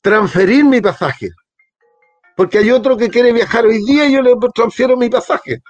[0.00, 1.28] transferir mi pasaje.
[2.36, 5.60] Porque hay otro que quiere viajar hoy día y yo le transfiero mi pasaje.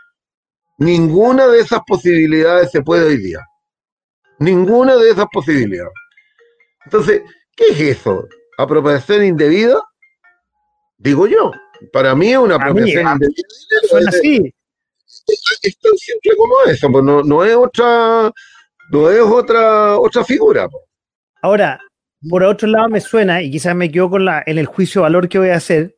[0.79, 3.41] Ninguna de esas posibilidades se puede hoy día.
[4.39, 5.93] Ninguna de esas posibilidades.
[6.85, 7.23] Entonces,
[7.57, 8.29] ¿qué es eso?
[8.59, 9.83] ¿Apropiación indebida?
[10.99, 11.51] Digo yo.
[11.93, 13.49] Para mí es una apropiación indebida.
[13.89, 14.55] Suena así.
[15.63, 18.33] Es tan simple como eso, pues no, es otra,
[18.91, 20.69] no es otra, otra figura.
[20.69, 20.83] Pues.
[21.43, 21.81] Ahora,
[22.29, 25.29] por otro lado me suena, y quizás me equivoco en, en el juicio de valor
[25.29, 25.97] que voy a hacer,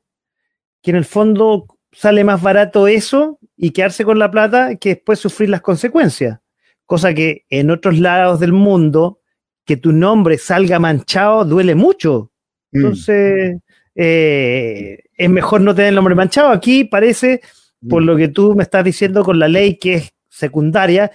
[0.82, 5.18] que en el fondo sale más barato eso y quedarse con la plata que después
[5.18, 6.38] sufrir las consecuencias.
[6.86, 9.20] Cosa que en otros lados del mundo,
[9.64, 12.32] que tu nombre salga manchado duele mucho.
[12.72, 12.76] Mm.
[12.76, 13.58] Entonces,
[13.94, 16.50] eh, es mejor no tener el nombre manchado.
[16.50, 17.40] Aquí parece,
[17.88, 18.06] por mm.
[18.06, 21.10] lo que tú me estás diciendo con la ley que es secundaria,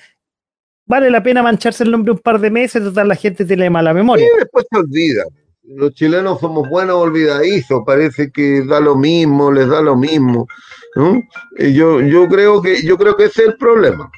[0.85, 3.93] vale la pena mancharse el nombre un par de meses, total la gente tiene mala
[3.93, 4.25] memoria.
[4.25, 5.23] Y después se olvida.
[5.63, 10.47] Los chilenos somos buenos olvidadizos, parece que da lo mismo, les da lo mismo.
[11.57, 14.09] Yo, yo, creo que, yo creo que ese es el problema.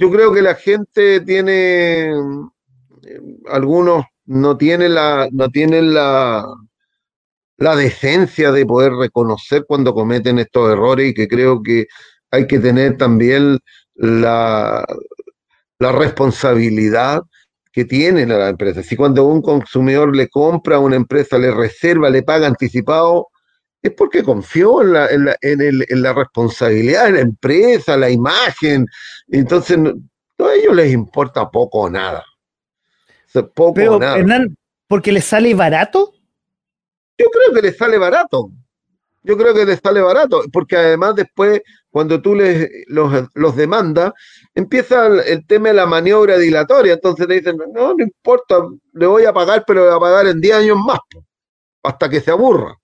[0.00, 6.44] Yo creo que la gente tiene, eh, algunos no tienen la, no tienen la,
[7.56, 11.86] la decencia de poder reconocer cuando cometen estos errores y que creo que
[12.30, 13.58] hay que tener también
[13.94, 14.84] la,
[15.78, 17.22] la responsabilidad
[17.72, 18.82] que tienen a la empresa.
[18.82, 23.28] Si cuando un consumidor le compra a una empresa, le reserva, le paga anticipado,
[23.82, 28.86] es porque confió en la, en la, en la responsabilidad de la empresa, la imagen.
[29.28, 32.24] Entonces, a ellos les importa poco o nada.
[33.54, 34.18] poco o nada.
[34.18, 34.56] Hernán,
[34.88, 36.14] ¿porque les sale barato?
[37.18, 38.50] Yo creo que les sale barato.
[39.22, 44.12] Yo creo que les sale barato, porque además después, cuando tú les, los, los demandas,
[44.54, 46.92] empieza el, tema de la maniobra dilatoria.
[46.92, 48.58] Entonces te dicen, no, no importa,
[48.92, 50.98] le voy a pagar, pero le voy a pagar en 10 años más,
[51.82, 52.76] hasta que se aburra.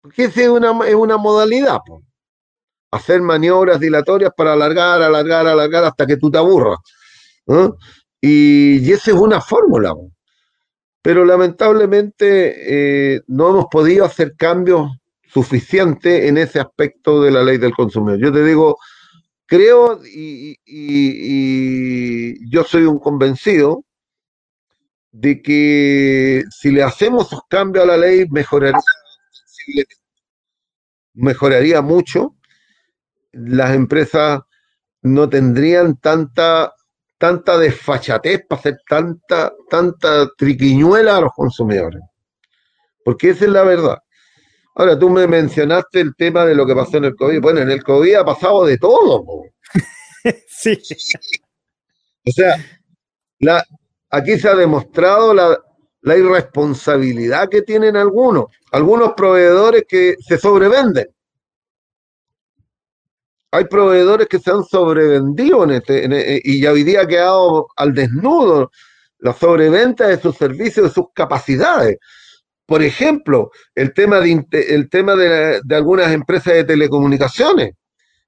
[0.00, 1.80] Porque esa es una, es una modalidad,
[2.92, 6.78] hacer maniobras dilatorias para alargar, alargar, alargar hasta que tú te aburras.
[8.20, 9.94] Y, esa es una fórmula.
[11.02, 14.90] Pero lamentablemente eh, no hemos podido hacer cambios
[15.26, 18.20] suficientes en ese aspecto de la ley del consumidor.
[18.20, 18.76] Yo te digo,
[19.46, 23.84] creo y, y yo soy un convencido
[25.12, 28.78] de que si le hacemos esos cambios a la ley mejoraría
[31.14, 32.36] mejoraría mucho,
[33.32, 34.40] las empresas
[35.02, 36.72] no tendrían tanta,
[37.20, 42.00] tanta desfachatez para hacer tanta, tanta triquiñuela a los consumidores.
[43.04, 43.98] Porque esa es la verdad.
[44.74, 47.42] Ahora, tú me mencionaste el tema de lo que pasó en el COVID.
[47.42, 49.24] Bueno, en el COVID ha pasado de todo.
[50.48, 50.78] sí.
[52.26, 52.54] O sea,
[53.38, 53.64] la,
[54.10, 55.58] aquí se ha demostrado la,
[56.02, 61.08] la irresponsabilidad que tienen algunos, algunos proveedores que se sobrevenden.
[63.52, 67.68] Hay proveedores que se han sobrevendido en este, eh, y ya hoy día ha quedado
[67.76, 68.70] al desnudo
[69.18, 71.98] la sobreventa de sus servicios, de sus capacidades.
[72.64, 77.74] Por ejemplo, el tema de, el tema de, algunas empresas de telecomunicaciones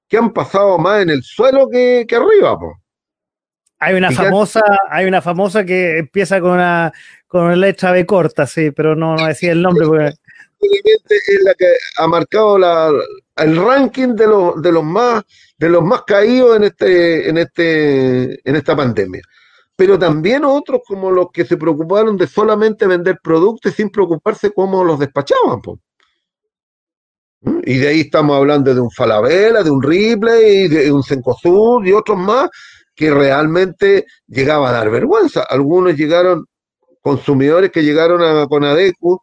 [0.09, 2.59] que han pasado más en el suelo que, arriba.
[3.78, 6.93] Hay una famosa, hay una famosa que empieza con una,
[7.28, 9.86] con una letra B corta, sí, pero no, no decía el nombre.
[9.86, 10.12] Porque...
[10.61, 11.66] Es la que
[11.97, 12.90] ha marcado la,
[13.36, 15.22] el ranking de los, de los más,
[15.59, 19.22] de los más caídos en este, en este, en esta pandemia.
[19.74, 24.84] Pero también otros como los que se preocuparon de solamente vender productos sin preocuparse cómo
[24.84, 25.60] los despachaban.
[27.40, 27.60] ¿Mm?
[27.64, 31.92] Y de ahí estamos hablando de un Falabella, de un Ripley, de un Cencosud y
[31.92, 32.50] otros más
[32.94, 35.42] que realmente llegaba a dar vergüenza.
[35.48, 36.44] Algunos llegaron,
[37.00, 39.20] consumidores que llegaron a Conadecu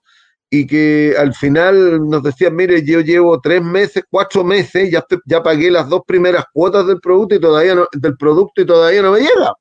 [0.49, 5.43] y que al final nos decían, mire, yo llevo tres meses, cuatro meses, ya, ya
[5.43, 9.11] pagué las dos primeras cuotas del producto y todavía no, del producto y todavía no
[9.11, 9.53] me llega.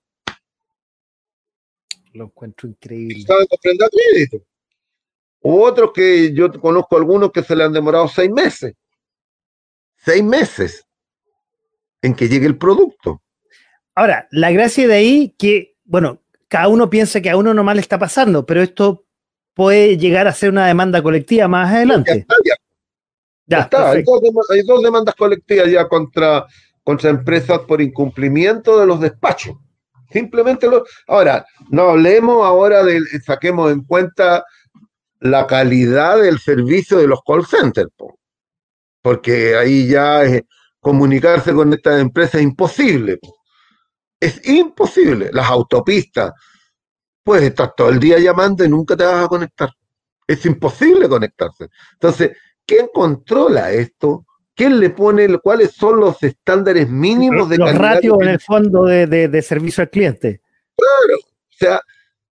[2.15, 3.25] Lo encuentro increíble.
[3.63, 4.39] crédito.
[5.41, 8.75] U otros que yo conozco algunos que se le han demorado seis meses.
[9.97, 10.87] Seis meses
[12.01, 13.23] en que llegue el producto.
[13.95, 17.83] Ahora, la gracia de ahí que, bueno, cada uno piensa que a uno nomás le
[17.83, 19.08] está pasando, pero esto
[19.59, 22.25] puede llegar a ser una demanda colectiva más adelante.
[23.45, 26.47] Ya está, Hay, dos, demandas colectivas ya contra,
[26.85, 29.57] contra empresas por incumplimiento de los despachos.
[30.13, 30.85] Simplemente lo.
[31.09, 33.01] Ahora, no hablemos ahora de.
[33.27, 34.45] Saquemos en cuenta
[35.19, 37.91] la calidad del servicio de los call centers,
[39.03, 40.43] porque ahí ya es,
[40.79, 43.19] comunicarse con estas empresas es imposible.
[44.21, 45.31] Es imposible.
[45.33, 46.33] Las autopistas,
[47.29, 49.69] puedes estar todo el día llamando y nunca te vas a conectar.
[50.27, 51.69] Es imposible conectarse.
[51.93, 52.31] Entonces,
[52.65, 54.25] ¿quién controla esto?
[54.55, 59.43] ¿Quién le pone cuáles son los estándares mínimos de los ratios en el fondo de,
[59.43, 60.41] servicio al cliente?
[60.75, 61.81] Claro, o sea,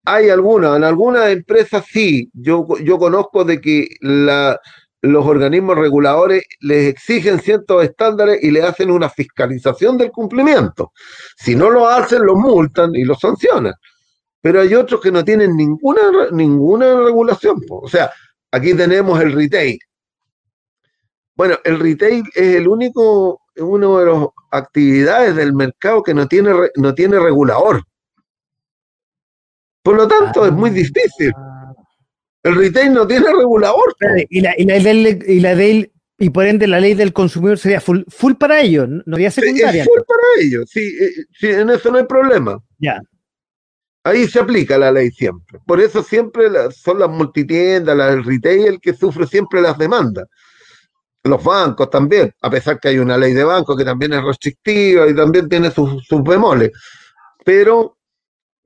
[0.04, 4.60] hay algunas, en algunas empresas sí, yo, yo conozco de que la,
[5.00, 10.92] los organismos reguladores les exigen ciertos estándares y le hacen una fiscalización del cumplimiento.
[11.34, 13.72] Si no lo hacen, los multan y los sancionan.
[14.42, 16.02] Pero hay otros que no tienen ninguna,
[16.32, 17.62] ninguna regulación.
[17.70, 18.10] O sea,
[18.50, 19.78] aquí tenemos el retail.
[21.34, 26.52] Bueno, el retail es el único, uno de las actividades del mercado que no tiene,
[26.76, 27.82] no tiene regulador.
[29.82, 31.32] Por lo tanto, es muy difícil.
[31.36, 31.72] Ah.
[32.42, 33.94] El retail no tiene regulador.
[34.28, 35.54] Y la, y la, y la
[36.22, 39.82] y por ende la ley del consumidor sería full, full para ellos, no sería secundaria.
[39.82, 42.62] Sí, full para ellos, sí, eh, sí, en eso no hay problema.
[42.78, 43.00] Ya.
[44.04, 45.60] Ahí se aplica la ley siempre.
[45.66, 50.26] Por eso siempre son las multitiendas, el retail que sufre siempre las demandas.
[51.24, 55.08] Los bancos también, a pesar que hay una ley de banco que también es restrictiva
[55.08, 56.72] y también tiene sus, sus bemoles.
[57.44, 57.96] Pero,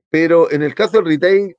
[0.09, 1.55] pero en el caso del retail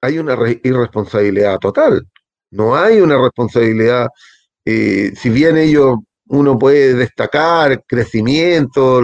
[0.00, 2.06] hay una irresponsabilidad total.
[2.50, 4.08] No hay una responsabilidad,
[4.64, 5.98] eh, si bien ellos,
[6.28, 9.02] uno puede destacar crecimiento,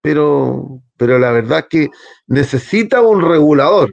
[0.00, 1.90] pero, pero la verdad es que
[2.28, 3.92] necesita un regulador,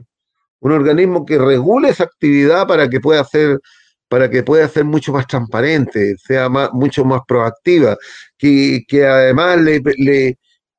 [0.60, 3.58] un organismo que regule esa actividad para que pueda ser
[4.06, 7.96] para que pueda ser mucho más transparente, sea más, mucho más proactiva,
[8.38, 9.82] que, además le,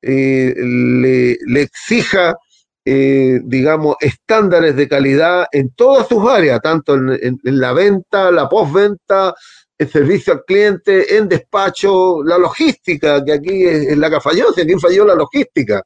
[0.02, 2.38] eh, le, le exija
[2.86, 9.36] eh, digamos, estándares de calidad en todas sus áreas, tanto en, la venta, la postventa,
[9.78, 14.62] el servicio al cliente, en despacho, la logística, que aquí es, la que falló, si
[14.62, 15.84] aquí falló la logística.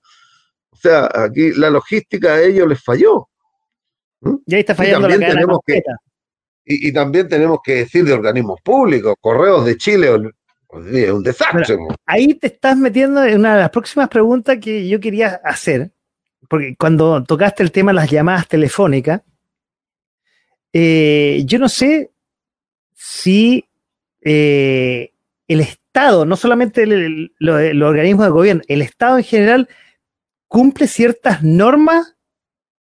[0.85, 3.27] Sea, aquí la logística a ellos les falló.
[4.21, 4.35] ¿Mm?
[4.45, 5.81] Y ahí está fallando la tenemos que,
[6.65, 10.09] y, también tenemos que decir de organismos públicos, Correos de Chile,
[10.91, 11.77] es un desastre.
[12.05, 15.91] ahí te estás metiendo en una de las próximas preguntas que yo quería hacer,
[16.49, 19.21] porque cuando tocaste el tema de las llamadas telefónicas,
[20.73, 22.11] eh, yo no sé
[22.93, 23.65] si
[24.21, 25.11] eh,
[25.47, 29.69] el Estado, no solamente los organismos de gobierno, el Estado en general
[30.47, 32.15] cumple ciertas normas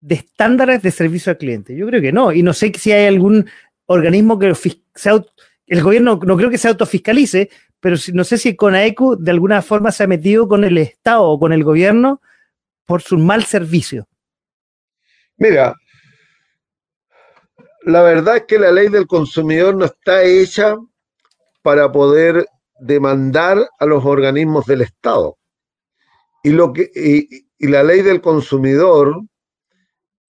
[0.01, 1.77] de estándares de servicio al cliente.
[1.77, 3.49] Yo creo que no, y no sé si hay algún
[3.87, 4.55] organismo que
[4.95, 5.23] sea,
[5.66, 7.51] el gobierno no creo que se autofiscalice,
[7.81, 11.39] pero no sé si CONAECU de alguna forma se ha metido con el Estado o
[11.39, 12.20] con el gobierno
[12.87, 14.07] por su mal servicio?
[15.37, 15.74] Mira,
[17.83, 20.77] la verdad es que la ley del consumidor no está hecha
[21.62, 22.47] para poder
[22.79, 25.39] demandar a los organismos del Estado.
[26.43, 29.23] Y, lo que, y, la ley del consumidor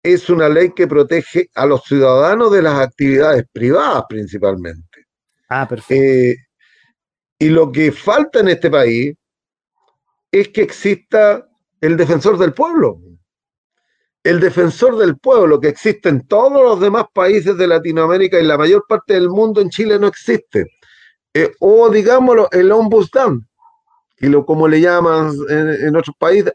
[0.03, 5.07] es una ley que protege a los ciudadanos de las actividades privadas principalmente.
[5.49, 5.95] Ah, perfecto.
[5.95, 6.37] Eh,
[7.39, 9.15] y lo que falta en este país
[10.31, 11.49] es que exista
[11.81, 13.01] el defensor del pueblo.
[14.25, 18.57] El defensor del pueblo que existe en todos los demás países de Latinoamérica y la
[18.57, 20.67] mayor parte del mundo en Chile no existe.
[21.35, 23.49] Eh, o digámoslo, el ombudsman,
[24.23, 26.53] y lo como le llaman en, otros países,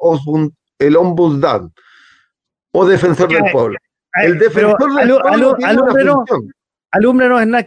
[0.80, 1.74] el ombudsman
[2.72, 3.78] o defensor del pueblo.
[4.14, 5.58] El defensor del pueblo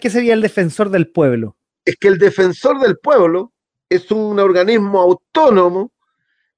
[0.00, 1.56] ¿qué sería el defensor del pueblo?
[1.84, 3.52] Es que el defensor del pueblo
[3.90, 5.92] es un organismo autónomo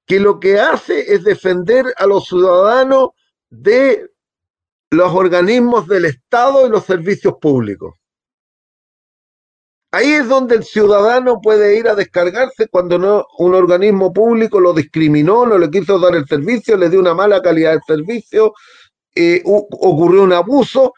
[0.05, 3.09] que lo que hace es defender a los ciudadanos
[3.49, 4.09] de
[4.89, 7.93] los organismos del Estado y los servicios públicos.
[9.93, 14.73] Ahí es donde el ciudadano puede ir a descargarse cuando no un organismo público lo
[14.73, 18.53] discriminó, no le quiso dar el servicio, le dio una mala calidad de servicio,
[19.13, 20.93] eh, ocurrió un abuso,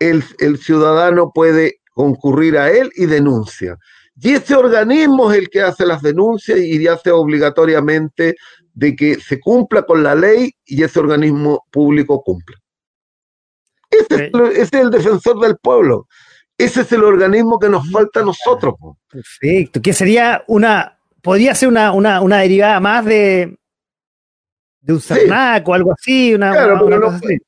[0.00, 3.76] el, el ciudadano puede concurrir a él y denuncia.
[4.20, 8.34] Y ese organismo es el que hace las denuncias y hace obligatoriamente
[8.74, 12.56] de que se cumpla con la ley y ese organismo público cumpla.
[13.90, 16.08] Ese, es, el defensor del pueblo.
[16.60, 18.74] Ese es el organismo que nos falta a nosotros.
[19.08, 19.80] Perfecto.
[19.80, 23.58] Que sería una, podría ser una, una, derivada más de,
[24.80, 26.34] de un CERNAC o algo así.
[26.36, 26.86] claro,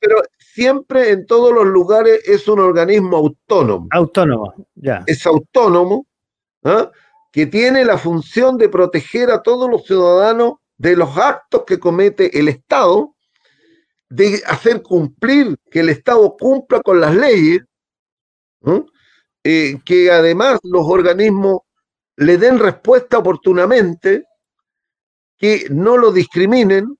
[0.01, 3.89] pero, siempre en todos los lugares es un organismo autónomo.
[3.90, 5.02] Autónomo, ya.
[5.06, 6.06] Es autónomo
[6.64, 6.90] ¿ah?
[7.32, 12.39] que tiene la función de proteger a todos los ciudadanos de los actos que comete
[12.39, 13.14] el Estado,
[14.09, 17.62] de hacer cumplir, que el Estado cumpla con las leyes,
[18.66, 18.84] eh,
[19.43, 21.60] que además los organismos
[22.16, 24.24] le den respuesta oportunamente,
[25.36, 26.97] que no lo discriminen,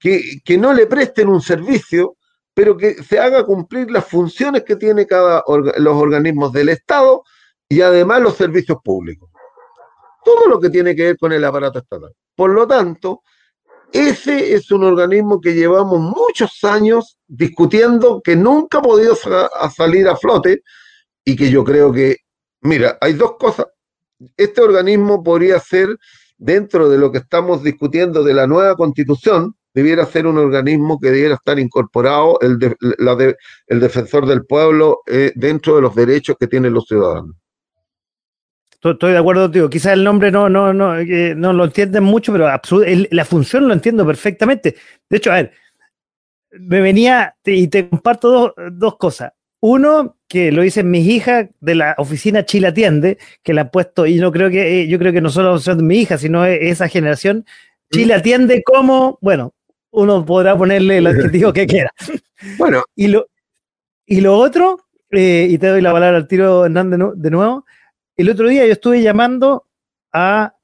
[0.00, 2.16] que, que no le presten un servicio,
[2.54, 7.22] pero que se haga cumplir las funciones que tiene cada los organismos del Estado
[7.68, 9.30] y además los servicios públicos.
[10.24, 12.14] Todo lo que tiene que ver con el aparato estatal.
[12.34, 13.22] Por lo tanto,
[13.92, 19.14] ese es un organismo que llevamos muchos años discutiendo que nunca ha podido
[19.74, 20.62] salir a flote
[21.24, 22.16] y que yo creo que,
[22.60, 23.66] mira, hay dos cosas.
[24.36, 25.88] Este organismo podría ser,
[26.38, 31.10] dentro de lo que estamos discutiendo de la nueva constitución, debiera ser un organismo que
[31.10, 32.58] debiera estar incorporado el,
[33.66, 37.36] el defensor del pueblo eh, dentro de los derechos que tienen los ciudadanos.
[38.90, 39.70] Estoy de acuerdo contigo.
[39.70, 43.74] Quizás el nombre no, no, no, eh, no lo entienden mucho, pero la función lo
[43.74, 44.74] entiendo perfectamente.
[45.08, 45.52] De hecho, a ver,
[46.50, 49.32] me venía y te comparto dos, cosas.
[49.60, 54.06] Uno, que lo dicen mis hijas de la oficina Chile Atiende, que la han puesto,
[54.06, 56.88] y no creo que, eh, yo creo que no solo son mis hijas, sino esa
[56.88, 57.44] generación.
[57.92, 59.52] Chile Atiende como, bueno,
[59.90, 61.90] uno podrá ponerle el adjetivo que quiera.
[62.58, 62.82] Bueno.
[62.96, 63.28] Y lo,
[64.04, 64.80] y lo otro,
[65.10, 67.64] eh, y te doy la palabra al tiro, Hernán, de nuevo,
[68.16, 69.66] el otro día yo estuve llamando
[70.12, 70.56] a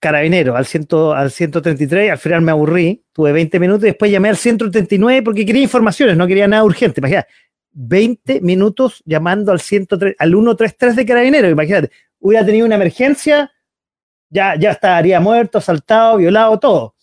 [0.00, 4.30] Carabinero, al, ciento, al 133, al final me aburrí, tuve 20 minutos, y después llamé
[4.30, 7.28] al 139 porque quería informaciones, no quería nada urgente, imagínate,
[7.72, 13.50] 20 minutos llamando al, 103, al 133 de Carabinero, imagínate, hubiera tenido una emergencia,
[14.28, 16.94] ya, ya estaría muerto, asaltado, violado, todo.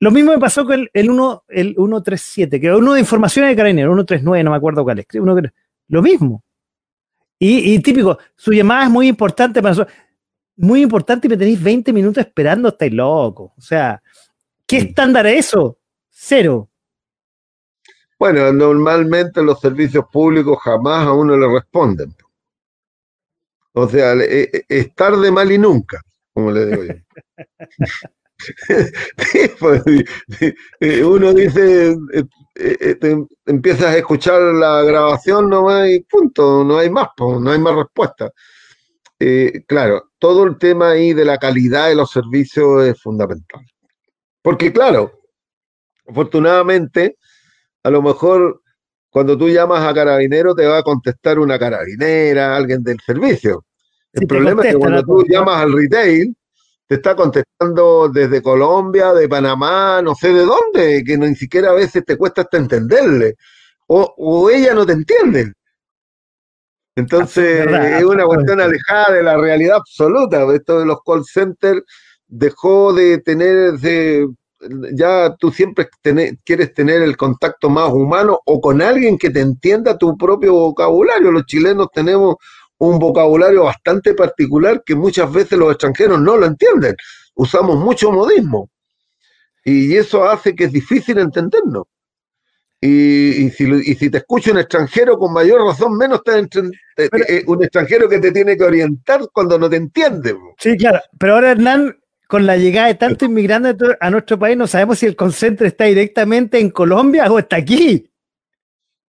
[0.00, 3.90] Lo mismo me pasó con el, 1, el 137, que uno de informaciones de Carabinero,
[3.90, 5.36] 139, no me acuerdo cuál es, uno,
[5.88, 6.44] lo mismo.
[7.40, 9.96] Y, típico, su llamada es muy importante para nosotros.
[10.56, 13.52] Muy importante y me tenéis 20 minutos esperando, estáis loco.
[13.56, 14.02] O sea,
[14.66, 15.78] ¿qué estándar es eso?
[16.10, 16.68] Cero.
[18.18, 22.14] Bueno, normalmente los servicios públicos jamás a uno le responden.
[23.72, 26.94] O sea, eh, eh, es tarde, mal y nunca, como le digo yo.
[30.80, 31.96] Eh, uno dice,
[32.54, 37.74] te empiezas a escuchar la grabación no hay punto, no hay más, no hay más
[37.74, 38.32] respuesta.
[39.20, 43.64] Eh, claro, todo el tema ahí de la calidad de los servicios es fundamental.
[44.42, 45.12] Porque claro,
[46.06, 47.16] afortunadamente,
[47.82, 48.62] a lo mejor
[49.10, 53.64] cuando tú llamas a carabinero te va a contestar una carabinera, alguien del servicio.
[54.12, 56.34] El problema es que cuando tú llamas al retail,
[56.86, 61.74] te está contestando desde Colombia, de Panamá, no sé de dónde, que ni siquiera a
[61.74, 63.36] veces te cuesta hasta entenderle,
[63.86, 65.52] o, o ella no te entiende.
[66.98, 70.52] Entonces es, una cuestión alejada de la realidad absoluta.
[70.52, 71.82] Esto de los call centers
[72.26, 73.78] dejó de tener,
[74.92, 75.88] ya tú siempre
[76.44, 81.30] quieres tener el contacto más humano o con alguien que te entienda tu propio vocabulario.
[81.30, 82.36] Los chilenos tenemos
[82.78, 86.96] un vocabulario bastante particular que muchas veces los extranjeros no lo entienden.
[87.34, 88.70] Usamos mucho modismo.
[89.64, 91.84] Y eso hace que es difícil entendernos.
[92.80, 98.08] Y, si, te escucha un extranjero, con mayor razón, menos te, eh, eh, un extranjero
[98.08, 100.36] que te tiene que orientar cuando no te entiende.
[100.58, 101.00] Sí, claro.
[101.18, 101.98] Pero ahora, Hernán,
[102.28, 105.84] con la llegada de tantos inmigrantes a nuestro país, no sabemos si el concentre está
[105.84, 108.08] directamente en Colombia o está aquí.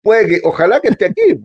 [0.02, 1.40] Puede que, ojalá que esté aquí.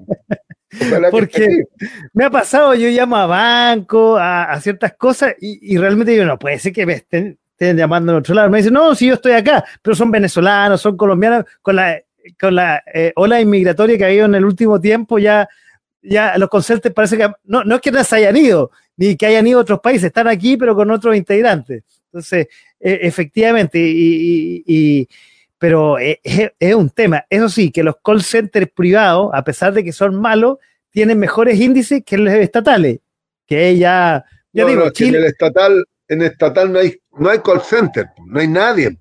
[1.10, 1.64] Porque
[2.12, 6.58] me ha pasado, yo llamo a banco, a, ciertas cosas, y, realmente digo, no puede
[6.58, 8.50] ser que me estén, estén llamando de otro lado.
[8.50, 12.00] Me dicen, no, si yo estoy acá, pero son venezolanos, son colombianos, con la,
[12.38, 15.48] con la eh, ola inmigratoria que ha habido en el último tiempo, ya,
[16.02, 19.24] ya los concertes parece que no, no es que no se hayan ido, ni que
[19.24, 21.82] hayan ido a otros países, están aquí, pero con otros integrantes.
[22.04, 22.48] Entonces,
[22.78, 25.08] e, efectivamente, y,
[25.56, 27.24] pero e, e, es, un tema.
[27.30, 30.58] Eso sí, que los call centers privados, a pesar de que son malos,
[30.90, 32.98] tienen mejores índices que los estatales.
[33.46, 34.22] Que ya,
[34.52, 38.48] ya digo, en el estatal, en estatal no hay, no hay call center, no hay
[38.48, 38.98] nadie.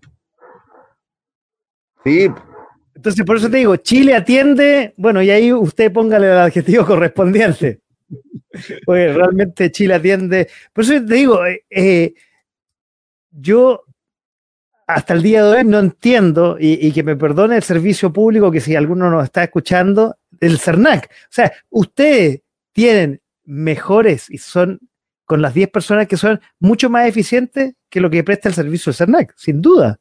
[2.06, 2.30] Sí.
[2.96, 7.82] Entonces, por eso te digo, Chile atiende, bueno, y ahí usted póngale el adjetivo correspondiente.
[8.86, 10.50] Porque realmente Chile atiende.
[10.74, 12.14] Por eso te digo, eh, eh,
[13.32, 13.84] yo
[14.88, 18.60] hasta el día de hoy no entiendo, y, que me perdone el servicio público, que
[18.60, 21.06] si alguno nos está escuchando, el CERNAC.
[21.06, 22.42] O sea, ustedes
[22.72, 24.80] tienen mejores y son
[25.26, 28.92] con las 10 personas que son mucho más eficientes que lo que presta el servicio
[28.92, 30.00] del CERNAC, sin duda.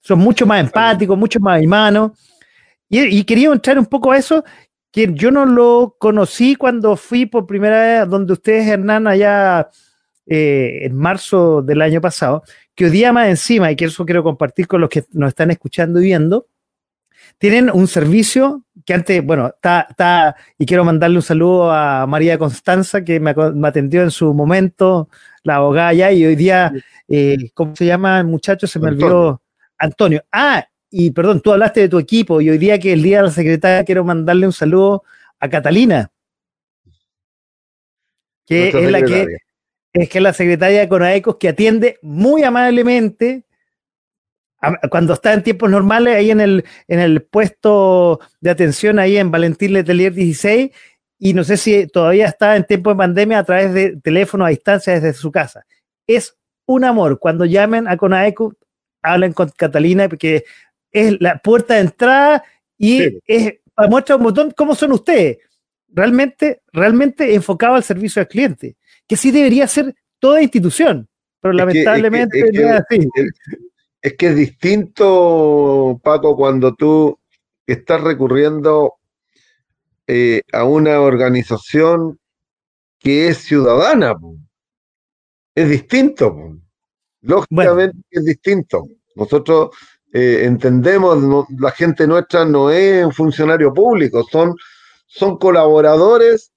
[0.00, 2.18] Son mucho más empáticos, mucho más humanos.
[2.88, 4.42] Y, y quería entrar un poco a eso
[4.92, 9.70] que yo no lo conocí cuando fui por primera vez donde ustedes, Hernán, allá
[10.26, 12.42] eh, en marzo del año pasado,
[12.74, 15.50] que hoy día más encima, y que eso quiero compartir con los que nos están
[15.50, 16.46] escuchando y viendo,
[17.38, 22.36] tienen un servicio que antes, bueno, está, está y quiero mandarle un saludo a María
[22.36, 25.08] Constanza, que me, atendió en su momento,
[25.42, 26.72] la abogada allá, y hoy día,
[27.08, 28.66] eh, ¿cómo se llama el muchacho?
[28.66, 29.42] Se me olvidó.
[29.78, 30.22] Antonio.
[30.30, 33.22] Ah, y perdón, tú hablaste de tu equipo y hoy día que el día de
[33.24, 35.02] la secretaria quiero mandarle un saludo
[35.40, 36.12] a Catalina,
[38.46, 39.38] que es la que
[39.94, 43.44] es que la secretaria de Conaecos que atiende muy amablemente
[44.90, 49.30] cuando está en tiempos normales ahí en el, en el puesto de atención ahí en
[49.30, 50.70] Valentín Letelier 16
[51.18, 54.50] y no sé si todavía está en tiempo de pandemia a través de teléfono a
[54.50, 55.64] distancia desde su casa.
[56.06, 56.36] Es
[56.66, 57.18] un amor.
[57.18, 58.54] Cuando llamen a Conaeco,
[59.02, 60.44] hablen con Catalina porque
[60.92, 62.44] es la puerta de entrada
[62.78, 63.54] y es
[63.88, 65.38] muestra un botón cómo son ustedes.
[65.88, 71.08] Realmente, realmente enfocado al servicio al cliente, que sí debería ser toda institución,
[71.40, 73.08] pero lamentablemente es, que, es, así.
[74.00, 77.18] es que es distinto, Paco, cuando tú
[77.66, 78.94] estás recurriendo
[80.06, 82.18] eh, a una organización
[82.98, 84.14] que es ciudadana.
[85.54, 86.58] Es distinto.
[87.20, 88.86] Lógicamente es distinto.
[89.14, 89.70] Nosotros
[90.12, 94.54] eh, entendemos, la gente nuestra no es un funcionario público, son,
[95.06, 96.52] son colaboradores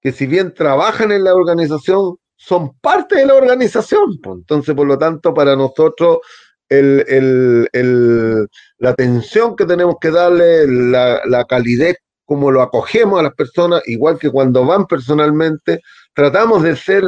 [0.00, 4.18] que si bien trabajan en la organización, son parte de la organización.
[4.24, 6.18] Entonces, por lo tanto, para nosotros
[6.70, 13.82] la atención que tenemos que darle, la, la calidez como lo acogemos a las personas,
[13.86, 15.80] igual que cuando van personalmente,
[16.14, 17.02] tratamos de ser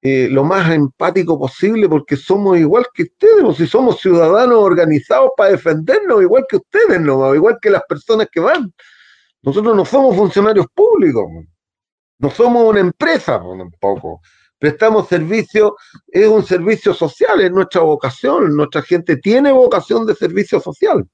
[0.00, 5.30] eh, lo más empático posible porque somos igual que ustedes, o si somos ciudadanos organizados
[5.36, 8.72] para defendernos, igual que ustedes, no, igual que las personas que van.
[9.42, 11.24] Nosotros no somos funcionarios públicos,
[12.18, 14.20] no somos una empresa tampoco.
[14.58, 15.76] Prestamos servicio,
[16.08, 21.04] es un servicio social, es nuestra vocación, nuestra gente tiene vocación de servicio social.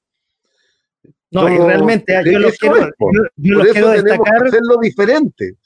[1.31, 2.91] No, y realmente yo lo quiero,
[3.37, 4.47] yo, quiero destacar.
[4.47, 5.57] hacerlo diferente.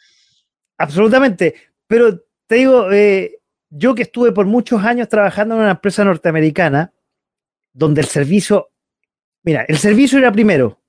[0.78, 1.54] Absolutamente.
[1.86, 2.18] Pero
[2.48, 3.38] te digo, eh,
[3.70, 6.92] yo que estuve por muchos años trabajando en una empresa norteamericana,
[7.72, 8.70] donde el servicio,
[9.44, 10.82] mira, el servicio era primero,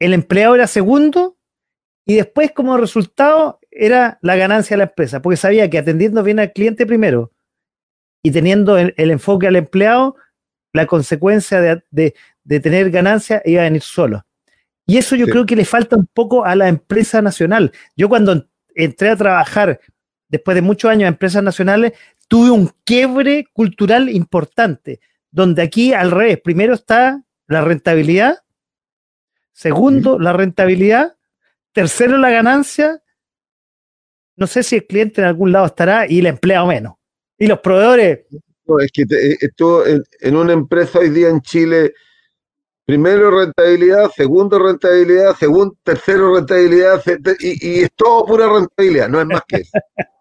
[0.00, 1.38] el empleado era segundo,
[2.04, 6.40] y después como resultado era la ganancia de la empresa, porque sabía que atendiendo bien
[6.40, 7.32] al cliente primero
[8.22, 10.16] y teniendo el, enfoque al empleado,
[10.72, 11.60] la consecuencia
[11.90, 12.14] de,
[12.60, 14.26] tener ganancia iba a venir solo.
[14.84, 17.70] Y eso yo creo que le falta un poco a la empresa nacional.
[17.96, 19.80] Yo cuando entré a trabajar
[20.32, 21.92] después de muchos años en empresas nacionales,
[22.26, 24.98] tuve un quiebre cultural importante,
[25.30, 28.38] donde aquí al revés, primero está la rentabilidad,
[29.52, 31.16] segundo la rentabilidad,
[31.72, 33.02] tercero la ganancia,
[34.36, 36.94] no sé si el cliente en algún lado estará y el empleado menos.
[37.36, 38.20] Y los proveedores...
[38.64, 41.92] No, es que eh, esto en, una empresa hoy día en Chile,
[42.86, 47.02] primero rentabilidad, segundo rentabilidad, segundo, tercero rentabilidad,
[47.38, 49.72] y, y es todo pura rentabilidad, no es más que eso.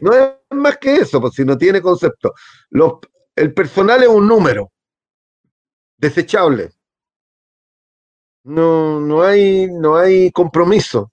[0.00, 2.34] No es más que eso, pues si no tiene concepto.
[3.34, 4.70] El personal es un número
[5.96, 6.70] desechable.
[8.44, 11.12] No, no, hay, no hay compromiso.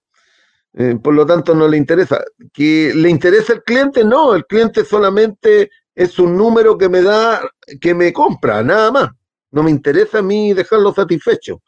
[0.74, 2.24] Eh, por lo tanto, no le interesa.
[2.54, 4.04] ¿Que le interesa el cliente?
[4.04, 7.42] No, el cliente solamente es un número que me da,
[7.82, 9.10] que me compra, nada más.
[9.52, 11.62] No me interesa a mí dejarlo satisfecho.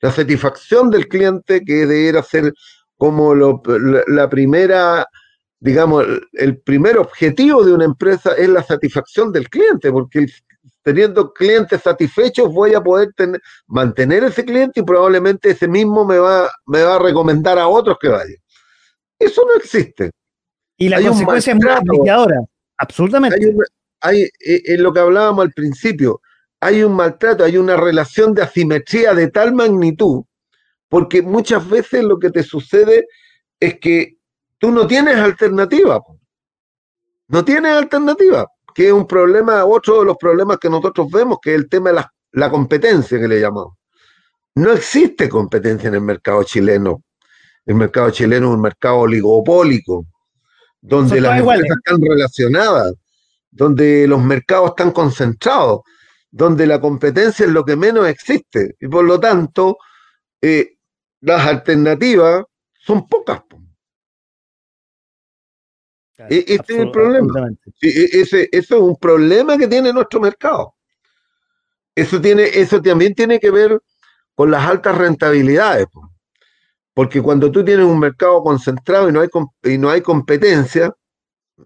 [0.00, 2.52] La satisfacción del cliente, que debería ser
[2.96, 3.62] como lo,
[4.08, 5.06] la primera
[5.60, 10.26] digamos, el primer objetivo de una empresa es la satisfacción del cliente, porque
[10.82, 16.18] teniendo clientes satisfechos voy a poder tener, mantener ese cliente y probablemente ese mismo me
[16.18, 18.36] va, me va a recomendar a otros que vayan.
[19.18, 20.10] Eso no existe.
[20.78, 22.40] Y la consecuencia es muy ahora,
[22.78, 23.54] absolutamente.
[24.00, 26.22] Hay, eh, en lo que hablábamos al principio,
[26.58, 30.24] hay un maltrato, hay una relación de asimetría de tal magnitud,
[30.88, 33.06] porque muchas veces lo que te sucede
[33.60, 34.16] es que
[34.60, 36.00] tú no tienes alternativa.
[37.28, 41.54] No tienes alternativa, que es un problema, otro de los problemas que nosotros vemos, que
[41.54, 43.74] es el tema de la, la competencia que le llamamos.
[44.54, 47.02] No existe competencia en el mercado chileno.
[47.64, 50.06] El mercado chileno es un mercado oligopólico,
[50.80, 52.94] donde las empresas están relacionadas,
[53.50, 55.80] donde los mercados están concentrados,
[56.30, 58.76] donde la competencia es lo que menos existe.
[58.80, 59.78] Y por lo tanto,
[60.42, 60.76] eh,
[61.20, 63.42] las alternativas son pocas.
[66.28, 67.48] E, este es el problema.
[67.80, 70.74] E, ese, eso es un problema que tiene nuestro mercado.
[71.94, 73.80] Eso, tiene, eso también tiene que ver
[74.34, 75.86] con las altas rentabilidades.
[76.94, 79.28] Porque cuando tú tienes un mercado concentrado y no hay,
[79.64, 80.94] y no hay competencia,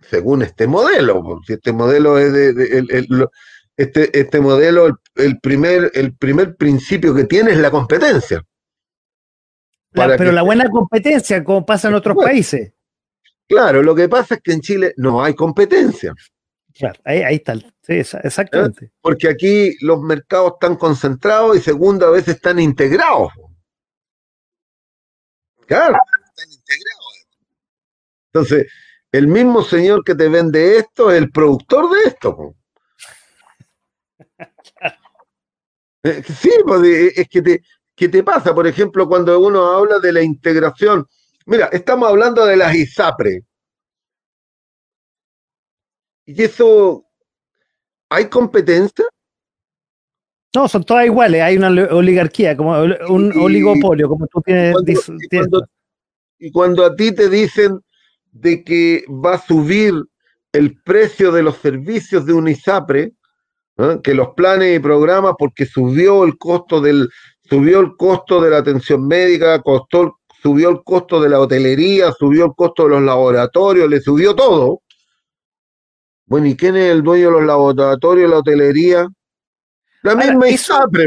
[0.02, 3.28] según este modelo, si este modelo es de,
[3.76, 8.42] este, este modelo, el, primer, el primer principio que tiene es la competencia.
[9.92, 12.73] pero la buena competencia, como pasa en otros países.
[13.54, 16.12] Claro, lo que pasa es que en Chile no hay competencia.
[16.74, 17.54] Claro, ahí, está,
[18.18, 18.90] exactamente.
[19.00, 23.32] Porque aquí los mercados están concentrados y segundo, a veces están integrados.
[25.66, 27.26] Claro, están integrados.
[28.32, 28.72] Entonces,
[29.12, 32.54] el mismo señor que te vende esto es el productor de esto.
[36.06, 37.62] Eh, sí, pues, eh, es que te,
[37.94, 38.54] ¿qué te pasa?
[38.54, 41.08] Por ejemplo, cuando uno habla de la integración,
[41.46, 43.42] mira, estamos hablando de las ISAPRE.
[46.26, 47.04] ¿Y eso,
[48.08, 49.04] hay competencia?
[50.54, 54.74] No, son todas iguales, hay una oligarquía, como un oligopolio, como tú tienes.
[56.38, 57.80] y cuando a ti te dicen
[58.30, 59.94] de que va a subir
[60.52, 63.12] el precio de los servicios de Unisapre,
[64.04, 67.08] que los planes y programas, porque subió el costo del,
[67.48, 72.44] subió el costo de la atención médica, costó, subió el costo de la hotelería, subió
[72.44, 74.82] el costo de los laboratorios, le subió todo.
[76.26, 79.08] Bueno, ¿y quién es el dueño de los laboratorios, la hotelería?
[80.02, 81.06] La misma ISAPRE,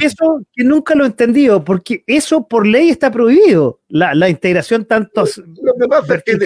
[0.00, 4.84] eso, que nunca lo he entendido, porque eso por ley está prohibido, la, la integración
[4.84, 6.38] tanto lo que pasa es que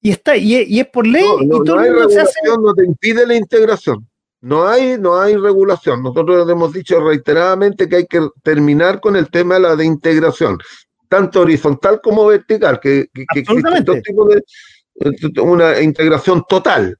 [0.00, 3.36] y está y, es por ley no, y todo hay regulación, no te impide la
[3.36, 4.08] integración.
[4.42, 6.02] No hay, no hay regulación.
[6.02, 10.58] Nosotros hemos dicho reiteradamente que hay que terminar con el tema de la de integración,
[11.08, 14.42] tanto horizontal como vertical, que, que, que existe tipo de
[15.40, 16.98] una integración total.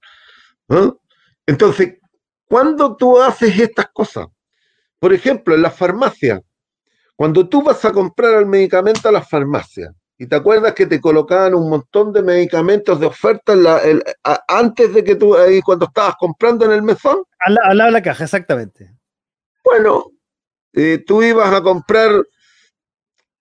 [1.45, 1.99] Entonces,
[2.47, 4.29] cuando tú haces estas cosas,
[5.01, 6.41] por ejemplo, en la farmacia,
[7.17, 9.93] cuando tú vas a comprar el medicamento a la farmacia,
[10.23, 13.55] y te acuerdas que te colocaban un montón de medicamentos de oferta
[14.47, 17.25] antes de que tú, ahí cuando estabas comprando en el mesón.
[17.41, 18.95] Al, lado de la caja, exactamente.
[19.65, 20.13] Bueno,
[20.75, 22.25] eh, tú ibas a comprar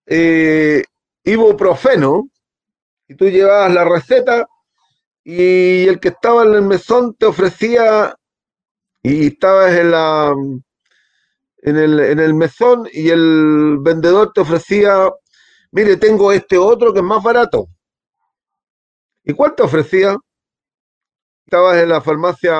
[0.06, 0.82] eh,
[1.22, 2.28] ibuprofeno
[3.06, 4.48] y tú llevabas la receta
[5.22, 8.16] y el que estaba en el mesón te ofrecía
[9.04, 10.34] y estabas en la
[11.58, 15.12] en el, en el mesón y el vendedor te ofrecía
[15.72, 17.68] mire, tengo este otro que es más barato.
[19.24, 20.16] ¿Y cuál te ofrecía?
[21.44, 22.52] Estabas en la farmacia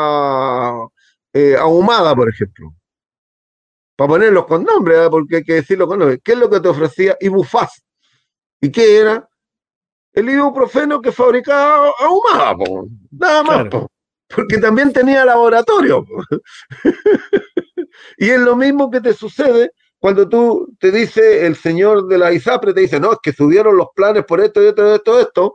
[1.32, 2.74] eh, ahumada, por ejemplo.
[3.96, 5.10] Para ponerlos con nombre, ¿eh?
[5.10, 6.20] porque hay que decirlo con nombre.
[6.20, 7.16] ¿Qué es lo que te ofrecía?
[7.20, 7.82] Ibufaz.
[8.60, 9.28] ¿Y qué era?
[10.12, 12.54] El ibuprofeno que fabricaba ahumada,
[13.10, 13.66] nada más.
[14.28, 16.04] Porque también tenía laboratorio.
[18.18, 19.72] y es lo mismo que te sucede
[20.02, 23.76] cuando tú te dice el señor de la ISAPRE, te dice, no, es que subieron
[23.76, 25.54] los planes por esto y esto y esto, esto.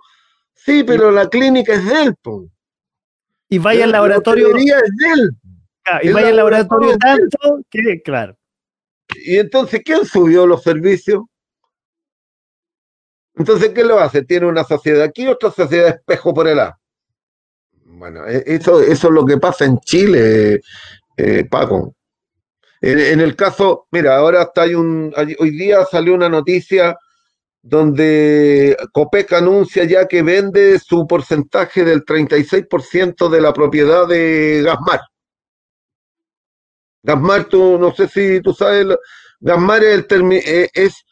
[0.53, 2.15] Sí, pero la clínica es de él.
[3.49, 4.53] Y vaya al laboratorio.
[4.53, 5.29] La es de él.
[6.01, 8.37] y vaya al laboratorio tanto que, claro.
[9.15, 11.25] Y entonces, ¿quién subió los servicios?
[13.35, 14.23] Entonces, ¿qué lo hace?
[14.23, 16.79] Tiene una sociedad aquí, otra sociedad espejo por el A.
[17.83, 20.61] Bueno, e, eso, eso es lo que pasa en Chile,
[21.17, 21.96] eh, Paco.
[22.79, 26.95] En, el caso, mira, ahora está hay un, hoy día salió una noticia
[27.61, 35.01] donde Copec anuncia ya que vende su porcentaje del 36% de la propiedad de Gasmar.
[37.03, 38.85] Gasmar, tú no sé si tú sabes,
[39.39, 41.03] Gasmar es el eh, es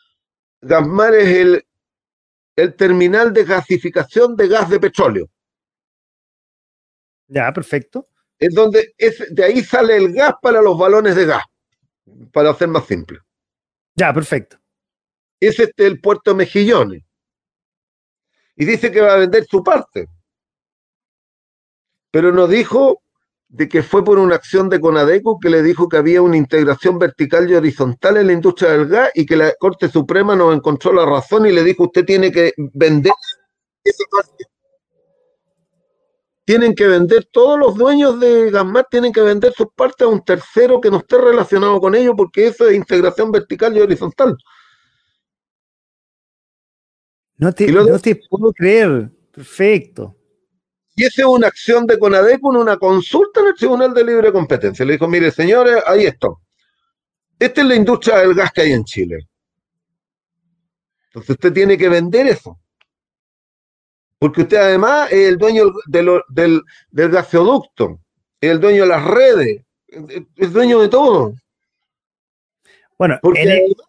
[0.61, 1.65] Gasmar es el
[2.55, 5.29] el terminal de gasificación de gas de petróleo.
[7.27, 8.07] Ya, perfecto.
[8.37, 11.43] Es donde es, de ahí sale el gas para los balones de gas,
[12.32, 13.19] para hacer más simple.
[13.95, 14.57] Ya, perfecto.
[15.40, 17.03] Es este el puerto Mejillones.
[18.56, 20.07] Y dice que va a vender su parte.
[22.11, 23.02] Pero nos dijo
[23.48, 26.98] de que fue por una acción de Conadeco que le dijo que había una integración
[26.98, 30.94] vertical y horizontal en la industria del gas y que la Corte Suprema no encontró
[30.94, 33.14] la razón y le dijo usted tiene que vender
[33.84, 34.45] esa parte.
[36.45, 40.23] Tienen que vender, todos los dueños de Gasmar tienen que vender sus partes a un
[40.23, 44.38] tercero que no esté relacionado con ellos porque eso es integración vertical y horizontal.
[47.38, 49.11] No te, no te puedo creer.
[49.31, 50.15] Perfecto.
[50.95, 54.31] Y esa es una acción de Conadeco en una consulta en el Tribunal de Libre
[54.31, 54.85] Competencia.
[54.85, 56.30] Le dijo, mire, señores, ahí está.
[57.38, 59.27] Esta es la industria del gas que hay en Chile.
[61.07, 62.57] Entonces usted tiene que vender eso.
[64.26, 67.99] Porque usted además es el dueño del, del gasoducto,
[68.41, 69.61] es el dueño de las redes,
[70.35, 71.35] es dueño de todo.
[72.97, 73.19] Bueno,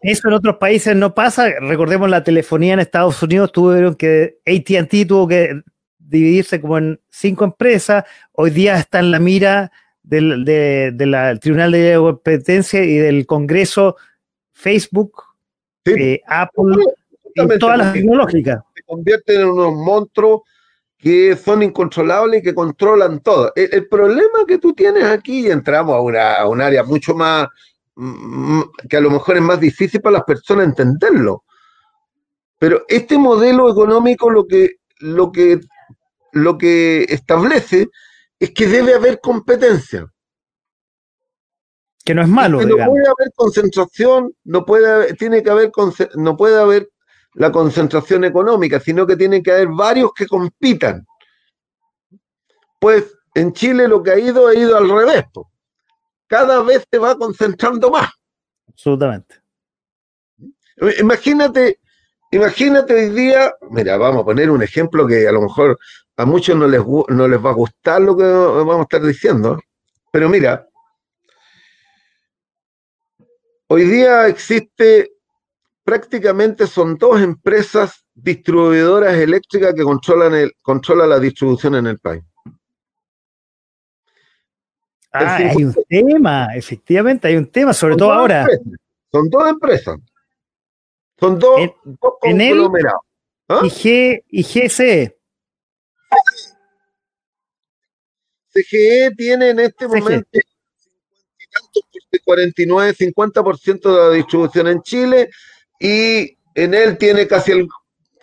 [0.03, 1.49] eso en otros países no pasa.
[1.59, 5.59] Recordemos la telefonía en Estados Unidos, tuvieron que, ATT tuvo que
[5.97, 8.03] dividirse como en cinco empresas.
[8.33, 9.71] Hoy día está en la mira
[10.03, 10.45] del,
[11.41, 13.95] Tribunal de Competencia y del Congreso
[14.51, 15.23] Facebook,
[15.85, 16.75] eh, Apple
[17.37, 18.61] y todas las tecnológicas.
[18.75, 20.41] Se convierten en unos monstruos
[20.97, 23.51] que son incontrolables y que controlan todo.
[23.55, 27.47] El, problema que tú tienes aquí, y entramos a, una, a un área mucho más,
[27.95, 31.43] mm, que a lo mejor es más difícil para las personas entenderlo.
[32.57, 35.59] Pero este modelo económico lo que, lo que
[36.31, 37.87] lo que establece
[38.39, 40.11] es que debe haber competencia.
[42.03, 42.61] Que no es malo.
[42.61, 45.71] no puede haber concentración, no puede, tiene que haber,
[46.15, 46.89] no puede haber
[47.37, 51.05] la concentración económica, sino que tiene que haber varios que compitan.
[52.79, 55.25] Pues en Chile lo que ha ido ha ido al revés.
[56.25, 58.09] Cada vez se va concentrando más.
[58.67, 59.35] Absolutamente.
[60.99, 61.79] Imagínate,
[62.31, 65.77] imagínate hoy día, mira, vamos a poner un ejemplo que a lo mejor
[66.17, 69.59] a muchos no les, no les va a gustar lo que vamos a estar diciendo,
[70.11, 70.67] pero mira,
[73.67, 75.16] hoy día existe
[75.87, 82.21] prácticamente son dos empresas distribuidoras eléctricas que controlan, el, controlan la distribución en el país.
[85.13, 88.45] Ah, hay un tema, efectivamente, hay un tema, sobre todo ahora.
[89.09, 89.97] Son dos empresas.
[91.17, 93.01] Son dos, en, conglomerados.
[93.47, 93.61] ¿Ah?
[93.63, 95.17] Y, G, y GC.
[98.49, 100.27] CGE tiene en este momento
[102.25, 105.29] 49, 50% de la distribución en Chile
[105.79, 107.67] y en él tiene casi el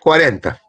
[0.01, 0.61] 40.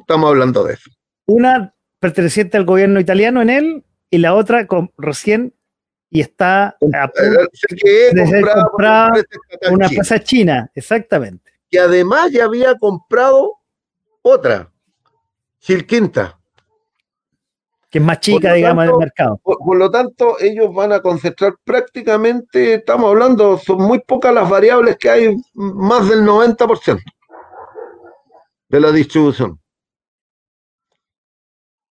[0.00, 0.90] Estamos hablando de eso.
[1.26, 5.54] Una perteneciente al gobierno italiano en él y la otra con, recién
[6.10, 7.42] y está a punto
[8.12, 9.12] de comprar
[9.70, 11.52] una empresa china, exactamente.
[11.70, 13.60] Y además ya había comprado
[14.20, 14.70] otra,
[15.58, 16.41] Silquinta
[17.92, 19.38] que es más chica, digamos, del mercado.
[19.42, 24.96] Por, lo tanto, ellos van a concentrar prácticamente, estamos hablando, son muy pocas las variables
[24.96, 27.02] que hay, más del 90%
[28.70, 29.60] de la distribución.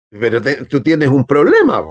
[0.09, 1.83] Pero tú tienes un problema.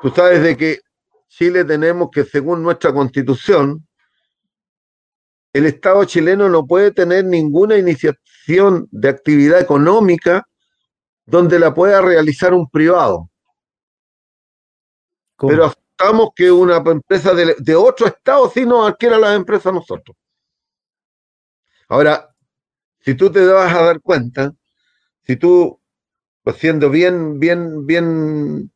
[0.00, 0.78] Tú sabes de que
[1.26, 3.84] Chile tenemos que, según nuestra constitución,
[5.52, 10.46] el Estado chileno no puede tener ninguna iniciación de actividad económica
[11.26, 13.30] donde la pueda realizar un privado.
[15.38, 20.16] Pero aceptamos que una empresa de, otro estado sí nos adquiera las empresas nosotros.
[21.88, 22.28] Ahora,
[23.00, 24.52] si tú te vas a dar cuenta,
[25.24, 25.80] si tú,
[26.42, 28.72] pues, siendo bien, bien, bien,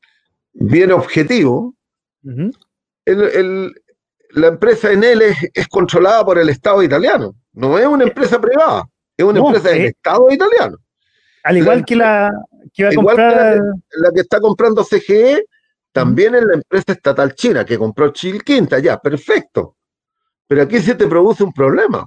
[0.53, 1.75] bien objetivo,
[3.05, 8.89] la empresa en él es, controlada por el Estado italiano, no es una empresa privada,
[9.17, 10.77] es una empresa del Estado italiano.
[11.47, 12.33] Al igual que la
[12.75, 13.57] que va a comprar...
[13.57, 15.45] la, que, está comprando CGE,
[15.93, 19.77] también es la empresa estatal china que compró Chilquinta, ya, perfecto.
[20.49, 22.05] Pero aquí se te produce un problema.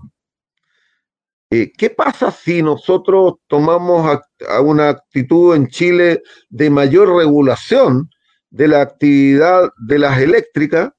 [1.49, 4.19] Eh, ¿Qué pasa si nosotros tomamos
[4.61, 8.09] una actitud en Chile de mayor regulación
[8.49, 10.91] de la actividad de las eléctricas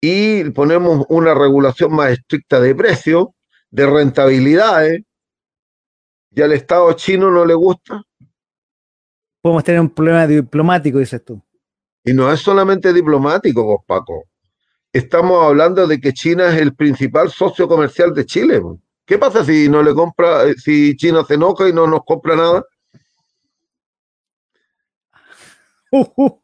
[0.00, 3.26] y ponemos una regulación más estricta de precios,
[3.70, 5.02] de rentabilidades,
[6.34, 8.02] y al Estado chino no le gusta.
[9.40, 11.40] Podemos tener un problema diplomático, dices tú.
[12.04, 13.82] Y no es solamente diplomático, vos,
[14.92, 18.60] Estamos hablando de que China es el principal socio comercial de Chile.
[19.06, 22.36] ¿Qué pasa si no le compra, eh, si China se enoja y no nos compra
[22.36, 22.64] nada?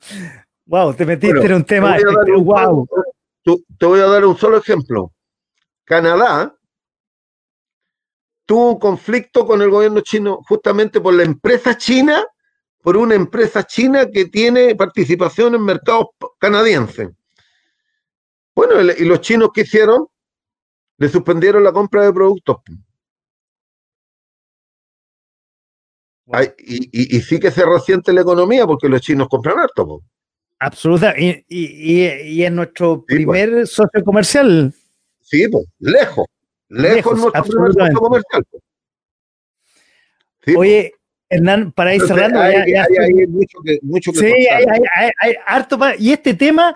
[0.67, 1.97] wow, te metiste en un tema.
[1.97, 5.13] Te voy a dar un solo ejemplo.
[5.85, 6.58] Canadá
[8.49, 12.25] tuvo un conflicto con el gobierno chino justamente por la empresa china,
[12.81, 16.07] por una empresa china que tiene participación en mercados
[16.39, 17.11] canadienses.
[18.57, 20.07] Bueno, y los chinos ¿qué hicieron?
[20.97, 22.57] Le suspendieron la compra de productos.
[26.59, 30.01] y, sí que se resiente la economía porque los chinos compran harto.
[30.59, 31.45] Absolutamente.
[31.49, 34.73] Y, es nuestro primer socio comercial.
[35.21, 36.25] Sí, pues, lejos.
[36.69, 38.45] Lejos, nuestro primer comercial.
[40.57, 40.93] Oye,
[41.29, 42.41] Hernán, para ir cerrando.
[42.41, 42.57] Hay,
[43.29, 46.75] mucho que, mucho que Sí, hay, harto Y este tema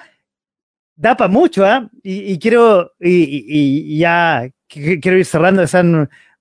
[0.95, 1.89] da para mucho, ¿ah?
[2.03, 5.65] Y, quiero, y, ya quiero ir cerrando,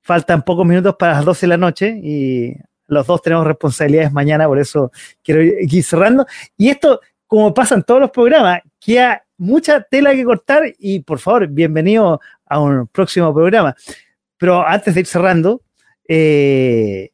[0.01, 2.55] faltan pocos minutos para las 12 de la noche y
[2.87, 4.91] los dos tenemos responsabilidades mañana, por eso
[5.23, 6.25] quiero ir cerrando.
[6.57, 11.19] Y esto, como pasa en todos los programas, queda mucha tela que cortar y por
[11.19, 12.19] favor, bienvenido
[12.51, 13.75] a un próximo programa.
[14.37, 15.61] Pero antes de ir cerrando,
[16.07, 17.11] eh,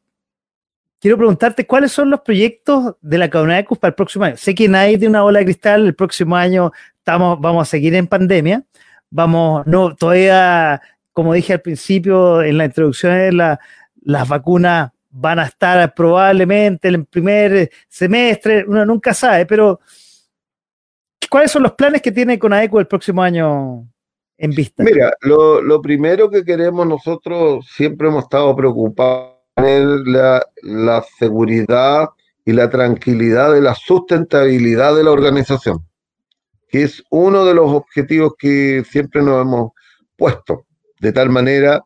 [1.00, 4.36] quiero preguntarte cuáles son los proyectos de la Caunacus para el próximo año.
[4.36, 7.94] Sé que nadie tiene una bola de cristal, el próximo año estamos, vamos a seguir
[7.94, 8.64] en pandemia,
[9.10, 10.82] vamos, no, todavía,
[11.12, 13.60] como dije al principio en la introducción, la,
[14.02, 19.78] las vacunas van a estar probablemente en el primer semestre, uno nunca sabe, pero
[21.30, 23.86] ¿cuáles son los planes que tiene con AECO el próximo año
[24.38, 24.82] en vista?
[24.82, 32.08] Mira, lo, primero que queremos nosotros, siempre hemos estado preocupados en la, seguridad
[32.44, 35.84] y la tranquilidad de la sustentabilidad de la organización,
[36.68, 39.72] que es uno de los objetivos que siempre nos hemos
[40.16, 40.64] puesto,
[41.00, 41.84] de tal manera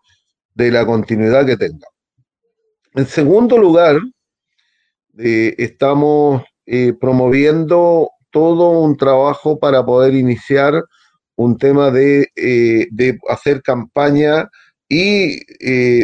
[0.55, 1.89] de la continuidad que tenga.
[2.95, 3.99] En segundo lugar,
[5.19, 10.83] eh, estamos eh, promoviendo todo un trabajo para poder iniciar
[11.37, 12.89] un tema de, eh,
[13.29, 14.49] hacer campaña
[14.89, 15.41] y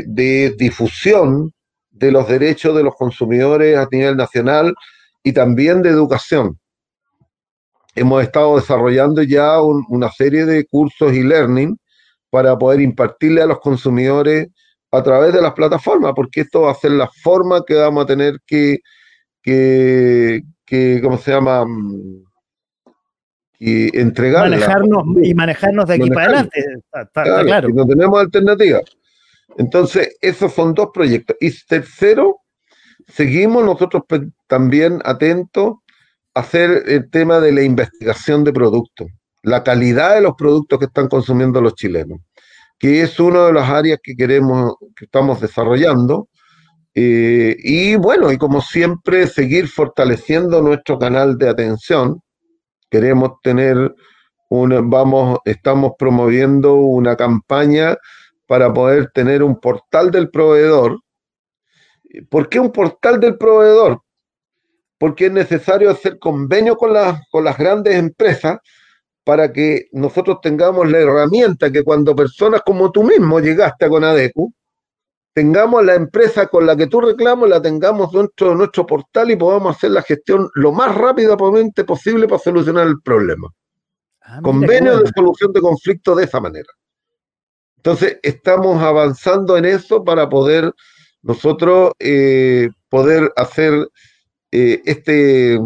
[0.07, 1.53] de difusión
[1.91, 4.75] de los derechos de los consumidores a nivel nacional
[5.23, 6.59] y también de educación.
[7.95, 11.77] Hemos estado desarrollando ya una serie de cursos y learning
[12.31, 14.49] para poder impartirle a los consumidores
[14.93, 18.07] a través de las plataformas, porque esto va a ser la forma que vamos a
[18.07, 18.79] tener que,
[19.43, 21.67] que, que ¿cómo se llama?
[23.59, 24.49] Y entregar.
[24.49, 26.65] Manejarnos, y manejarnos de aquí para adelante.
[27.13, 28.81] claro, No tenemos alternativa.
[29.57, 31.37] Entonces, esos son dos proyectos.
[31.41, 32.41] Y tercero,
[33.09, 34.05] seguimos nosotros
[34.47, 35.79] también atentos
[36.35, 39.09] a hacer el tema de la investigación de productos,
[39.43, 42.21] la calidad de los productos que están consumiendo los chilenos
[42.79, 46.29] que es una de las áreas que queremos, que estamos desarrollando.
[46.95, 52.21] Eh, y bueno, y como siempre, seguir fortaleciendo nuestro canal de atención.
[52.90, 53.94] Queremos tener
[54.48, 57.97] una, vamos, estamos promoviendo una campaña
[58.47, 60.98] para poder tener un portal del proveedor.
[62.31, 64.01] ¿Por qué un portal del proveedor?
[64.98, 66.93] Porque es necesario hacer convenio con,
[67.31, 68.59] con las grandes empresas
[69.23, 74.55] para que nosotros tengamos la herramienta que cuando personas como tú mismo llegaste a Conadecu,
[75.33, 79.37] tengamos la empresa con la que tú reclamos, la tengamos dentro de nuestro portal y
[79.37, 83.49] podamos hacer la gestión lo más rápidamente posible para solucionar el problema.
[84.23, 86.69] Ah, Convenio de solución de conflicto de esa manera.
[87.77, 90.73] Entonces, estamos avanzando en eso para poder
[91.23, 93.89] nosotros eh, poder hacer
[94.51, 95.59] eh, este,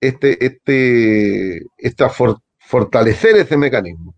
[0.00, 2.10] este, este, esta
[2.58, 4.14] fortalecer ese mecanismo.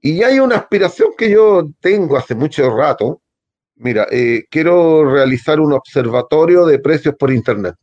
[0.00, 3.22] Y hay una aspiración que yo tengo hace mucho rato.
[3.76, 7.74] Mira, eh, quiero realizar un observatorio de precios por Internet.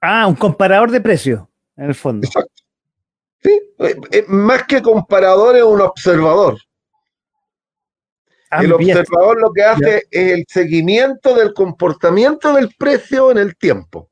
[0.00, 1.42] Ah, un comparador de precios,
[1.76, 2.26] en el fondo.
[2.26, 2.62] Exacto.
[3.42, 6.58] Sí, eh, eh, más que comparador es un observador.
[8.50, 13.56] Ah, el observador lo que hace es el seguimiento del comportamiento del precio en el
[13.56, 14.08] tiempo.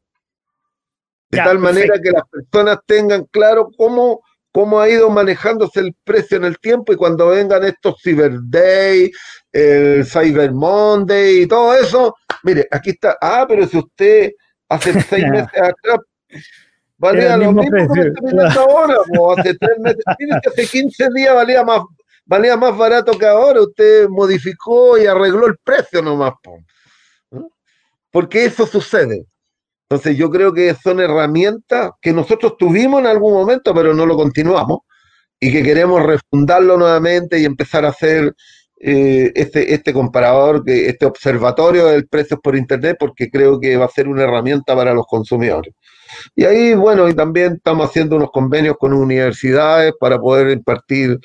[1.31, 4.21] De tal manera que las personas tengan claro cómo
[4.57, 9.13] cómo ha ido manejándose el precio en el tiempo y cuando vengan estos Cyber Day,
[9.53, 14.33] el Cyber Monday y todo eso, mire, aquí está, ah, pero si usted
[14.67, 15.99] hace seis meses atrás
[16.97, 21.83] valía lo mismo que ahora, o hace tres meses, hace 15 días valía más,
[22.25, 26.33] valía más barato que ahora, usted modificó y arregló el precio nomás,
[28.11, 29.27] porque eso sucede.
[29.89, 34.17] Entonces yo creo que son herramientas que nosotros tuvimos en algún momento, pero no lo
[34.17, 34.81] continuamos,
[35.39, 38.35] y que queremos refundarlo nuevamente y empezar a hacer
[38.81, 43.91] eh, este, este comparador, este observatorio del precios por Internet, porque creo que va a
[43.91, 45.75] ser una herramienta para los consumidores.
[46.35, 51.19] Y ahí, bueno, y también estamos haciendo unos convenios con universidades para poder impartir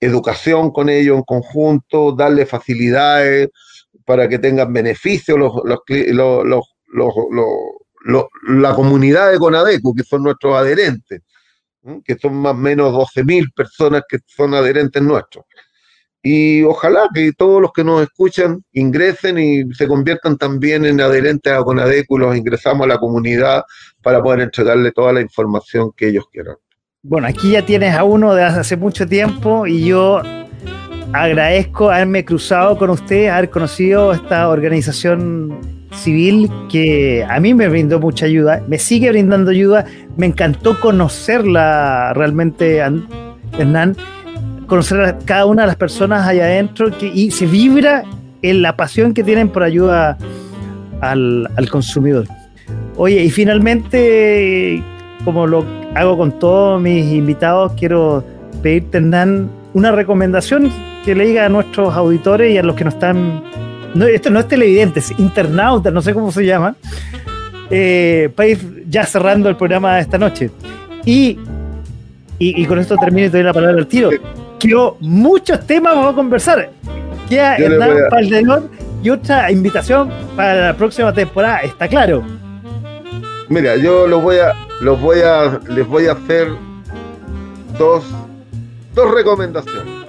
[0.00, 3.48] educación con ellos en conjunto, darle facilidades
[4.04, 5.50] para que tengan beneficios los,
[8.08, 11.20] la comunidad de Conadeco, que son nuestros adherentes,
[12.04, 15.44] que son más o menos 12.000 personas que son adherentes nuestros.
[16.22, 21.52] Y ojalá que todos los que nos escuchan ingresen y se conviertan también en adherentes
[21.52, 23.62] a Conadeco y los ingresamos a la comunidad
[24.02, 26.56] para poder entregarle toda la información que ellos quieran.
[27.02, 30.20] Bueno, aquí ya tienes a uno de hace mucho tiempo y yo
[31.12, 37.98] agradezco haberme cruzado con usted, haber conocido esta organización civil que a mí me brindó
[38.00, 39.86] mucha ayuda, me sigue brindando ayuda,
[40.16, 42.82] me encantó conocerla realmente,
[43.58, 43.96] Hernán
[44.68, 48.04] conocer a cada una de las personas allá adentro que, y se vibra
[48.42, 50.16] en la pasión que tienen por ayuda
[51.00, 52.26] al, consumidor.
[52.96, 54.82] Oye, y finalmente,
[55.24, 58.22] como lo hago con todos mis invitados, quiero
[58.62, 60.70] pedirte, Hernán, una recomendación
[61.04, 63.42] que le diga a nuestros auditores y a los que no están.
[63.94, 66.74] No, esto no es televidente, es internautas, no sé cómo se llama.
[67.70, 70.50] Eh, para ir ya cerrando el programa de esta noche.
[71.04, 71.38] Y,
[72.38, 74.10] y, con esto termino y te doy la palabra al tiro
[74.58, 76.70] quiero muchos temas vamos a conversar.
[77.28, 78.70] Queda Hernán
[79.02, 82.24] y otra invitación para la próxima temporada, está claro.
[83.48, 86.48] Mira, yo los voy a, los voy a, les voy a hacer
[87.78, 88.04] dos,
[88.94, 90.06] dos recomendaciones,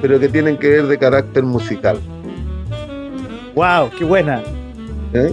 [0.00, 1.98] pero que tienen que ver de carácter musical.
[3.54, 4.42] Wow, qué buena.
[5.12, 5.32] ¿Eh?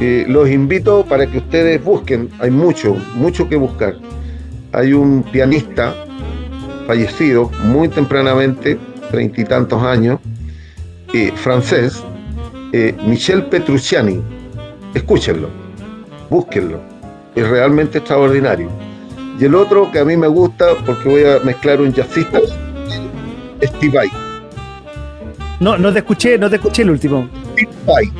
[0.00, 3.94] Eh, los invito para que ustedes busquen, hay mucho, mucho que buscar.
[4.72, 5.94] Hay un pianista
[6.86, 8.78] fallecido muy tempranamente,
[9.10, 10.18] treinta y tantos años,
[11.12, 12.02] eh, francés,
[13.06, 14.20] Michel Petrucciani.
[14.94, 15.48] Escúchenlo,
[16.28, 16.80] búsquenlo,
[17.34, 18.68] es realmente extraordinario.
[19.38, 22.38] Y el otro que a mí me gusta, porque voy a mezclar un jazzista,
[23.62, 24.25] Steve Vai.
[25.60, 27.28] No, no te escuché, no te escuché el último.
[27.52, 28.12] Steve Vai.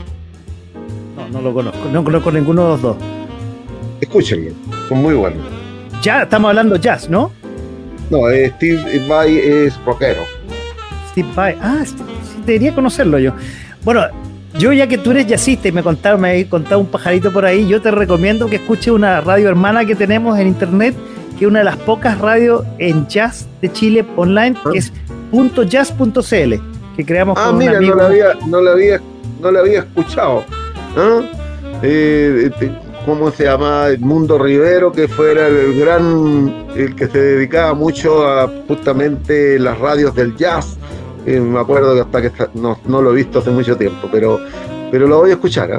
[1.17, 2.97] No, no lo conozco, no conozco ninguno de los dos.
[4.01, 4.53] Escúchenlo,
[4.89, 5.43] son muy buenos.
[6.03, 7.33] Ya estamos hablando jazz, ¿no?
[8.11, 10.23] No, eh, Steve Vai es rockero.
[11.11, 11.85] Steve Vai, ah,
[12.45, 13.33] debería conocerlo yo.
[13.85, 14.03] Bueno,
[14.59, 17.45] yo ya que tú eres jazzista y me contaron, me habéis contado un pajarito por
[17.45, 20.95] ahí, yo te recomiendo que escuches una radio hermana que tenemos en internet,
[21.39, 24.93] que es una de las pocas radios en jazz de Chile online, que es
[25.69, 26.55] .jazz.cl,
[26.97, 29.01] que creamos ah, mira, No la había, no la había,
[29.41, 30.45] no la había escuchado.
[30.97, 31.21] ¿Ah?
[31.83, 32.73] Eh, este,
[33.05, 33.89] ¿cómo se llama?
[33.89, 40.15] Edmundo Rivero, que fuera el gran, el que se dedicaba mucho a justamente las radios
[40.15, 40.79] del jazz.
[41.27, 44.41] me acuerdo que hasta que no, lo he visto hace mucho tiempo, pero,
[44.91, 45.79] pero lo voy a escuchar, ¿eh?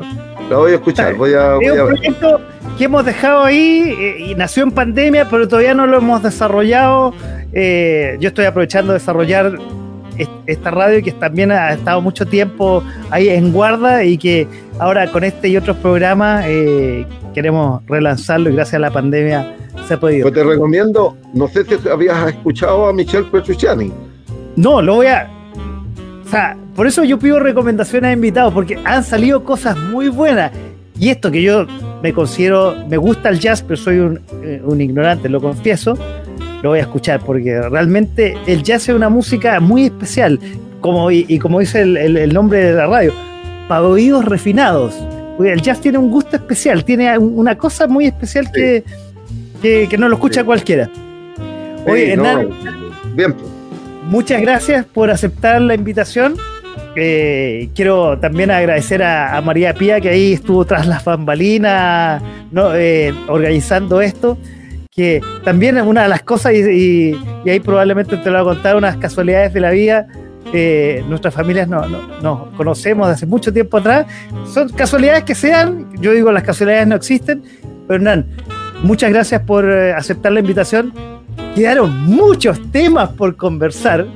[0.50, 2.42] Lo voy a escuchar, voy a, es un proyecto
[2.78, 7.14] que hemos dejado ahí eh, y nació en pandemia, pero todavía no lo hemos desarrollado.
[7.52, 9.58] Eh, yo estoy aprovechando de desarrollar
[10.46, 14.48] esta radio que también ha estado mucho tiempo ahí en guarda y que
[14.80, 19.56] ahora con este y otros programas eh, queremos relanzarlo y gracias a la pandemia
[19.88, 20.24] se ha podido.
[20.24, 23.92] Pues te recomiendo, no sé si habías escuchado a Michelle Petrucciani.
[24.56, 25.30] No, lo voy a...
[26.26, 30.52] O sea, por eso yo pido recomendaciones a invitados, porque han salido cosas muy buenas.
[31.00, 31.66] Y esto que yo
[32.02, 35.98] me considero, me gusta el jazz, pero soy un, eh, un ignorante, lo confieso
[36.68, 40.38] lo voy a escuchar, porque realmente el jazz es una música muy especial,
[40.82, 43.14] como, y, como dice el, nombre de la radio,
[43.70, 44.94] para oídos refinados.
[45.40, 48.84] el jazz tiene un gusto especial, tiene una cosa muy especial que,
[49.62, 50.90] que, no lo escucha cualquiera.
[51.86, 52.50] Oye, Hernán,
[53.16, 53.32] bien.
[53.32, 53.50] Pues.
[54.10, 56.36] muchas gracias por aceptar la invitación.
[56.98, 62.74] Eh, quiero también agradecer a, María Pía que ahí estuvo tras las bambalinas ¿no?
[62.74, 64.38] Eh, organizando esto
[64.98, 67.16] que también una de las cosas, y,
[67.46, 70.08] ahí probablemente te lo voy a contar, unas casualidades de la vida,
[70.52, 71.88] eh, nuestras familias nos
[72.24, 74.08] no, conocemos de hace mucho tiempo atrás,
[74.52, 77.44] son casualidades que sean, yo digo las casualidades no existen,
[77.88, 78.26] pero Hernán,
[78.82, 80.92] muchas gracias por eh, aceptar la invitación,
[81.54, 84.08] quedaron muchos temas por conversar,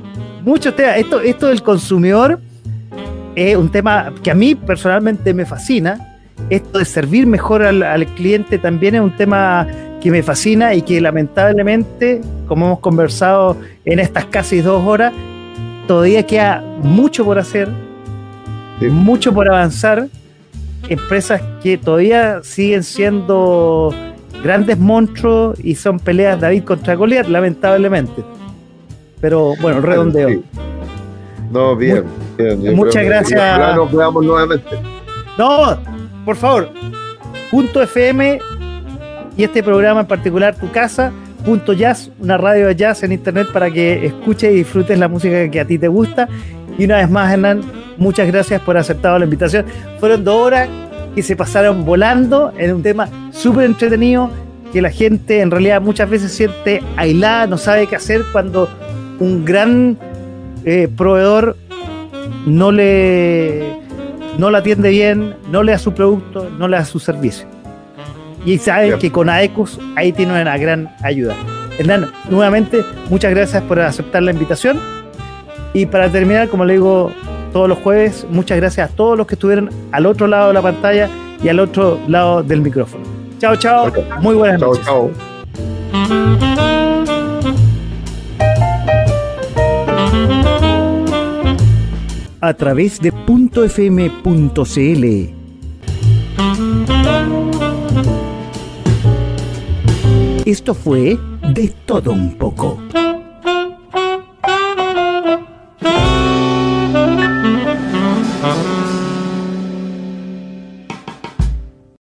[0.44, 2.40] muchos temas, esto, esto del consumidor
[3.36, 6.18] es un tema que a mí personalmente me fascina,
[6.50, 9.68] esto de servir mejor al cliente también es un tema
[10.02, 15.12] que me fascina y que lamentablemente, como hemos conversado en estas casi dos horas,
[15.86, 17.68] todavía queda mucho por hacer,
[18.80, 20.08] mucho por avanzar.
[20.88, 23.94] Empresas que todavía siguen siendo
[24.42, 28.24] grandes monstruos y son peleas David contra Goliat, lamentablemente.
[29.20, 30.42] Pero bueno, redondeo.
[31.52, 32.04] No, bien,
[32.36, 32.74] bien.
[32.74, 33.76] Muchas gracias.
[33.76, 34.76] nos veamos nuevamente.
[35.38, 35.78] No,
[36.24, 36.70] por favor,
[37.52, 38.40] punto FM
[39.36, 41.12] y este programa en particular, Tu Casa,
[41.44, 45.50] punto Jazz, una radio de jazz en internet para que escuches y disfrutes la música
[45.50, 46.28] que a ti te gusta.
[46.78, 47.62] Y una vez más, Hernán,
[47.98, 49.64] muchas gracias por aceptar la invitación.
[49.98, 50.68] Fueron dos horas
[51.14, 54.30] que se pasaron volando en un tema súper entretenido
[54.72, 58.68] que la gente en realidad muchas veces siente aislada, no sabe qué hacer cuando
[59.18, 59.98] un gran
[60.64, 61.56] eh, proveedor
[62.46, 63.76] no le,
[64.38, 67.51] no la atiende bien, no le da su producto, no le da su servicio.
[68.44, 71.34] Y saben que con AECUS ahí tiene una gran ayuda.
[71.78, 74.78] Hernán, nuevamente, muchas gracias por aceptar la invitación.
[75.74, 77.12] Y para terminar, como le digo
[77.52, 80.62] todos los jueves, muchas gracias a todos los que estuvieron al otro lado de la
[80.62, 81.08] pantalla
[81.42, 83.04] y al otro lado del micrófono.
[83.38, 83.92] Chao, chao.
[84.20, 84.84] Muy buenas noches.
[84.84, 85.10] Chao,
[92.40, 94.12] A través de .fm.cl.
[100.44, 101.16] Esto fue
[101.54, 102.78] De Todo Un poco.